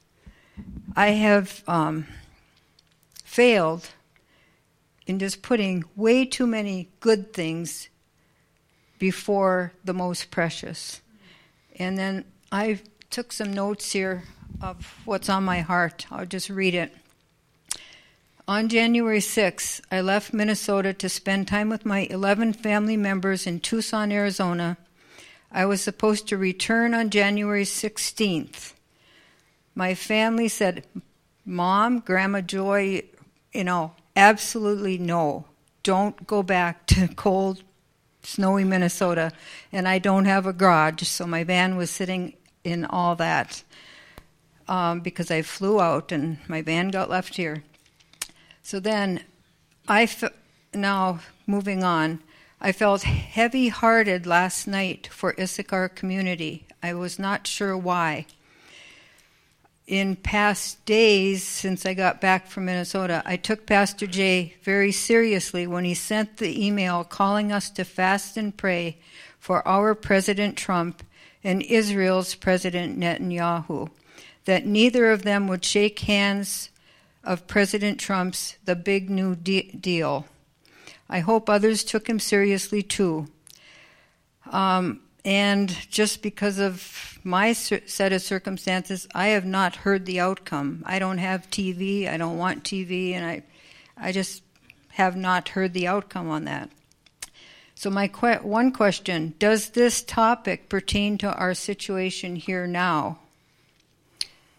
I 0.96 1.10
have 1.10 1.64
um, 1.68 2.08
failed 3.24 3.92
in 5.08 5.20
just 5.20 5.42
putting 5.42 5.86
way 5.96 6.26
too 6.26 6.46
many 6.46 6.90
good 7.00 7.34
things 7.34 7.90
before 9.00 9.72
the 9.84 9.94
most 9.94 10.30
precious. 10.30 11.02
And 11.80 11.98
then 11.98 12.26
I 12.52 12.82
took 13.10 13.32
some 13.32 13.54
notes 13.54 13.92
here 13.94 14.24
of 14.62 15.00
what's 15.06 15.30
on 15.30 15.46
my 15.46 15.62
heart. 15.62 16.06
I'll 16.12 16.26
just 16.26 16.50
read 16.50 16.76
it. 16.76 16.94
On 18.50 18.70
January 18.70 19.20
6, 19.20 19.82
I 19.92 20.02
left 20.02 20.34
Minnesota 20.34 20.94
to 20.94 21.10
spend 21.10 21.48
time 21.48 21.70
with 21.70 21.86
my 21.86 22.08
11 22.10 22.54
family 22.54 22.96
members 22.96 23.46
in 23.46 23.60
Tucson, 23.60 24.12
Arizona. 24.12 24.78
I 25.52 25.66
was 25.66 25.82
supposed 25.82 26.28
to 26.28 26.38
return 26.38 26.94
on 26.94 27.10
January 27.10 27.64
16th. 27.64 28.74
My 29.76 29.96
family 29.96 30.48
said, 30.48 30.86
Mom, 31.46 32.00
Grandma 32.00 32.42
Joy, 32.42 33.04
you 33.54 33.64
know, 33.64 33.94
absolutely 34.18 34.98
no. 34.98 35.46
Don't 35.84 36.28
go 36.28 36.44
back 36.44 36.86
to 36.88 37.08
cold 37.08 37.64
snowy 38.24 38.66
Minnesota, 38.66 39.32
and 39.72 39.88
I 39.88 40.00
don't 40.00 40.26
have 40.26 40.46
a 40.46 40.52
garage, 40.52 41.04
so 41.04 41.26
my 41.26 41.46
van 41.46 41.78
was 41.78 41.90
sitting 41.90 42.36
in 42.66 42.84
all 42.84 43.16
that 43.16 43.64
um, 44.68 45.00
because 45.00 45.32
I 45.32 45.42
flew 45.42 45.80
out 45.80 46.12
and 46.12 46.40
my 46.50 46.62
van 46.62 46.90
got 46.90 47.10
left 47.10 47.38
here. 47.38 47.64
So 48.64 48.82
then, 48.82 49.24
I 49.88 50.10
now 50.74 51.20
moving 51.46 51.84
on. 51.84 52.20
I 52.60 52.72
felt 52.72 53.04
heavy 53.04 53.70
hearted 53.70 54.26
last 54.26 54.68
night 54.68 55.08
for 55.08 55.40
Issachar 55.40 55.90
community. 55.90 56.66
I 56.84 56.94
was 56.94 57.18
not 57.18 57.48
sure 57.48 57.78
why. 57.78 58.26
In 59.88 60.18
past 60.18 60.84
days, 60.84 61.44
since 61.44 61.86
I 61.86 61.94
got 61.94 62.20
back 62.20 62.48
from 62.48 62.66
Minnesota, 62.66 63.24
I 63.26 63.38
took 63.38 63.66
Pastor 63.66 64.06
Jay 64.06 64.56
very 64.62 64.92
seriously 64.92 65.66
when 65.66 65.86
he 65.86 65.94
sent 65.94 66.38
the 66.38 66.66
email 66.66 67.06
calling 67.06 67.54
us 67.54 67.70
to 67.70 67.86
fast 67.86 68.36
and 68.36 68.58
pray 68.58 68.98
for 69.40 69.66
our 69.66 69.96
President 69.96 70.58
Trump 70.58 71.04
and 71.42 71.62
Israel's 71.62 72.36
President 72.36 73.00
Netanyahu, 73.00 73.90
that 74.44 74.66
neither 74.66 75.10
of 75.10 75.24
them 75.24 75.48
would 75.48 75.64
shake 75.64 76.00
hands 76.00 76.70
of 77.24 77.48
President 77.48 77.98
Trump's 77.98 78.58
The 78.66 78.76
Big 78.76 79.10
New 79.10 79.38
de- 79.38 79.72
Deal. 79.72 80.26
I 81.10 81.20
hope 81.20 81.50
others 81.50 81.86
took 81.86 82.10
him 82.10 82.20
seriously 82.20 82.84
too. 82.84 83.30
Um, 84.52 85.00
and 85.28 85.70
just 85.90 86.22
because 86.22 86.58
of 86.58 87.20
my 87.22 87.52
set 87.52 88.14
of 88.14 88.22
circumstances, 88.22 89.10
I 89.14 89.28
have 89.28 89.44
not 89.44 89.76
heard 89.76 90.06
the 90.06 90.22
outcome. 90.22 90.84
I 90.86 91.00
don't 91.00 91.18
have 91.18 91.52
TV, 91.52 92.08
I 92.08 92.16
don't 92.16 92.38
want 92.38 92.64
TV, 92.64 93.12
and 93.12 93.26
I, 93.26 93.44
I 93.98 94.14
just 94.14 94.42
have 94.92 95.18
not 95.18 95.50
heard 95.50 95.74
the 95.74 95.86
outcome 95.86 96.30
on 96.30 96.46
that. 96.46 96.70
So, 97.76 97.90
my 97.90 98.08
que- 98.08 98.40
one 98.42 98.72
question 98.72 99.34
Does 99.38 99.72
this 99.72 100.02
topic 100.02 100.70
pertain 100.70 101.18
to 101.18 101.34
our 101.34 101.54
situation 101.54 102.38
here 102.38 102.66
now? 102.66 103.20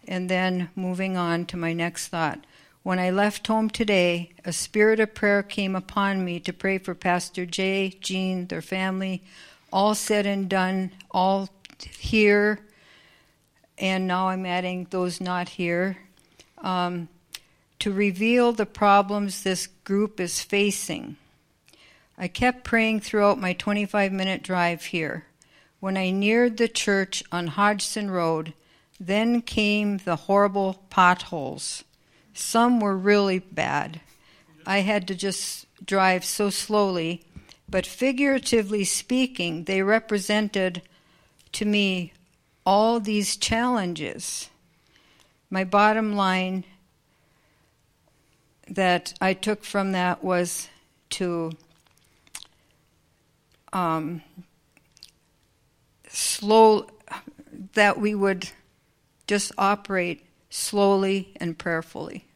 And 0.07 0.29
then 0.29 0.69
moving 0.75 1.17
on 1.17 1.47
to 1.47 1.57
my 1.57 1.73
next 1.73 2.09
thought. 2.09 2.45
When 2.83 2.99
I 2.99 3.09
left 3.09 3.47
home 3.47 3.71
today, 3.71 4.33
a 4.45 4.53
spirit 4.53 4.99
of 4.99 5.15
prayer 5.15 5.41
came 5.41 5.75
upon 5.75 6.23
me 6.23 6.39
to 6.41 6.53
pray 6.53 6.77
for 6.77 6.93
Pastor 6.93 7.47
Jay, 7.47 7.97
Jean, 8.01 8.45
their 8.45 8.61
family, 8.61 9.23
all 9.71 9.95
said 9.95 10.25
and 10.25 10.49
done, 10.49 10.91
all 11.11 11.49
here, 11.97 12.59
and 13.77 14.07
now 14.07 14.29
I'm 14.29 14.45
adding 14.45 14.87
those 14.89 15.21
not 15.21 15.49
here, 15.49 15.97
um, 16.57 17.07
to 17.79 17.91
reveal 17.93 18.51
the 18.51 18.65
problems 18.65 19.43
this 19.43 19.67
group 19.67 20.19
is 20.19 20.41
facing. 20.41 21.15
I 22.17 22.27
kept 22.27 22.65
praying 22.65 22.99
throughout 22.99 23.39
my 23.39 23.53
25 23.53 24.11
minute 24.11 24.43
drive 24.43 24.85
here. 24.85 25.25
When 25.79 25.95
I 25.95 26.11
neared 26.11 26.57
the 26.57 26.67
church 26.67 27.23
on 27.31 27.47
Hodgson 27.47 28.11
Road, 28.11 28.53
then 28.99 29.41
came 29.41 29.99
the 29.99 30.17
horrible 30.17 30.83
potholes. 30.89 31.85
Some 32.33 32.81
were 32.81 32.97
really 32.97 33.39
bad. 33.39 34.01
I 34.65 34.79
had 34.79 35.07
to 35.07 35.15
just 35.15 35.65
drive 35.85 36.25
so 36.25 36.49
slowly 36.49 37.25
but 37.69 37.85
figuratively 37.85 38.83
speaking, 38.83 39.65
they 39.65 39.81
represented 39.81 40.81
to 41.51 41.65
me 41.65 42.13
all 42.65 42.99
these 42.99 43.37
challenges. 43.37 44.49
My 45.49 45.63
bottom 45.63 46.15
line 46.15 46.63
that 48.67 49.13
I 49.19 49.33
took 49.33 49.63
from 49.63 49.91
that 49.93 50.23
was 50.23 50.69
to 51.11 51.51
um, 53.73 54.21
slow 56.07 56.87
that 57.73 57.99
we 57.99 58.15
would 58.15 58.49
just 59.27 59.51
operate 59.57 60.25
slowly 60.49 61.33
and 61.37 61.57
prayerfully. 61.57 62.28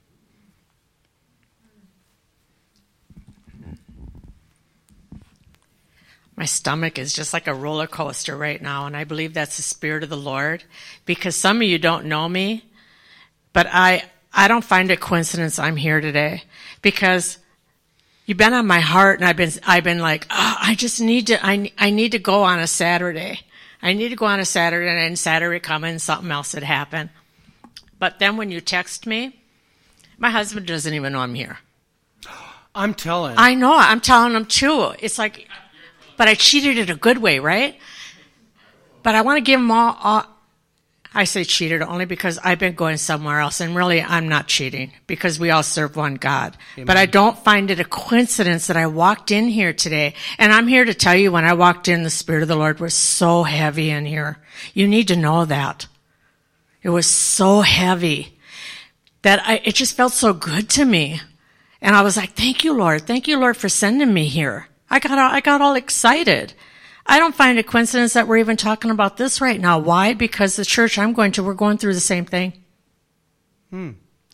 My 6.36 6.46
stomach 6.46 6.98
is 6.98 7.14
just 7.14 7.34
like 7.34 7.48
a 7.48 7.54
roller 7.54 7.86
coaster 7.86 8.36
right 8.36 8.62
now, 8.62 8.88
and 8.88 8.98
I 8.98 9.04
believe 9.04 9.34
that's 9.34 9.58
the 9.58 9.64
Spirit 9.64 10.04
of 10.04 10.10
the 10.10 10.18
Lord. 10.18 10.64
Because 11.06 11.36
some 11.36 11.58
of 11.58 11.64
you 11.64 11.78
don't 11.78 12.06
know 12.06 12.28
me, 12.28 12.66
but 13.54 13.68
I, 13.72 14.04
I 14.34 14.48
don't 14.48 14.64
find 14.64 14.90
it 14.90 15.00
coincidence 15.00 15.60
I'm 15.60 15.76
here 15.76 16.02
today. 16.02 16.44
Because 16.82 17.38
you've 18.26 18.40
been 18.40 18.54
on 18.54 18.66
my 18.66 18.80
heart, 18.80 19.20
and 19.20 19.28
I've 19.28 19.38
been, 19.38 19.52
I've 19.64 19.84
been 19.84 20.00
like, 20.00 20.26
oh, 20.32 20.58
I 20.60 20.76
just 20.76 21.00
need 21.00 21.28
to, 21.28 21.46
I, 21.46 21.72
I 21.78 21.92
need 21.92 22.14
to 22.14 22.20
go 22.20 22.44
on 22.44 22.60
a 22.60 22.68
Saturday. 22.68 23.42
I 23.82 23.94
need 23.94 24.10
to 24.10 24.16
go 24.16 24.26
on 24.26 24.40
a 24.40 24.46
Saturday, 24.46 24.90
and 25.06 25.20
Saturday 25.20 25.60
come 25.60 25.84
and 25.84 26.02
something 26.02 26.32
else 26.32 26.54
had 26.54 26.64
happened. 26.64 27.12
But 28.00 28.18
then 28.18 28.38
when 28.38 28.50
you 28.50 28.60
text 28.60 29.06
me, 29.06 29.40
my 30.18 30.32
husband 30.32 30.66
doesn't 30.66 30.94
even 30.94 31.14
know 31.14 31.20
I'm 31.20 31.36
here. 31.36 31.60
I'm 32.76 32.94
telling. 32.96 33.36
I 33.38 33.54
know. 33.54 33.76
I'm 33.76 34.02
telling 34.02 34.34
him 34.34 34.46
too. 34.46 34.94
It's 35.00 35.20
like 35.20 35.48
but 36.24 36.30
I 36.30 36.36
cheated 36.36 36.78
in 36.78 36.90
a 36.90 36.96
good 36.96 37.18
way, 37.18 37.40
right? 37.40 37.78
But 39.04 39.14
I 39.14 39.24
want 39.24 39.40
to 39.40 39.42
give 39.42 39.60
them 39.60 39.70
all, 39.72 39.98
all 40.02 40.26
I 41.14 41.26
say 41.26 41.44
cheated 41.44 41.82
only 41.82 42.06
because 42.06 42.40
I've 42.42 42.60
been 42.60 42.76
going 42.76 42.96
somewhere 42.96 43.42
else, 43.42 43.60
and 43.60 43.76
really 43.76 44.02
I'm 44.02 44.30
not 44.30 44.48
cheating 44.48 44.94
because 45.06 45.38
we 45.38 45.50
all 45.50 45.64
serve 45.64 45.98
one 45.98 46.16
God. 46.16 46.56
Amen. 46.78 46.86
But 46.86 46.96
I 46.96 47.08
don't 47.08 47.38
find 47.38 47.70
it 47.70 47.82
a 47.82 47.84
coincidence 47.84 48.68
that 48.68 48.78
I 48.78 48.88
walked 48.88 49.32
in 49.32 49.50
here 49.50 49.74
today, 49.74 50.14
and 50.38 50.54
I'm 50.54 50.70
here 50.70 50.86
to 50.86 50.94
tell 50.94 51.14
you 51.14 51.30
when 51.30 51.44
I 51.44 51.56
walked 51.56 51.90
in, 51.90 52.04
the 52.04 52.10
Spirit 52.10 52.44
of 52.44 52.48
the 52.48 52.56
Lord 52.56 52.80
was 52.80 52.94
so 52.94 53.44
heavy 53.44 53.90
in 53.90 54.06
here. 54.06 54.38
You 54.74 54.88
need 54.88 55.10
to 55.10 55.18
know 55.18 55.44
that. 55.44 55.88
It 56.84 56.90
was 56.92 57.06
so 57.06 57.60
heavy 57.60 58.40
that 59.24 59.42
I, 59.46 59.60
it 59.66 59.76
just 59.76 59.98
felt 59.98 60.14
so 60.14 60.32
good 60.32 60.70
to 60.70 60.86
me. 60.86 61.20
And 61.82 61.98
I 61.98 62.02
was 62.02 62.16
like, 62.16 62.32
thank 62.32 62.64
you, 62.64 62.72
Lord. 62.72 63.02
Thank 63.02 63.28
you, 63.28 63.38
Lord, 63.38 63.58
for 63.58 63.68
sending 63.68 64.14
me 64.14 64.28
here. 64.28 64.70
I 64.94 65.00
got 65.00 65.18
all, 65.18 65.32
I 65.32 65.40
got 65.40 65.60
all 65.60 65.74
excited. 65.74 66.54
I 67.08 67.18
don't 67.18 67.34
find 67.34 67.58
it 67.58 67.66
coincidence 67.66 68.14
that 68.14 68.28
we're 68.28 68.38
even 68.38 68.58
talking 68.58 68.92
about 68.92 69.18
this 69.18 69.42
right 69.42 69.60
now. 69.60 69.80
Why? 69.80 70.14
Because 70.14 70.56
the 70.56 70.64
church 70.64 71.00
I'm 71.00 71.14
going 71.14 71.32
to, 71.32 71.42
we're 71.42 71.56
going 71.56 71.80
through 71.80 71.96
the 71.96 72.00
same 72.00 72.26
thing. 72.26 72.54
Hmm. 73.72 73.90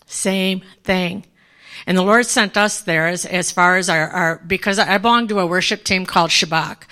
Same 0.05 0.61
thing. 0.83 1.25
And 1.87 1.97
the 1.97 2.01
Lord 2.01 2.25
sent 2.25 2.57
us 2.57 2.81
there 2.81 3.07
as, 3.07 3.25
as 3.25 3.51
far 3.51 3.77
as 3.77 3.89
our, 3.89 4.09
our, 4.09 4.43
because 4.45 4.79
I 4.79 4.97
belong 4.97 5.29
to 5.29 5.39
a 5.39 5.47
worship 5.47 5.85
team 5.85 6.05
called 6.05 6.29
Shabak. 6.29 6.83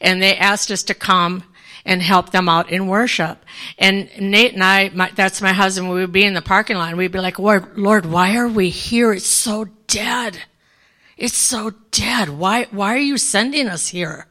And 0.00 0.22
they 0.22 0.36
asked 0.36 0.70
us 0.70 0.84
to 0.84 0.94
come 0.94 1.42
and 1.84 2.02
help 2.02 2.30
them 2.30 2.48
out 2.48 2.70
in 2.70 2.86
worship. 2.86 3.44
And 3.76 4.08
Nate 4.20 4.54
and 4.54 4.62
I, 4.62 4.90
my, 4.90 5.10
that's 5.16 5.42
my 5.42 5.52
husband, 5.52 5.90
we 5.90 5.96
would 5.96 6.12
be 6.12 6.24
in 6.24 6.34
the 6.34 6.42
parking 6.42 6.76
lot 6.76 6.90
and 6.90 6.98
we'd 6.98 7.10
be 7.10 7.18
like, 7.18 7.40
Lord, 7.40 7.76
Lord, 7.76 8.06
why 8.06 8.36
are 8.36 8.46
we 8.46 8.70
here? 8.70 9.12
It's 9.12 9.26
so 9.26 9.64
dead. 9.88 10.42
It's 11.16 11.36
so 11.36 11.72
dead. 11.90 12.28
Why, 12.28 12.66
why 12.70 12.94
are 12.94 12.98
you 12.98 13.16
sending 13.16 13.68
us 13.68 13.88
here? 13.88 14.26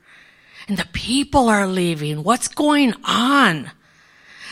And 0.67 0.77
the 0.77 0.87
people 0.93 1.49
are 1.49 1.67
leaving. 1.67 2.23
What's 2.23 2.47
going 2.47 2.93
on? 3.03 3.71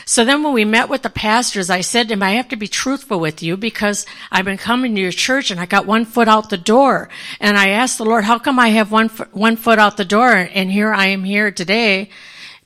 So 0.06 0.24
then 0.24 0.42
when 0.42 0.52
we 0.52 0.64
met 0.64 0.88
with 0.88 1.02
the 1.02 1.10
pastors, 1.10 1.70
I 1.70 1.80
said 1.80 2.08
to 2.08 2.14
him, 2.14 2.22
I 2.22 2.32
have 2.32 2.48
to 2.48 2.56
be 2.56 2.68
truthful 2.68 3.18
with 3.18 3.42
you 3.42 3.56
because 3.56 4.04
I've 4.30 4.44
been 4.44 4.58
coming 4.58 4.94
to 4.94 5.00
your 5.00 5.12
church 5.12 5.50
and 5.50 5.58
I 5.58 5.66
got 5.66 5.86
one 5.86 6.04
foot 6.04 6.28
out 6.28 6.50
the 6.50 6.58
door. 6.58 7.08
And 7.40 7.56
I 7.56 7.68
asked 7.68 7.98
the 7.98 8.04
Lord, 8.04 8.24
how 8.24 8.38
come 8.38 8.58
I 8.58 8.68
have 8.70 8.92
one 8.92 9.08
foot, 9.08 9.34
one 9.34 9.56
foot 9.56 9.78
out 9.78 9.96
the 9.96 10.04
door? 10.04 10.30
And 10.30 10.70
here 10.70 10.92
I 10.92 11.06
am 11.06 11.24
here 11.24 11.50
today 11.50 12.10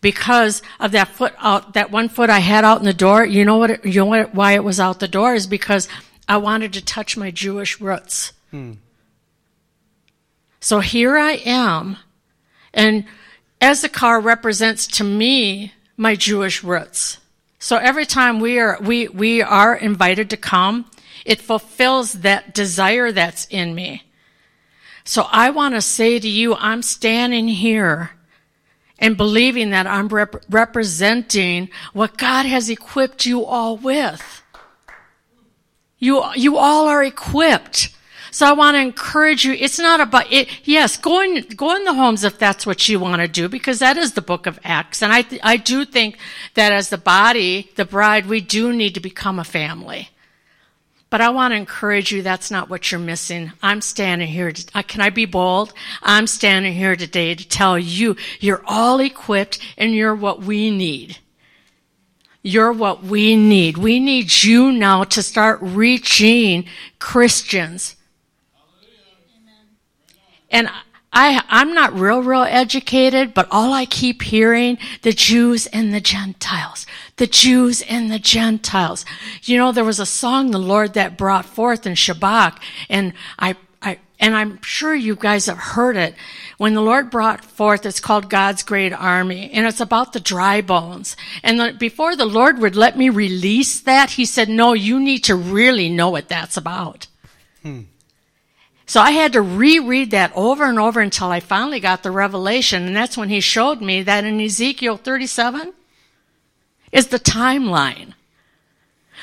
because 0.00 0.62
of 0.80 0.92
that 0.92 1.08
foot 1.08 1.34
out, 1.38 1.74
that 1.74 1.90
one 1.92 2.08
foot 2.08 2.30
I 2.30 2.40
had 2.40 2.64
out 2.64 2.80
in 2.80 2.84
the 2.84 2.94
door. 2.94 3.24
You 3.24 3.44
know 3.44 3.58
what, 3.58 3.70
it, 3.70 3.86
you 3.86 4.00
know 4.00 4.06
what, 4.06 4.34
why 4.34 4.52
it 4.52 4.64
was 4.64 4.80
out 4.80 4.98
the 4.98 5.08
door 5.08 5.34
is 5.34 5.46
because 5.46 5.88
I 6.28 6.38
wanted 6.38 6.72
to 6.72 6.84
touch 6.84 7.16
my 7.16 7.30
Jewish 7.30 7.80
roots. 7.80 8.32
Hmm. 8.50 8.74
So 10.60 10.80
here 10.80 11.16
I 11.16 11.32
am, 11.44 11.96
and 12.74 13.04
Issachar 13.62 14.20
represents 14.20 14.86
to 14.98 15.04
me 15.04 15.72
my 15.96 16.14
Jewish 16.14 16.62
roots. 16.64 17.18
So 17.58 17.76
every 17.76 18.06
time 18.06 18.40
we 18.40 18.58
are, 18.58 18.78
we, 18.80 19.08
we 19.08 19.42
are 19.42 19.74
invited 19.74 20.30
to 20.30 20.36
come, 20.36 20.90
it 21.24 21.40
fulfills 21.40 22.12
that 22.14 22.54
desire 22.54 23.12
that's 23.12 23.46
in 23.46 23.74
me. 23.74 24.04
So 25.04 25.26
I 25.30 25.50
want 25.50 25.74
to 25.74 25.80
say 25.80 26.18
to 26.18 26.28
you, 26.28 26.54
I'm 26.54 26.82
standing 26.82 27.48
here 27.48 28.10
and 28.98 29.16
believing 29.16 29.70
that 29.70 29.86
I'm 29.86 30.08
rep- 30.08 30.44
representing 30.50 31.70
what 31.92 32.18
God 32.18 32.46
has 32.46 32.68
equipped 32.68 33.26
you 33.26 33.44
all 33.44 33.76
with. 33.76 34.42
You, 35.98 36.24
you 36.34 36.56
all 36.58 36.86
are 36.86 37.02
equipped. 37.02 37.90
So 38.38 38.46
I 38.46 38.52
want 38.52 38.76
to 38.76 38.80
encourage 38.80 39.44
you. 39.44 39.52
It's 39.52 39.80
not 39.80 39.98
about 39.98 40.32
it. 40.32 40.48
Yes, 40.62 40.96
go 40.96 41.20
in, 41.22 41.44
go 41.56 41.74
in 41.74 41.82
the 41.82 41.94
homes 41.94 42.22
if 42.22 42.38
that's 42.38 42.64
what 42.64 42.88
you 42.88 43.00
want 43.00 43.20
to 43.20 43.26
do, 43.26 43.48
because 43.48 43.80
that 43.80 43.96
is 43.96 44.12
the 44.12 44.22
book 44.22 44.46
of 44.46 44.60
Acts. 44.62 45.02
And 45.02 45.12
I, 45.12 45.22
th- 45.22 45.40
I 45.42 45.56
do 45.56 45.84
think 45.84 46.18
that 46.54 46.70
as 46.70 46.88
the 46.88 46.98
body, 46.98 47.72
the 47.74 47.84
bride, 47.84 48.26
we 48.26 48.40
do 48.40 48.72
need 48.72 48.94
to 48.94 49.00
become 49.00 49.40
a 49.40 49.44
family. 49.44 50.10
But 51.10 51.20
I 51.20 51.30
want 51.30 51.50
to 51.50 51.56
encourage 51.56 52.12
you 52.12 52.22
that's 52.22 52.48
not 52.48 52.70
what 52.70 52.92
you're 52.92 53.00
missing. 53.00 53.50
I'm 53.60 53.80
standing 53.80 54.28
here. 54.28 54.52
To, 54.52 54.66
uh, 54.72 54.82
can 54.82 55.00
I 55.00 55.10
be 55.10 55.24
bold? 55.24 55.72
I'm 56.00 56.28
standing 56.28 56.74
here 56.74 56.94
today 56.94 57.34
to 57.34 57.48
tell 57.48 57.76
you 57.76 58.14
you're 58.38 58.62
all 58.66 59.00
equipped 59.00 59.58
and 59.76 59.92
you're 59.92 60.14
what 60.14 60.42
we 60.42 60.70
need. 60.70 61.18
You're 62.44 62.72
what 62.72 63.02
we 63.02 63.34
need. 63.34 63.78
We 63.78 63.98
need 63.98 64.44
you 64.44 64.70
now 64.70 65.02
to 65.02 65.24
start 65.24 65.58
reaching 65.60 66.66
Christians. 67.00 67.96
And 70.50 70.68
I, 71.12 71.42
I'm 71.48 71.72
not 71.72 71.98
real, 71.98 72.22
real 72.22 72.42
educated, 72.42 73.32
but 73.32 73.48
all 73.50 73.72
I 73.72 73.86
keep 73.86 74.22
hearing, 74.22 74.78
the 75.02 75.12
Jews 75.12 75.66
and 75.66 75.92
the 75.92 76.00
Gentiles, 76.00 76.86
the 77.16 77.26
Jews 77.26 77.82
and 77.82 78.10
the 78.10 78.18
Gentiles. 78.18 79.06
You 79.42 79.56
know, 79.56 79.72
there 79.72 79.84
was 79.84 79.98
a 79.98 80.06
song 80.06 80.50
the 80.50 80.58
Lord 80.58 80.94
that 80.94 81.16
brought 81.16 81.46
forth 81.46 81.86
in 81.86 81.94
Shabbat, 81.94 82.58
and 82.90 83.14
I, 83.38 83.56
I, 83.80 83.98
and 84.20 84.36
I'm 84.36 84.60
sure 84.62 84.94
you 84.94 85.16
guys 85.16 85.46
have 85.46 85.58
heard 85.58 85.96
it. 85.96 86.14
When 86.58 86.74
the 86.74 86.82
Lord 86.82 87.10
brought 87.10 87.42
forth, 87.42 87.86
it's 87.86 88.00
called 88.00 88.28
God's 88.28 88.62
Great 88.62 88.92
Army, 88.92 89.50
and 89.52 89.66
it's 89.66 89.80
about 89.80 90.12
the 90.12 90.20
dry 90.20 90.60
bones. 90.60 91.16
And 91.42 91.58
the, 91.58 91.72
before 91.72 92.16
the 92.16 92.26
Lord 92.26 92.58
would 92.58 92.76
let 92.76 92.98
me 92.98 93.08
release 93.08 93.80
that, 93.80 94.10
He 94.10 94.26
said, 94.26 94.50
no, 94.50 94.74
you 94.74 95.00
need 95.00 95.24
to 95.24 95.34
really 95.34 95.88
know 95.88 96.10
what 96.10 96.28
that's 96.28 96.58
about. 96.58 97.06
Hmm. 97.62 97.82
So 98.88 99.02
I 99.02 99.10
had 99.10 99.34
to 99.34 99.42
reread 99.42 100.12
that 100.12 100.32
over 100.34 100.64
and 100.64 100.78
over 100.78 101.00
until 101.00 101.28
I 101.28 101.40
finally 101.40 101.78
got 101.78 102.02
the 102.02 102.10
revelation. 102.10 102.86
And 102.86 102.96
that's 102.96 103.18
when 103.18 103.28
he 103.28 103.38
showed 103.38 103.82
me 103.82 104.02
that 104.02 104.24
in 104.24 104.40
Ezekiel 104.40 104.96
37 104.96 105.74
is 106.90 107.08
the 107.08 107.18
timeline. 107.18 108.14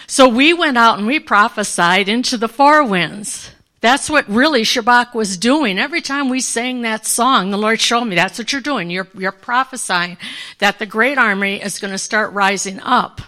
So 0.05 0.30
we 0.30 0.53
went 0.53 0.78
out 0.78 0.99
and 0.99 1.07
we 1.07 1.20
prophesied 1.20 2.07
into 2.07 2.38
the 2.38 2.47
four 2.47 2.84
winds. 2.86 3.49
That's 3.82 4.07
what 4.07 4.30
really 4.30 4.61
Shabbat 4.61 5.16
was 5.16 5.36
doing. 5.36 5.80
Every 5.80 6.01
time 6.01 6.30
we 6.30 6.41
sang 6.41 6.82
that 6.82 7.07
song, 7.07 7.49
the 7.49 7.57
Lord 7.57 7.82
showed 7.82 8.05
me 8.05 8.16
that's 8.16 8.38
what 8.38 8.51
you're 8.51 8.61
doing. 8.61 8.91
You're, 8.91 9.07
you're 9.18 9.32
prophesying 9.32 10.18
that 10.59 10.78
the 10.78 10.86
great 10.86 11.18
army 11.18 11.59
is 11.59 11.80
going 11.80 11.91
to 11.91 11.97
start 11.97 12.34
rising 12.34 12.80
up. 12.82 13.20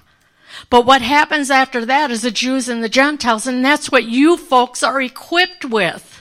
But 0.69 0.85
what 0.85 1.01
happens 1.01 1.49
after 1.49 1.83
that 1.85 2.11
is 2.11 2.21
the 2.21 2.29
Jews 2.29 2.69
and 2.69 2.83
the 2.83 2.89
Gentiles, 2.89 3.47
and 3.47 3.65
that's 3.65 3.91
what 3.91 4.03
you 4.03 4.37
folks 4.37 4.83
are 4.83 5.01
equipped 5.01 5.65
with 5.65 6.16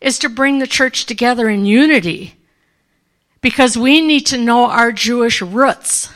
is 0.00 0.18
to 0.20 0.28
bring 0.28 0.58
the 0.58 0.66
church 0.66 1.06
together 1.06 1.48
in 1.48 1.66
unity 1.66 2.34
because 3.40 3.76
we 3.76 4.00
need 4.00 4.26
to 4.26 4.38
know 4.38 4.66
our 4.66 4.92
Jewish 4.92 5.42
roots. 5.42 6.08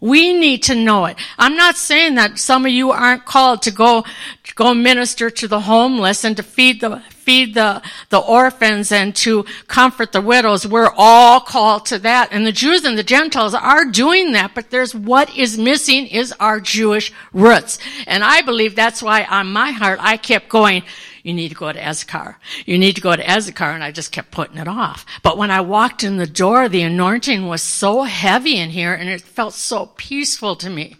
We 0.00 0.32
need 0.32 0.62
to 0.64 0.76
know 0.76 1.06
it. 1.06 1.16
I'm 1.38 1.56
not 1.56 1.76
saying 1.76 2.14
that 2.14 2.38
some 2.38 2.64
of 2.64 2.70
you 2.70 2.92
aren't 2.92 3.24
called 3.24 3.62
to 3.62 3.72
go, 3.72 4.04
to 4.44 4.54
go 4.54 4.72
minister 4.72 5.28
to 5.28 5.48
the 5.48 5.60
homeless 5.60 6.22
and 6.22 6.36
to 6.36 6.42
feed 6.44 6.80
the, 6.80 7.00
feed 7.10 7.54
the, 7.54 7.82
the 8.10 8.18
orphans 8.20 8.92
and 8.92 9.14
to 9.16 9.44
comfort 9.66 10.12
the 10.12 10.20
widows. 10.20 10.64
We're 10.64 10.92
all 10.96 11.40
called 11.40 11.84
to 11.86 11.98
that. 11.98 12.28
And 12.30 12.46
the 12.46 12.52
Jews 12.52 12.84
and 12.84 12.96
the 12.96 13.02
Gentiles 13.02 13.54
are 13.54 13.84
doing 13.86 14.32
that, 14.32 14.54
but 14.54 14.70
there's 14.70 14.94
what 14.94 15.36
is 15.36 15.58
missing 15.58 16.06
is 16.06 16.32
our 16.38 16.60
Jewish 16.60 17.12
roots. 17.32 17.80
And 18.06 18.22
I 18.22 18.42
believe 18.42 18.76
that's 18.76 19.02
why 19.02 19.24
on 19.24 19.52
my 19.52 19.72
heart 19.72 19.98
I 20.00 20.16
kept 20.16 20.48
going, 20.48 20.84
you 21.22 21.34
need 21.34 21.48
to 21.50 21.54
go 21.54 21.72
to 21.72 21.88
Issachar. 21.88 22.38
You 22.66 22.78
need 22.78 22.94
to 22.96 23.00
go 23.00 23.14
to 23.14 23.30
Issachar. 23.30 23.70
And 23.70 23.84
I 23.84 23.92
just 23.92 24.12
kept 24.12 24.30
putting 24.30 24.58
it 24.58 24.68
off. 24.68 25.04
But 25.22 25.38
when 25.38 25.50
I 25.50 25.60
walked 25.60 26.04
in 26.04 26.16
the 26.16 26.26
door, 26.26 26.68
the 26.68 26.82
anointing 26.82 27.46
was 27.46 27.62
so 27.62 28.02
heavy 28.02 28.56
in 28.56 28.70
here 28.70 28.94
and 28.94 29.08
it 29.08 29.20
felt 29.20 29.54
so 29.54 29.86
peaceful 29.96 30.56
to 30.56 30.70
me. 30.70 30.96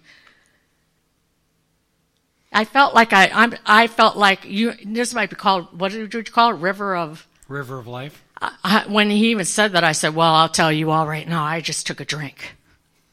I 2.53 2.65
felt 2.65 2.95
like 2.95 3.13
I, 3.13 3.31
I'm, 3.33 3.55
I 3.67 3.87
felt 3.87 4.17
like 4.17 4.45
you, 4.45 4.73
this 4.85 5.13
might 5.13 5.31
be 5.31 5.37
called, 5.37 5.79
what 5.79 5.93
did 5.93 6.13
you 6.13 6.23
call 6.25 6.51
it? 6.51 6.59
River 6.59 6.97
of? 6.97 7.27
River 7.47 7.79
of 7.79 7.87
life. 7.87 8.25
I, 8.41 8.85
when 8.89 9.11
he 9.11 9.31
even 9.31 9.45
said 9.45 9.73
that, 9.73 9.85
I 9.85 9.93
said, 9.93 10.15
well, 10.15 10.33
I'll 10.33 10.49
tell 10.49 10.73
you 10.73 10.91
all 10.91 11.07
right 11.07 11.29
now, 11.29 11.45
I 11.45 11.61
just 11.61 11.87
took 11.87 12.01
a 12.01 12.05
drink. 12.05 12.57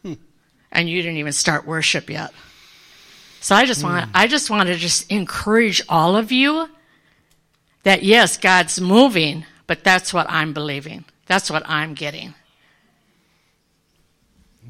Hmm. 0.03 0.13
And 0.71 0.89
you 0.89 1.01
didn't 1.01 1.17
even 1.17 1.33
start 1.33 1.65
worship 1.65 2.09
yet. 2.09 2.31
So 3.41 3.55
I 3.55 3.65
just 3.65 3.83
want, 3.83 4.05
hmm. 4.05 4.11
I 4.13 4.27
just 4.27 4.49
want 4.49 4.67
to 4.69 4.75
just 4.75 5.11
encourage 5.11 5.81
all 5.89 6.15
of 6.15 6.31
you 6.31 6.69
that 7.85 8.03
yes, 8.03 8.35
God's 8.35 8.81
moving, 8.81 9.45
but 9.67 9.83
that's 9.83 10.13
what 10.13 10.25
I'm 10.29 10.53
believing. 10.53 11.05
That's 11.27 11.49
what 11.49 11.63
I'm 11.67 11.93
getting. 11.93 12.33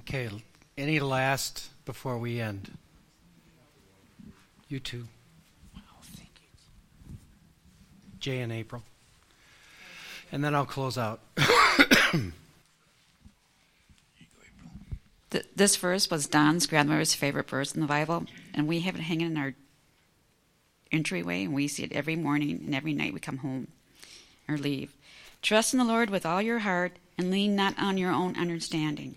Okay, 0.02 0.30
any 0.78 1.00
last 1.00 1.70
before 1.86 2.18
we 2.18 2.42
end? 2.42 2.78
You 4.68 4.80
too. 4.80 5.08
Wow, 5.74 5.82
thank 6.04 6.30
you. 6.42 7.16
Jay 8.20 8.42
and 8.42 8.52
April. 8.52 8.84
And 10.32 10.44
then 10.44 10.54
I'll 10.54 10.66
close 10.66 10.98
out. 10.98 11.22
this 15.56 15.78
verse 15.78 16.10
was 16.10 16.28
Don's 16.28 16.68
grandmother's 16.68 17.14
favorite 17.14 17.50
verse 17.50 17.74
in 17.74 17.80
the 17.80 17.88
Bible, 17.88 18.26
and 18.54 18.68
we 18.68 18.82
have 18.82 18.96
it 18.96 19.02
hanging 19.02 19.28
in 19.28 19.38
our 19.38 19.54
entryway, 20.92 21.44
and 21.44 21.54
we 21.54 21.68
see 21.68 21.84
it 21.84 21.92
every 21.92 22.16
morning 22.16 22.62
and 22.66 22.76
every 22.76 22.94
night 22.94 23.14
we 23.14 23.20
come 23.20 23.38
home 23.38 23.68
or 24.48 24.58
leave. 24.58 24.94
Trust 25.42 25.74
in 25.74 25.80
the 25.80 25.86
Lord 25.86 26.10
with 26.10 26.26
all 26.26 26.42
your 26.42 26.60
heart 26.60 26.94
and 27.18 27.32
lean 27.32 27.56
not 27.56 27.78
on 27.80 27.98
your 27.98 28.12
own 28.12 28.36
understanding. 28.38 29.16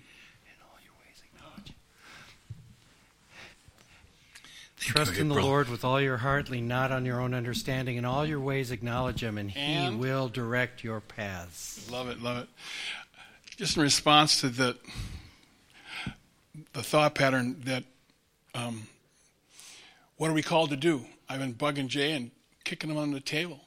Trust 4.88 5.18
in 5.18 5.28
the 5.28 5.34
Lord 5.34 5.68
with 5.68 5.84
all 5.84 6.00
your 6.00 6.16
heart, 6.16 6.48
lean 6.48 6.66
not 6.66 6.92
on 6.92 7.04
your 7.04 7.20
own 7.20 7.34
understanding. 7.34 7.96
In 7.96 8.06
all 8.06 8.24
your 8.24 8.40
ways 8.40 8.70
acknowledge 8.70 9.22
him, 9.22 9.36
and, 9.36 9.54
and 9.54 9.94
he 9.94 10.00
will 10.00 10.28
direct 10.28 10.82
your 10.82 11.00
paths. 11.00 11.90
Love 11.90 12.08
it, 12.08 12.22
love 12.22 12.38
it. 12.38 12.48
Just 13.56 13.76
in 13.76 13.82
response 13.82 14.40
to 14.40 14.48
the 14.48 14.76
the 16.72 16.82
thought 16.82 17.14
pattern 17.14 17.60
that 17.64 17.84
um, 18.54 18.86
what 20.16 20.30
are 20.30 20.34
we 20.34 20.42
called 20.42 20.70
to 20.70 20.76
do? 20.76 21.04
I've 21.28 21.40
been 21.40 21.54
bugging 21.54 21.88
Jay 21.88 22.12
and 22.12 22.30
kicking 22.64 22.90
him 22.90 22.96
on 22.96 23.12
the 23.12 23.20
table. 23.20 23.60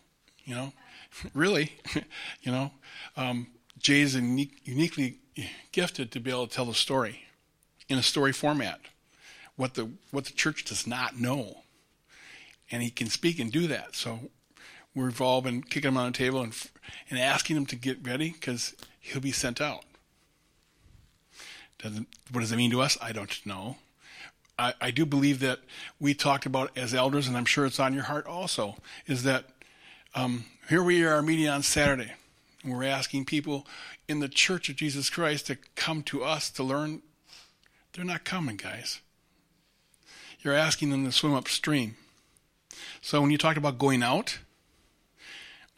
You 0.43 0.55
know, 0.55 0.73
really, 1.33 1.73
you 2.41 2.51
know, 2.51 2.71
um, 3.15 3.47
Jay 3.77 4.01
is 4.01 4.15
unique, 4.15 4.61
uniquely 4.63 5.19
gifted 5.71 6.11
to 6.11 6.19
be 6.19 6.31
able 6.31 6.47
to 6.47 6.53
tell 6.53 6.69
a 6.69 6.75
story 6.75 7.23
in 7.87 7.97
a 7.97 8.03
story 8.03 8.31
format. 8.31 8.79
What 9.55 9.75
the 9.75 9.89
what 10.11 10.25
the 10.25 10.33
church 10.33 10.63
does 10.65 10.87
not 10.87 11.19
know, 11.19 11.63
and 12.71 12.81
he 12.81 12.89
can 12.89 13.07
speak 13.07 13.39
and 13.39 13.51
do 13.51 13.67
that. 13.67 13.95
So 13.95 14.31
we've 14.95 15.21
all 15.21 15.41
been 15.41 15.61
kicking 15.61 15.89
him 15.89 15.97
on 15.97 16.11
the 16.11 16.17
table 16.17 16.41
and 16.41 16.53
and 17.09 17.19
asking 17.19 17.57
him 17.57 17.65
to 17.67 17.75
get 17.75 18.05
ready 18.05 18.31
because 18.31 18.73
he'll 18.99 19.21
be 19.21 19.31
sent 19.31 19.61
out. 19.61 19.83
Doesn't 21.79 22.07
what 22.31 22.41
does 22.41 22.51
it 22.51 22.57
mean 22.57 22.71
to 22.71 22.81
us? 22.81 22.97
I 23.01 23.11
don't 23.11 23.45
know. 23.45 23.77
I, 24.61 24.73
I 24.79 24.91
do 24.91 25.05
believe 25.07 25.39
that 25.39 25.59
we 25.99 26.13
talked 26.13 26.45
about 26.45 26.77
as 26.77 26.93
elders, 26.93 27.27
and 27.27 27.35
I'm 27.35 27.45
sure 27.45 27.65
it's 27.65 27.79
on 27.79 27.95
your 27.95 28.03
heart 28.03 28.27
also, 28.27 28.75
is 29.07 29.23
that 29.23 29.45
um, 30.13 30.45
here 30.69 30.83
we 30.83 31.03
are 31.03 31.21
meeting 31.23 31.47
on 31.47 31.63
Saturday. 31.63 32.11
And 32.63 32.71
we're 32.71 32.83
asking 32.83 33.25
people 33.25 33.65
in 34.07 34.19
the 34.19 34.29
Church 34.29 34.69
of 34.69 34.75
Jesus 34.75 35.09
Christ 35.09 35.47
to 35.47 35.57
come 35.75 36.03
to 36.03 36.23
us 36.23 36.51
to 36.51 36.63
learn. 36.63 37.01
They're 37.93 38.05
not 38.05 38.23
coming, 38.23 38.55
guys. 38.55 38.99
You're 40.41 40.53
asking 40.53 40.91
them 40.91 41.05
to 41.05 41.11
swim 41.11 41.33
upstream. 41.33 41.95
So 43.01 43.19
when 43.19 43.31
you 43.31 43.39
talked 43.39 43.57
about 43.57 43.79
going 43.79 44.03
out, 44.03 44.37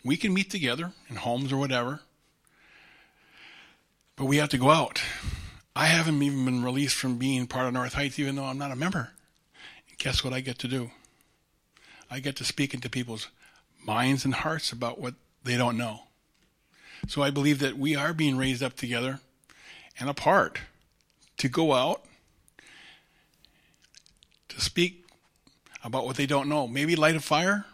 we 0.04 0.18
can 0.18 0.34
meet 0.34 0.50
together 0.50 0.92
in 1.10 1.16
homes 1.16 1.54
or 1.54 1.58
whatever, 1.58 2.02
but 4.18 4.26
we 4.26 4.38
have 4.38 4.50
to 4.50 4.58
go 4.58 4.72
out. 4.72 5.02
I 5.76 5.88
haven't 5.88 6.22
even 6.22 6.46
been 6.46 6.64
released 6.64 6.96
from 6.96 7.18
being 7.18 7.48
part 7.48 7.68
of 7.68 7.74
North 7.74 7.94
Heights, 7.94 8.20
even 8.20 8.36
though 8.36 8.46
I'm 8.46 8.60
not 8.60 8.72
a 8.72 8.76
member. 8.76 9.12
Guess 9.98 10.24
what 10.24 10.34
I 10.34 10.40
get 10.40 10.60
to 10.60 10.68
do? 10.68 10.92
I 12.12 12.20
get 12.20 12.36
to 12.38 12.44
speak 12.44 12.74
into 12.74 12.90
people's 12.90 13.30
minds 13.84 14.24
and 14.24 14.34
hearts 14.34 14.72
about 14.72 15.00
what 15.00 15.16
they 15.44 15.58
don't 15.58 15.78
know. 15.78 16.02
So 17.08 17.22
I 17.22 17.32
believe 17.32 17.60
that 17.60 17.78
we 17.78 17.96
are 17.96 18.14
being 18.14 18.38
raised 18.38 18.62
up 18.62 18.76
together 18.76 19.20
and 20.00 20.10
apart 20.10 20.60
to 21.38 21.50
go 21.50 21.74
out 21.74 22.04
to 24.50 24.62
speak 24.62 25.06
about 25.84 26.06
what 26.06 26.16
they 26.16 26.26
don't 26.26 26.48
know. 26.48 26.68
Maybe 26.68 26.96
light 26.96 27.16
a 27.16 27.20
fire, 27.20 27.66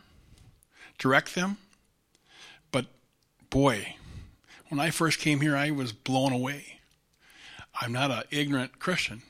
direct 0.97 1.35
them. 1.35 1.57
But 2.71 2.85
boy, 3.49 3.95
when 4.69 4.79
I 4.79 4.89
first 4.89 5.19
came 5.19 5.41
here, 5.41 5.55
I 5.55 5.71
was 5.71 5.91
blown 5.91 6.31
away 6.31 6.78
I'm 7.79 7.93
not 7.93 8.11
an 8.11 8.23
ignorant 8.31 8.79
Christian, 8.79 9.21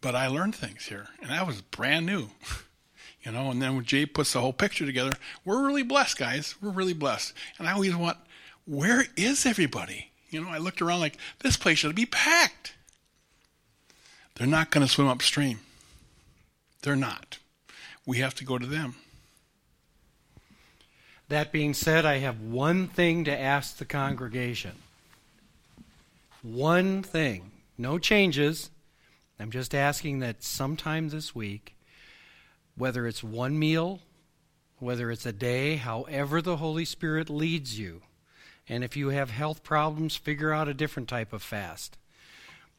but 0.00 0.14
I 0.14 0.26
learned 0.26 0.54
things 0.54 0.86
here, 0.86 1.08
and 1.20 1.30
that 1.30 1.46
was 1.46 1.62
brand 1.62 2.06
new. 2.06 2.28
you 3.24 3.32
know, 3.32 3.50
and 3.50 3.62
then 3.62 3.76
when 3.76 3.84
Jay 3.84 4.04
puts 4.04 4.32
the 4.32 4.40
whole 4.40 4.52
picture 4.52 4.84
together, 4.84 5.12
we're 5.44 5.66
really 5.66 5.82
blessed, 5.82 6.18
guys. 6.18 6.54
We're 6.60 6.70
really 6.70 6.92
blessed. 6.92 7.32
And 7.58 7.68
I 7.68 7.72
always 7.72 7.94
want, 7.94 8.18
where 8.66 9.06
is 9.16 9.46
everybody? 9.46 10.10
You 10.30 10.42
know, 10.42 10.50
I 10.50 10.58
looked 10.58 10.82
around 10.82 11.00
like 11.00 11.18
this 11.40 11.56
place 11.56 11.78
should 11.78 11.94
be 11.94 12.06
packed. 12.06 12.74
They're 14.34 14.46
not 14.46 14.70
going 14.70 14.86
to 14.86 14.92
swim 14.92 15.08
upstream. 15.08 15.60
They're 16.82 16.96
not. 16.96 17.38
We 18.04 18.18
have 18.18 18.34
to 18.36 18.44
go 18.44 18.58
to 18.58 18.66
them. 18.66 18.96
That 21.28 21.52
being 21.52 21.74
said, 21.74 22.04
I 22.04 22.18
have 22.18 22.40
one 22.40 22.88
thing 22.88 23.24
to 23.24 23.40
ask 23.40 23.76
the 23.76 23.84
congregation. 23.84 24.72
One 26.42 27.02
thing. 27.02 27.51
No 27.78 27.98
changes. 27.98 28.70
I'm 29.38 29.50
just 29.50 29.74
asking 29.74 30.20
that 30.20 30.42
sometime 30.42 31.08
this 31.08 31.34
week, 31.34 31.74
whether 32.76 33.06
it's 33.06 33.24
one 33.24 33.58
meal, 33.58 34.00
whether 34.78 35.10
it's 35.10 35.26
a 35.26 35.32
day, 35.32 35.76
however 35.76 36.42
the 36.42 36.56
Holy 36.56 36.84
Spirit 36.84 37.30
leads 37.30 37.78
you. 37.78 38.02
And 38.68 38.84
if 38.84 38.96
you 38.96 39.08
have 39.08 39.30
health 39.30 39.62
problems, 39.62 40.16
figure 40.16 40.52
out 40.52 40.68
a 40.68 40.74
different 40.74 41.08
type 41.08 41.32
of 41.32 41.42
fast. 41.42 41.98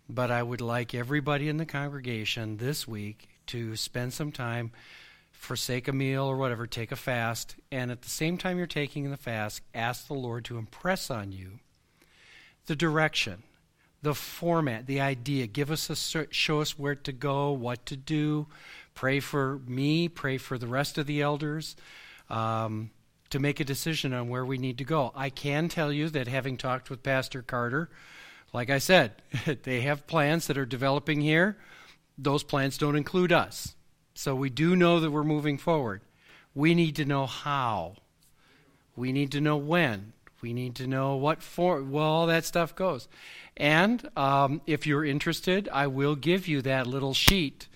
But 0.10 0.32
I 0.32 0.44
would 0.44 0.62
like 0.62 0.94
everybody 0.94 1.50
in 1.50 1.58
the 1.58 1.66
congregation 1.66 2.58
this 2.58 2.88
week 2.88 3.30
to 3.48 3.76
spend 3.76 4.14
some 4.14 4.32
time, 4.32 4.72
forsake 5.32 5.88
a 5.88 5.94
meal 5.94 6.24
or 6.24 6.38
whatever, 6.38 6.68
take 6.68 6.92
a 6.92 6.96
fast, 6.96 7.56
and 7.72 7.92
at 7.92 8.02
the 8.02 8.10
same 8.10 8.38
time 8.38 8.58
you're 8.58 8.68
taking 8.68 9.12
the 9.12 9.18
fast, 9.18 9.62
ask 9.74 10.08
the 10.08 10.14
Lord 10.14 10.46
to 10.46 10.58
impress 10.58 11.10
on 11.10 11.32
you 11.32 11.60
the 12.66 12.76
direction, 12.76 13.44
the 14.04 14.14
format, 14.14 14.86
the 14.86 15.02
idea. 15.02 15.48
Give 15.48 15.72
us 15.72 15.90
a 15.90 16.28
show 16.32 16.62
us 16.62 16.78
where 16.78 16.96
to 16.96 17.12
go, 17.12 17.52
what 17.52 17.86
to 17.88 17.96
do. 17.96 18.48
Pray 18.94 19.20
for 19.20 19.60
me. 19.66 20.08
Pray 20.08 20.38
for 20.38 20.58
the 20.58 20.68
rest 20.68 20.98
of 20.98 21.08
the 21.08 21.22
elders. 21.22 21.76
Um, 22.30 22.92
to 23.30 23.40
make 23.40 23.60
a 23.60 23.66
decision 23.66 24.14
on 24.14 24.30
where 24.30 24.46
we 24.46 24.60
need 24.60 24.78
to 24.78 24.84
go. 24.84 25.12
I 25.16 25.32
can 25.32 25.68
tell 25.68 25.92
you 25.92 26.08
that 26.10 26.28
having 26.28 26.56
talked 26.56 26.92
with 26.92 27.02
Pastor 27.02 27.42
Carter, 27.42 27.90
like 28.54 28.70
I 28.70 28.78
said, 28.78 29.14
they 29.64 29.82
have 29.82 30.06
plans 30.06 30.46
that 30.46 30.58
are 30.58 30.68
developing 30.68 31.20
here. 31.20 31.58
Those 32.16 32.44
plans 32.44 32.78
don't 32.78 32.96
include 32.96 33.32
us. 33.32 33.74
So 34.14 34.36
we 34.36 34.52
do 34.52 34.76
know 34.76 35.00
that 35.00 35.10
we're 35.10 35.24
moving 35.24 35.58
forward. 35.58 36.02
We 36.54 36.76
need 36.76 36.96
to 36.98 37.06
know 37.06 37.26
how. 37.26 37.96
We 38.96 39.12
need 39.12 39.32
to 39.32 39.42
know 39.42 39.58
when. 39.58 40.14
We 40.44 40.54
need 40.54 40.76
to 40.76 40.88
know 40.88 41.16
what 41.16 41.42
for. 41.42 41.82
Well, 41.82 42.04
all 42.04 42.28
that 42.28 42.44
stuff 42.44 42.76
goes. 42.76 43.08
And 43.56 44.08
um, 44.18 44.62
if 44.68 44.86
you're 44.86 45.06
interested, 45.06 45.70
I 45.72 45.88
will 45.88 46.16
give 46.16 46.48
you 46.50 46.62
that 46.64 46.86
little 46.86 47.14
sheet 47.14 47.68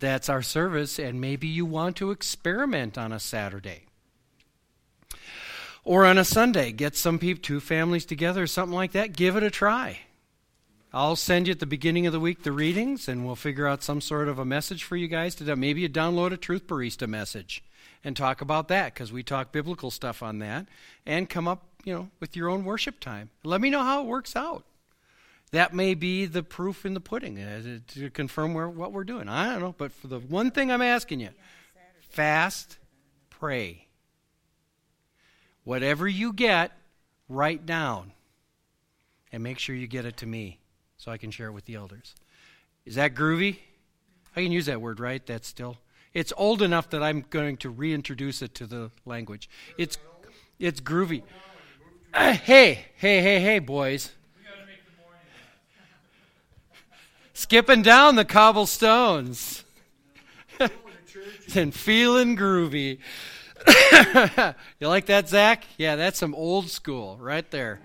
that's 0.00 0.28
our 0.28 0.42
service, 0.42 0.98
and 0.98 1.20
maybe 1.20 1.46
you 1.46 1.64
want 1.64 1.96
to 1.96 2.10
experiment 2.10 2.98
on 2.98 3.12
a 3.12 3.20
Saturday. 3.20 3.84
Or 5.84 6.04
on 6.04 6.18
a 6.18 6.24
Sunday, 6.24 6.72
get 6.72 6.96
some 6.96 7.20
people, 7.20 7.42
two 7.42 7.60
families 7.60 8.04
together, 8.04 8.46
something 8.48 8.74
like 8.74 8.92
that. 8.92 9.14
Give 9.14 9.36
it 9.36 9.44
a 9.44 9.50
try. 9.50 10.00
I'll 10.92 11.14
send 11.14 11.46
you 11.46 11.52
at 11.52 11.60
the 11.60 11.66
beginning 11.66 12.06
of 12.06 12.12
the 12.12 12.18
week 12.18 12.42
the 12.42 12.50
readings, 12.50 13.06
and 13.06 13.24
we'll 13.24 13.36
figure 13.36 13.68
out 13.68 13.84
some 13.84 14.00
sort 14.00 14.26
of 14.26 14.40
a 14.40 14.44
message 14.44 14.82
for 14.82 14.96
you 14.96 15.06
guys 15.06 15.36
to. 15.36 15.56
Maybe 15.56 15.82
you 15.82 15.88
download 15.88 16.32
a 16.32 16.36
Truth 16.36 16.66
Barista 16.66 17.08
message 17.08 17.62
and 18.06 18.16
talk 18.16 18.40
about 18.40 18.68
that 18.68 18.94
because 18.94 19.12
we 19.12 19.24
talk 19.24 19.50
biblical 19.50 19.90
stuff 19.90 20.22
on 20.22 20.38
that, 20.38 20.66
and 21.04 21.28
come 21.28 21.48
up, 21.48 21.64
you 21.84 21.92
know, 21.92 22.08
with 22.20 22.36
your 22.36 22.48
own 22.48 22.64
worship 22.64 23.00
time. 23.00 23.30
Let 23.42 23.60
me 23.60 23.68
know 23.68 23.82
how 23.82 24.02
it 24.02 24.06
works 24.06 24.36
out. 24.36 24.64
That 25.50 25.74
may 25.74 25.94
be 25.94 26.24
the 26.24 26.44
proof 26.44 26.86
in 26.86 26.94
the 26.94 27.00
pudding 27.00 27.36
uh, 27.40 27.80
to 27.94 28.10
confirm 28.10 28.54
where, 28.54 28.68
what 28.68 28.92
we're 28.92 29.02
doing. 29.02 29.28
I 29.28 29.52
don't 29.52 29.60
know, 29.60 29.74
but 29.76 29.90
for 29.90 30.06
the 30.06 30.20
one 30.20 30.52
thing 30.52 30.70
I'm 30.70 30.82
asking 30.82 31.18
you, 31.18 31.30
fast, 31.98 32.78
pray. 33.28 33.88
Whatever 35.64 36.06
you 36.06 36.32
get, 36.32 36.70
write 37.28 37.66
down 37.66 38.12
and 39.32 39.42
make 39.42 39.58
sure 39.58 39.74
you 39.74 39.88
get 39.88 40.04
it 40.04 40.16
to 40.18 40.26
me 40.26 40.60
so 40.96 41.10
I 41.10 41.16
can 41.16 41.32
share 41.32 41.48
it 41.48 41.52
with 41.52 41.64
the 41.64 41.74
elders. 41.74 42.14
Is 42.84 42.94
that 42.94 43.16
groovy? 43.16 43.58
I 44.36 44.44
can 44.44 44.52
use 44.52 44.66
that 44.66 44.80
word, 44.80 45.00
right? 45.00 45.26
That's 45.26 45.48
still. 45.48 45.78
It's 46.16 46.32
old 46.38 46.62
enough 46.62 46.88
that 46.90 47.02
I'm 47.02 47.26
going 47.28 47.58
to 47.58 47.68
reintroduce 47.68 48.40
it 48.40 48.54
to 48.54 48.66
the 48.66 48.90
language. 49.04 49.50
It's 49.76 49.98
it's 50.58 50.80
groovy. 50.80 51.22
Uh, 52.14 52.32
hey, 52.32 52.86
hey, 52.96 53.20
hey, 53.20 53.38
hey, 53.38 53.58
boys. 53.58 54.12
Skipping 57.34 57.82
down 57.82 58.16
the 58.16 58.24
cobblestones 58.24 59.62
and 61.54 61.74
feeling 61.74 62.34
groovy. 62.34 62.96
you 64.80 64.88
like 64.88 65.04
that, 65.06 65.28
Zach? 65.28 65.66
Yeah, 65.76 65.96
that's 65.96 66.18
some 66.18 66.34
old 66.34 66.70
school 66.70 67.18
right 67.20 67.50
there. 67.50 67.78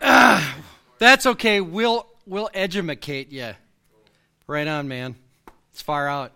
Ah, 0.00 0.56
that's 0.96 1.26
okay. 1.26 1.60
We'll 1.60 2.06
we'll 2.24 2.48
educate 2.54 3.30
you. 3.30 3.52
Right 4.46 4.66
on, 4.66 4.88
man. 4.88 5.16
It's 5.72 5.82
far 5.82 6.08
out. 6.08 6.32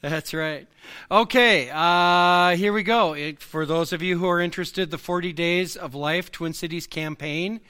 That's 0.00 0.32
right. 0.32 0.68
Okay, 1.10 1.70
uh, 1.72 2.56
here 2.56 2.72
we 2.72 2.82
go. 2.82 3.14
It, 3.14 3.42
for 3.42 3.66
those 3.66 3.92
of 3.92 4.00
you 4.00 4.16
who 4.16 4.28
are 4.28 4.40
interested, 4.40 4.90
the 4.90 4.98
40 4.98 5.32
Days 5.32 5.76
of 5.76 5.94
Life 5.94 6.30
Twin 6.30 6.52
Cities 6.52 6.86
campaign 6.86 7.60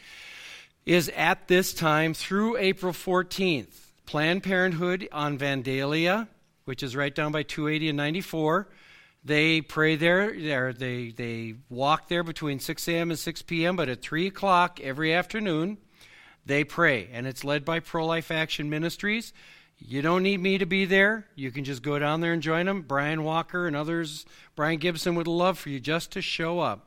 is 0.85 1.09
at 1.11 1.49
this 1.49 1.73
time 1.73 2.14
through 2.14 2.59
April 2.59 2.93
14th. 2.93 3.87
Planned 4.05 4.43
Parenthood 4.43 5.09
on 5.11 5.39
Vandalia 5.39 6.29
which 6.69 6.83
is 6.83 6.95
right 6.95 7.14
down 7.14 7.33
by 7.33 7.43
280 7.43 7.89
and 7.89 7.97
94. 7.97 8.69
They 9.25 9.62
pray 9.62 9.97
there. 9.97 10.75
They, 10.75 11.12
they 11.12 11.55
walk 11.71 12.09
there 12.09 12.23
between 12.23 12.61
6 12.61 12.87
a.m. 12.89 13.09
and 13.09 13.19
6 13.19 13.43
p.m., 13.43 13.75
but 13.75 13.89
at 13.89 14.03
3 14.03 14.27
o'clock 14.27 14.79
every 14.79 15.14
afternoon, 15.14 15.79
they 16.45 16.64
pray. 16.64 17.09
And 17.11 17.27
it's 17.27 17.43
led 17.43 17.64
by 17.64 17.81
Pro 17.81 18.05
Life 18.05 18.31
Action 18.31 18.69
Ministries. 18.69 19.33
You 19.79 20.03
don't 20.03 20.22
need 20.22 20.41
me 20.41 20.59
to 20.59 20.66
be 20.66 20.85
there. 20.85 21.26
You 21.35 21.51
can 21.51 21.64
just 21.64 21.83
go 21.83 21.99
down 21.99 22.20
there 22.20 22.33
and 22.33 22.43
join 22.43 22.66
them. 22.66 22.83
Brian 22.83 23.22
Walker 23.22 23.66
and 23.66 23.76
others, 23.76 24.26
Brian 24.57 24.79
Gibson 24.79 25.14
would 25.14 25.29
love 25.29 25.59
for 25.59 25.70
you 25.70 25.81
just 25.81 26.11
to 26.12 26.20
show 26.20 26.61
up. 26.61 26.85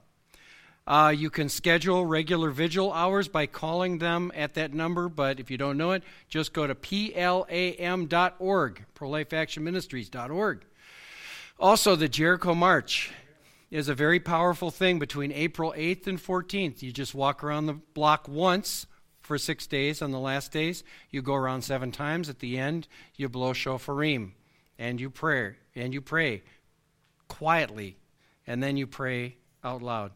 Uh, 0.86 1.14
you 1.16 1.30
can 1.30 1.48
schedule 1.48 2.06
regular 2.06 2.50
vigil 2.50 2.92
hours 2.92 3.28
by 3.28 3.46
calling 3.46 4.00
them 4.00 4.32
at 4.36 4.56
that 4.56 4.74
number, 4.74 5.08
but 5.08 5.39
if 5.39 5.50
you 5.50 5.58
don't 5.58 5.78
know 5.78 5.92
it, 5.92 6.04
just 6.28 6.54
go 6.54 6.68
to 6.68 6.76
plam.org, 6.76 7.16
prolifeactionministries.org. 8.96 10.66
Also, 11.60 11.96
the 11.96 12.10
Jericho 12.10 12.56
March 12.56 13.12
is 13.70 13.88
a 13.88 13.96
very 13.96 14.20
powerful 14.20 14.72
thing 14.72 15.00
between 15.00 15.32
April 15.32 15.74
8th 15.78 16.08
and 16.08 16.22
14th. 16.22 16.82
You 16.82 16.92
just 16.92 17.16
walk 17.16 17.44
around 17.44 17.68
the 17.68 17.74
block 17.74 18.28
once 18.28 18.88
for 19.22 19.38
six 19.38 19.67
days 19.67 20.01
on 20.01 20.11
the 20.11 20.19
last 20.19 20.51
days. 20.51 20.84
You 21.09 21.22
go 21.22 21.36
around 21.36 21.61
seven 21.61 21.91
times. 21.91 22.30
At 22.30 22.39
the 22.39 22.57
end, 22.57 22.88
you 23.15 23.30
blow 23.30 23.53
shofarim 23.53 24.32
and 24.78 24.99
you 24.99 25.09
pray, 25.09 25.55
and 25.76 25.93
you 25.93 26.01
pray 26.01 26.41
quietly, 27.28 27.97
and 28.47 28.63
then 28.63 28.78
you 28.78 28.88
pray 28.88 29.36
out 29.63 29.82
loud. 29.82 30.11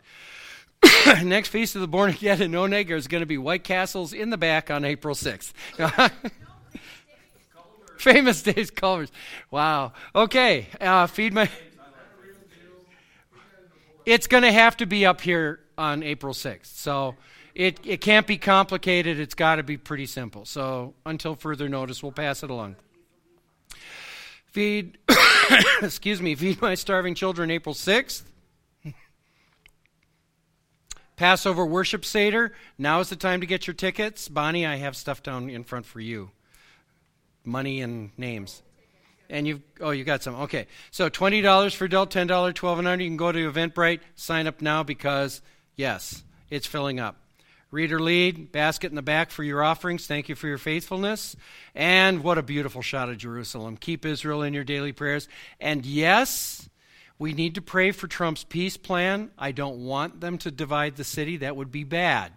Next 1.23 1.49
Feast 1.49 1.75
of 1.75 1.81
the 1.81 1.87
Born 1.87 2.09
Again 2.09 2.41
in 2.41 2.51
Oneg 2.51 2.89
is 2.89 3.07
going 3.07 3.21
to 3.21 3.27
be 3.27 3.37
White 3.37 3.63
Castles 3.63 4.11
in 4.11 4.31
the 4.31 4.37
back 4.37 4.71
on 4.71 4.83
April 4.83 5.15
6th. 5.15 5.53
Famous 7.97 8.41
Dave's 8.41 8.71
Culvers. 8.71 9.11
Wow. 9.51 9.93
Okay. 10.15 10.67
Uh, 10.81 11.07
feed 11.07 11.33
my. 11.33 11.49
It's 14.05 14.27
going 14.27 14.43
to 14.43 14.51
have 14.51 14.77
to 14.77 14.85
be 14.85 15.05
up 15.05 15.21
here 15.21 15.59
on 15.77 16.03
April 16.03 16.33
6th. 16.33 16.65
So 16.65 17.15
it, 17.55 17.79
it 17.85 18.01
can't 18.01 18.27
be 18.27 18.37
complicated. 18.37 19.17
It's 19.17 19.33
got 19.33 19.55
to 19.55 19.63
be 19.63 19.77
pretty 19.77 20.05
simple. 20.05 20.43
So 20.43 20.93
until 21.05 21.35
further 21.35 21.69
notice, 21.69 22.03
we'll 22.03 22.11
pass 22.11 22.43
it 22.43 22.49
along. 22.49 22.75
Feed, 24.47 24.97
excuse 25.81 26.21
me, 26.21 26.35
Feed 26.35 26.61
My 26.61 26.75
Starving 26.75 27.15
Children 27.15 27.49
April 27.49 27.73
6th. 27.73 28.23
Passover 31.15 31.65
Worship 31.65 32.03
Seder. 32.03 32.51
Now 32.77 32.99
is 32.99 33.09
the 33.09 33.15
time 33.15 33.39
to 33.39 33.47
get 33.47 33.67
your 33.67 33.73
tickets. 33.73 34.27
Bonnie, 34.27 34.65
I 34.65 34.75
have 34.75 34.97
stuff 34.97 35.23
down 35.23 35.49
in 35.49 35.63
front 35.63 35.85
for 35.85 36.01
you. 36.01 36.31
Money 37.45 37.79
and 37.79 38.11
names. 38.17 38.61
And 39.29 39.47
you've, 39.47 39.61
oh, 39.79 39.91
you 39.91 40.03
got 40.03 40.23
some. 40.23 40.35
Okay. 40.35 40.67
So 40.91 41.09
$20 41.09 41.73
for 41.73 41.85
adult, 41.85 42.11
$10, 42.11 42.53
12 42.53 42.79
and 42.79 42.87
under. 42.87 43.03
You 43.03 43.09
can 43.09 43.17
go 43.17 43.31
to 43.31 43.51
Eventbrite, 43.51 44.01
sign 44.15 44.45
up 44.45 44.61
now 44.61 44.83
because, 44.83 45.41
yes, 45.77 46.23
it's 46.49 46.67
filling 46.67 46.99
up. 46.99 47.15
Reader 47.75 47.99
lead, 47.99 48.53
basket 48.53 48.89
in 48.89 48.95
the 48.95 49.01
back 49.01 49.31
for 49.31 49.43
your 49.43 49.61
offerings. 49.61 50.07
Thank 50.07 50.29
you 50.29 50.35
for 50.35 50.47
your 50.47 50.57
faithfulness. 50.57 51.35
And 51.75 52.23
what 52.23 52.37
a 52.37 52.41
beautiful 52.41 52.81
shot 52.81 53.09
of 53.09 53.17
Jerusalem. 53.17 53.75
Keep 53.75 54.05
Israel 54.05 54.43
in 54.43 54.53
your 54.53 54.63
daily 54.63 54.93
prayers. 54.93 55.27
And 55.59 55.85
yes, 55.85 56.69
we 57.19 57.33
need 57.33 57.55
to 57.55 57.61
pray 57.61 57.91
for 57.91 58.07
Trump's 58.07 58.45
peace 58.45 58.77
plan. 58.77 59.29
I 59.37 59.51
don't 59.51 59.83
want 59.83 60.21
them 60.21 60.37
to 60.37 60.51
divide 60.51 60.95
the 60.95 61.03
city. 61.03 61.35
That 61.35 61.57
would 61.57 61.69
be 61.69 61.83
bad. 61.83 62.31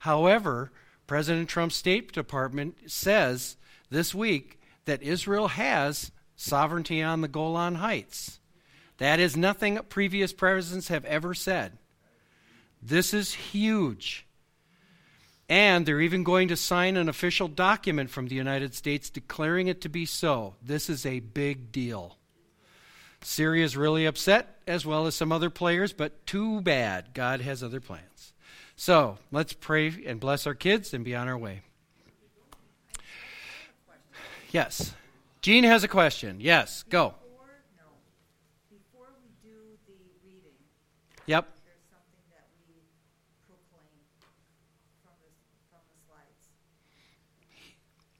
However, 0.00 0.72
President 1.06 1.48
Trump's 1.48 1.76
State 1.76 2.12
Department 2.12 2.90
says 2.90 3.56
this 3.88 4.16
week 4.16 4.58
that 4.84 5.00
Israel 5.00 5.46
has 5.46 6.10
sovereignty 6.34 7.04
on 7.04 7.20
the 7.20 7.28
Golan 7.28 7.76
Heights. 7.76 8.40
That 8.98 9.20
is 9.20 9.36
nothing 9.36 9.78
previous 9.88 10.32
presidents 10.32 10.88
have 10.88 11.04
ever 11.04 11.34
said. 11.34 11.78
This 12.82 13.14
is 13.14 13.32
huge. 13.32 14.25
And 15.48 15.86
they're 15.86 16.00
even 16.00 16.24
going 16.24 16.48
to 16.48 16.56
sign 16.56 16.96
an 16.96 17.08
official 17.08 17.46
document 17.46 18.10
from 18.10 18.26
the 18.26 18.34
United 18.34 18.74
States 18.74 19.10
declaring 19.10 19.68
it 19.68 19.80
to 19.82 19.88
be 19.88 20.04
so. 20.04 20.54
This 20.60 20.90
is 20.90 21.06
a 21.06 21.20
big 21.20 21.70
deal. 21.70 22.16
Syria 23.22 23.64
is 23.64 23.76
really 23.76 24.06
upset, 24.06 24.60
as 24.66 24.84
well 24.84 25.06
as 25.06 25.14
some 25.14 25.32
other 25.32 25.50
players, 25.50 25.92
but 25.92 26.26
too 26.26 26.60
bad. 26.60 27.14
God 27.14 27.40
has 27.40 27.62
other 27.62 27.80
plans. 27.80 28.32
So 28.76 29.18
let's 29.32 29.52
pray 29.52 29.92
and 30.06 30.20
bless 30.20 30.46
our 30.46 30.54
kids 30.54 30.92
and 30.92 31.04
be 31.04 31.14
on 31.14 31.28
our 31.28 31.38
way. 31.38 31.62
Yes. 34.50 34.94
Jean 35.42 35.64
has 35.64 35.84
a 35.84 35.88
question. 35.88 36.38
Yes, 36.40 36.82
go. 36.88 37.14
Yep. 41.26 41.55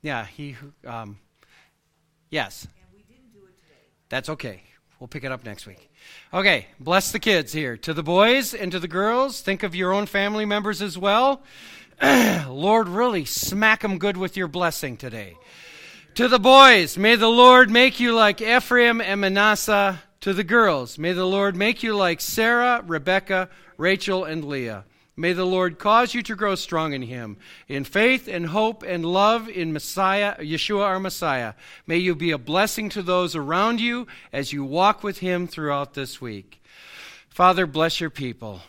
Yeah, 0.07 0.25
he. 0.25 0.55
Um, 0.87 1.19
yes. 2.31 2.69
That's 4.09 4.29
okay. 4.29 4.63
We'll 5.01 5.09
pick 5.09 5.25
it 5.25 5.33
up 5.33 5.45
next 5.45 5.67
week. 5.67 5.91
Okay, 6.33 6.69
bless 6.79 7.11
the 7.11 7.19
kids 7.19 7.53
here. 7.53 7.77
To 7.79 7.93
the 7.93 8.05
boys 8.05 8.55
and 8.55 8.71
to 8.71 8.79
the 8.79 8.87
girls, 8.87 9.41
think 9.41 9.65
of 9.65 9.75
your 9.75 9.93
own 9.93 10.07
family 10.07 10.45
members 10.45 10.81
as 10.81 10.97
well. 10.97 11.43
Lord, 12.49 12.87
really 12.87 13.25
smack 13.25 13.83
them 13.83 13.99
good 13.99 14.17
with 14.17 14.37
your 14.37 14.47
blessing 14.47 14.97
today. 14.97 15.37
To 16.15 16.29
the 16.29 16.39
boys, 16.39 16.97
may 16.97 17.17
the 17.17 17.27
Lord 17.27 17.69
make 17.69 17.99
you 17.99 18.15
like 18.15 18.41
Ephraim 18.41 19.01
and 19.01 19.21
Manasseh. 19.21 20.01
To 20.21 20.33
the 20.33 20.45
girls, 20.45 20.99
may 20.99 21.15
the 21.15 21.27
Lord 21.27 21.57
make 21.57 21.83
you 21.83 21.97
like 21.97 22.21
Sarah, 22.21 22.81
Rebecca, 22.87 23.49
Rachel, 23.77 24.23
and 24.23 24.45
Leah. 24.45 24.85
May 25.19 25.33
the 25.33 25.47
Lord 25.47 25.79
cause 25.79 26.13
you 26.13 26.23
to 26.25 26.37
grow 26.37 26.57
strong 26.57 26.93
in 26.93 27.01
Him, 27.01 27.39
in 27.69 27.85
faith 27.85 28.29
and 28.29 28.45
hope 28.45 28.83
and 28.83 29.03
love 29.03 29.49
in 29.49 29.73
Messiah, 29.73 30.37
Yeshua 30.37 30.83
our 30.83 31.01
Messiah. 31.01 31.55
May 31.87 31.97
you 31.97 32.15
be 32.15 32.33
a 32.33 32.39
blessing 32.39 32.91
to 32.91 33.03
those 33.03 33.35
around 33.35 33.81
you 33.81 34.07
as 34.31 34.53
you 34.53 34.63
walk 34.63 35.03
with 35.03 35.21
Him 35.21 35.47
throughout 35.47 35.95
this 35.95 36.21
week. 36.21 36.63
Father, 37.31 37.67
bless 37.67 37.99
your 37.99 38.11
people. 38.11 38.61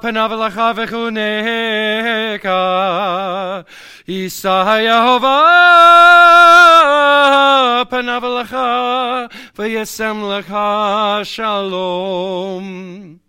Panav 0.00 0.30
lecha 0.30 0.72
v'chuneka. 0.76 2.46
Isa 4.08 4.48
Yehovah 4.48 5.26
panav 7.90 8.22
v'yesem 9.56 11.24
shalom. 11.24 13.20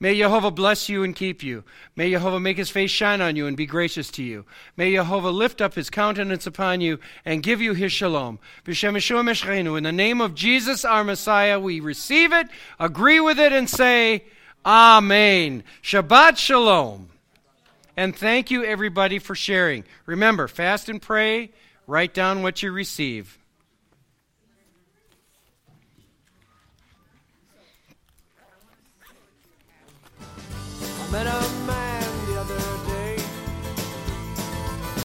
May 0.00 0.18
Jehovah 0.18 0.50
bless 0.50 0.88
you 0.88 1.04
and 1.04 1.14
keep 1.14 1.44
you. 1.44 1.62
May 1.94 2.10
Jehovah 2.10 2.40
make 2.40 2.56
his 2.56 2.70
face 2.70 2.90
shine 2.90 3.20
on 3.20 3.36
you 3.36 3.46
and 3.46 3.56
be 3.56 3.66
gracious 3.66 4.10
to 4.10 4.22
you. 4.24 4.44
May 4.76 4.94
Jehovah 4.94 5.30
lift 5.30 5.60
up 5.62 5.74
his 5.74 5.90
countenance 5.90 6.44
upon 6.44 6.80
you 6.80 6.98
and 7.24 7.40
give 7.40 7.60
you 7.60 7.74
his 7.74 7.92
shalom. 7.92 8.40
In 8.66 8.74
the 8.74 9.92
name 9.94 10.20
of 10.20 10.34
Jesus, 10.34 10.84
our 10.84 11.04
Messiah, 11.04 11.60
we 11.60 11.78
receive 11.78 12.32
it, 12.32 12.48
agree 12.80 13.20
with 13.20 13.38
it, 13.38 13.52
and 13.52 13.70
say, 13.70 14.24
Amen. 14.66 15.62
Shabbat 15.82 16.36
Shalom. 16.36 17.10
And 17.96 18.14
thank 18.14 18.50
you, 18.50 18.62
everybody, 18.64 19.18
for 19.18 19.34
sharing. 19.34 19.84
Remember, 20.04 20.48
fast 20.48 20.88
and 20.88 21.00
pray, 21.00 21.52
write 21.86 22.12
down 22.12 22.42
what 22.42 22.62
you 22.62 22.70
receive. 22.70 23.38
I'm 31.08 31.85